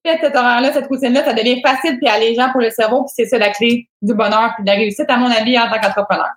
fait 0.04 0.18
cet 0.20 0.34
horaire-là, 0.34 0.72
cette 0.72 0.86
routine-là, 0.86 1.24
ça 1.24 1.32
devient 1.32 1.60
facile 1.62 1.98
et 2.02 2.08
allégeant 2.08 2.50
pour 2.50 2.60
le 2.60 2.70
cerveau, 2.70 3.02
puis 3.04 3.12
c'est 3.14 3.26
ça 3.26 3.38
la 3.38 3.50
clé 3.50 3.88
du 4.02 4.14
bonheur 4.14 4.52
puis 4.54 4.64
de 4.64 4.70
la 4.70 4.76
réussite, 4.76 5.08
à 5.08 5.16
mon 5.16 5.30
avis, 5.30 5.58
en 5.58 5.68
tant 5.68 5.80
qu'entrepreneur. 5.80 6.30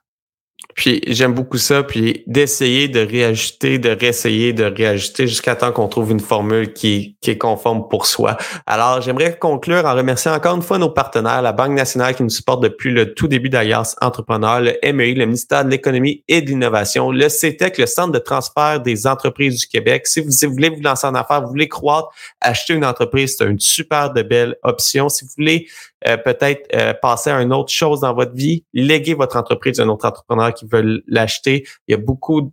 Puis 0.79 1.01
j'aime 1.07 1.33
beaucoup 1.33 1.57
ça, 1.57 1.83
puis 1.83 2.23
d'essayer 2.25 2.87
de 2.87 3.01
réajuster, 3.01 3.79
de 3.79 3.89
réessayer, 3.89 4.53
de 4.53 4.63
réajuster 4.63 5.27
jusqu'à 5.27 5.53
temps 5.57 5.73
qu'on 5.73 5.89
trouve 5.89 6.09
une 6.09 6.21
formule 6.21 6.71
qui, 6.71 7.17
qui 7.19 7.31
est 7.31 7.37
conforme 7.37 7.89
pour 7.89 8.05
soi. 8.05 8.37
Alors, 8.65 9.01
j'aimerais 9.01 9.37
conclure 9.37 9.83
en 9.83 9.93
remerciant 9.93 10.33
encore 10.33 10.55
une 10.55 10.61
fois 10.61 10.77
nos 10.77 10.89
partenaires, 10.89 11.41
la 11.41 11.51
Banque 11.51 11.73
nationale 11.73 12.15
qui 12.15 12.23
nous 12.23 12.29
supporte 12.29 12.63
depuis 12.63 12.91
le 12.91 13.13
tout 13.13 13.27
début 13.27 13.49
d'Alliance 13.49 13.97
Entrepreneur, 13.99 14.61
le 14.61 14.93
MEI, 14.93 15.15
le 15.15 15.25
ministère 15.25 15.65
de 15.65 15.69
l'Économie 15.69 16.23
et 16.29 16.41
de 16.41 16.47
l'Innovation, 16.47 17.11
le 17.11 17.27
CETEC, 17.27 17.77
le 17.77 17.85
Centre 17.85 18.13
de 18.13 18.19
transfert 18.19 18.79
des 18.79 19.05
entreprises 19.05 19.59
du 19.59 19.67
Québec. 19.67 20.07
Si 20.07 20.21
vous, 20.21 20.31
voulez 20.49 20.69
vous 20.69 20.81
lancer 20.81 21.05
en 21.07 21.13
affaires, 21.13 21.41
vous 21.41 21.49
voulez 21.49 21.67
croître, 21.67 22.07
acheter 22.39 22.73
une 22.73 22.85
entreprise, 22.85 23.35
c'est 23.37 23.43
une 23.43 23.59
super 23.59 24.13
de 24.13 24.21
belle 24.21 24.55
option. 24.63 25.09
Si 25.09 25.25
vous 25.25 25.31
voulez 25.35 25.67
euh, 26.07 26.17
peut-être 26.17 26.67
euh, 26.73 26.93
passer 26.93 27.29
à 27.29 27.41
une 27.41 27.53
autre 27.53 27.71
chose 27.71 28.01
dans 28.01 28.13
votre 28.13 28.33
vie, 28.33 28.63
léguer 28.73 29.13
votre 29.13 29.35
entreprise 29.37 29.79
à 29.79 29.83
un 29.83 29.89
autre 29.89 30.07
entrepreneur 30.07 30.53
qui 30.53 30.65
veut 30.65 31.03
l'acheter. 31.07 31.65
Il 31.87 31.91
y 31.91 31.93
a 31.93 31.97
beaucoup 31.97 32.51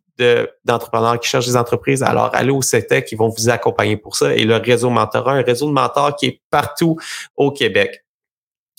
d'entrepreneurs 0.64 1.20
qui 1.20 1.28
cherchent 1.28 1.46
des 1.46 1.56
entreprises. 1.56 2.02
Alors, 2.02 2.30
allez 2.32 2.50
au 2.50 2.62
CETEC, 2.62 3.04
qui 3.04 3.16
vont 3.16 3.28
vous 3.28 3.50
accompagner 3.50 3.96
pour 3.96 4.16
ça. 4.16 4.35
Et 4.35 4.44
le 4.44 4.56
réseau 4.56 4.88
Mentorat, 4.88 5.35
un 5.35 5.42
réseau 5.42 5.66
de 5.66 5.72
mentors 5.72 6.16
qui 6.16 6.26
est 6.26 6.40
partout 6.50 6.96
au 7.37 7.50
Québec. 7.50 8.05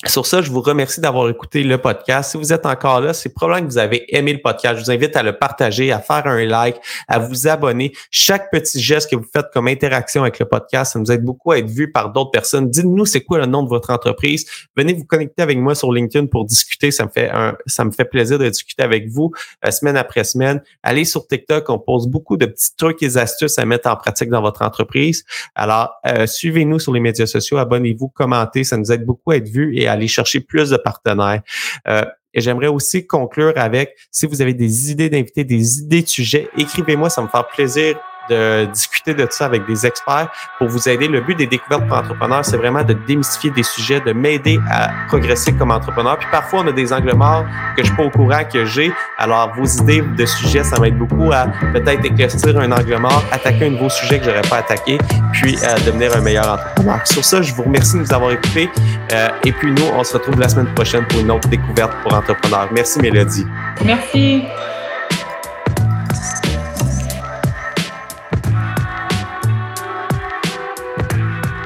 Sur 0.06 0.28
ça, 0.28 0.44
je 0.44 0.52
vous 0.52 0.62
remercie 0.62 1.02
d'avoir 1.02 1.28
écouté 1.28 1.64
le 1.64 1.80
podcast. 1.80 2.30
Si 2.30 2.38
vous 2.38 2.54
êtes 2.54 2.68
encore 2.68 3.02
là, 3.02 3.16
c'est 3.16 3.34
probablement 3.34 3.68
que 3.68 3.72
vous 3.74 3.80
avez 3.80 4.06
aimé 4.16 4.32
le 4.32 4.40
podcast. 4.40 4.78
Je 4.78 4.84
vous 4.84 4.92
invite 4.92 5.16
à 5.16 5.24
le 5.24 5.40
partager, 5.40 5.92
à 5.92 6.00
faire 6.00 6.28
un 6.28 6.46
like, 6.46 6.76
à 7.08 7.18
vous 7.18 7.48
abonner. 7.48 7.92
Chaque 8.12 8.52
petit 8.52 8.80
geste 8.80 9.10
que 9.10 9.16
vous 9.16 9.26
faites 9.34 9.48
comme 9.52 9.68
interaction 9.68 10.22
avec 10.22 10.38
le 10.38 10.46
podcast, 10.46 10.94
ça 10.94 11.00
nous 11.00 11.12
aide 11.12 11.24
beaucoup 11.24 11.52
à 11.52 11.58
être 11.58 11.70
vu 11.72 11.92
par 11.92 12.12
d'autres 12.14 12.30
personnes. 12.30 12.70
Dites-nous 12.70 13.08
c'est 13.08 13.22
quoi 13.22 13.40
le 13.40 13.48
nom 13.48 13.64
de 13.64 13.70
votre 13.70 13.90
entreprise. 13.90 14.46
Venez 14.76 14.94
vous 14.94 15.04
connecter 15.04 15.42
avec 15.42 15.58
moi 15.58 15.74
sur 15.74 15.92
LinkedIn 15.92 16.28
pour 16.28 16.46
discuter. 16.46 16.92
Ça 16.92 17.06
me 17.06 17.10
fait 17.10 17.32
un, 17.32 17.58
ça 17.66 17.84
me 17.84 17.90
fait 17.90 18.06
plaisir 18.06 18.38
de 18.38 18.48
discuter 18.48 18.84
avec 18.84 19.10
vous 19.10 19.32
euh, 19.66 19.72
semaine 19.72 19.98
après 19.98 20.24
semaine. 20.24 20.62
Allez 20.84 21.06
sur 21.06 21.26
TikTok, 21.26 21.72
on 21.72 21.80
pose 21.80 22.06
beaucoup 22.06 22.38
de 22.38 22.46
petits 22.46 22.76
trucs 22.78 23.02
et 23.02 23.18
astuces 23.18 23.58
à 23.58 23.66
mettre 23.66 23.90
en 23.90 23.96
pratique 23.96 24.30
dans 24.30 24.44
votre 24.44 24.62
entreprise. 24.62 25.26
Alors, 25.56 25.90
euh, 26.06 26.28
suivez-nous 26.28 26.78
sur 26.78 26.94
les 26.94 27.00
médias 27.00 27.26
sociaux, 27.26 27.58
abonnez-vous, 27.58 28.10
commentez. 28.10 28.64
Ça 28.64 28.78
nous 28.78 28.92
aide 28.92 29.04
beaucoup 29.04 29.32
à 29.32 29.38
être 29.38 29.50
vu 29.50 29.76
et 29.76 29.87
aller 29.88 30.08
chercher 30.08 30.40
plus 30.40 30.70
de 30.70 30.78
partenaires. 30.78 31.42
Euh, 31.88 32.06
et 32.34 32.42
j'aimerais 32.42 32.68
aussi 32.68 33.08
conclure 33.08 33.54
avec, 33.56 33.96
si 34.12 34.26
vous 34.26 34.42
avez 34.42 34.54
des 34.54 34.92
idées 34.92 35.10
d'invités, 35.10 35.44
des 35.44 35.80
idées 35.80 36.04
de 36.04 36.08
sujets, 36.08 36.50
écrivez-moi, 36.58 37.10
ça 37.10 37.22
me 37.22 37.28
fait 37.28 37.38
plaisir 37.54 38.00
de 38.30 38.66
discuter 38.66 39.14
de 39.14 39.28
ça 39.30 39.46
avec 39.46 39.66
des 39.66 39.86
experts 39.86 40.30
pour 40.58 40.68
vous 40.68 40.90
aider. 40.90 41.08
Le 41.08 41.22
but 41.22 41.36
des 41.36 41.48
découvertes 41.48 41.88
pour 41.88 41.98
entrepreneurs, 41.98 42.46
c'est 42.46 42.58
vraiment 42.58 42.84
de 42.84 42.94
démystifier 42.94 43.52
des 43.52 43.64
sujets, 43.64 44.00
de 44.00 44.14
m'aider 44.14 44.60
à 44.70 44.90
progresser 45.08 45.54
comme 45.54 45.72
entrepreneur. 45.72 46.18
Puis 46.18 46.28
parfois, 46.32 46.62
on 46.64 46.68
a 46.68 46.72
des 46.72 46.92
angles 46.94 47.16
morts 47.16 47.46
que 47.76 47.84
je 47.84 47.88
suis 47.88 47.96
pas 47.96 48.04
au 48.04 48.10
courant 48.10 48.44
que 48.52 48.66
j'ai. 48.66 48.92
Alors, 49.18 49.54
vos 49.56 49.66
idées 49.66 50.02
de 50.02 50.26
sujets, 50.26 50.64
ça 50.64 50.80
m'aide 50.80 50.98
beaucoup 50.98 51.32
à 51.32 51.48
peut-être 51.74 52.06
éclaircir 52.06 52.58
un 52.60 52.72
angle 52.72 52.98
mort, 52.98 53.24
attaquer 53.32 53.68
un 53.68 53.70
nouveau 53.72 53.90
sujet 53.90 54.20
que 54.20 54.26
j'aurais 54.26 54.42
pas 54.42 54.58
attaqué, 54.58 54.98
puis 55.34 55.58
à 55.64 55.76
devenir 55.80 56.16
un 56.16 56.22
meilleur 56.22 56.48
entrepreneur. 56.48 57.00
Sur 57.06 57.24
ça, 57.24 57.42
je 57.42 57.54
vous 57.54 57.64
remercie 57.64 57.96
de 57.96 58.02
nous 58.02 58.14
avoir 58.14 58.32
écoutés. 58.32 58.70
Euh, 59.12 59.30
et 59.46 59.52
puis 59.52 59.72
nous, 59.72 59.86
on 59.94 60.04
se 60.04 60.14
retrouve 60.14 60.40
la 60.40 60.50
semaine 60.50 60.74
prochaine 60.74 61.06
pour 61.08 61.20
une 61.20 61.32
autre 61.32 61.48
découverte 61.48 61.94
pour 62.04 62.14
entrepreneurs. 62.14 62.70
Merci 62.72 63.00
Mélodie. 63.00 63.46
Merci. 63.84 64.44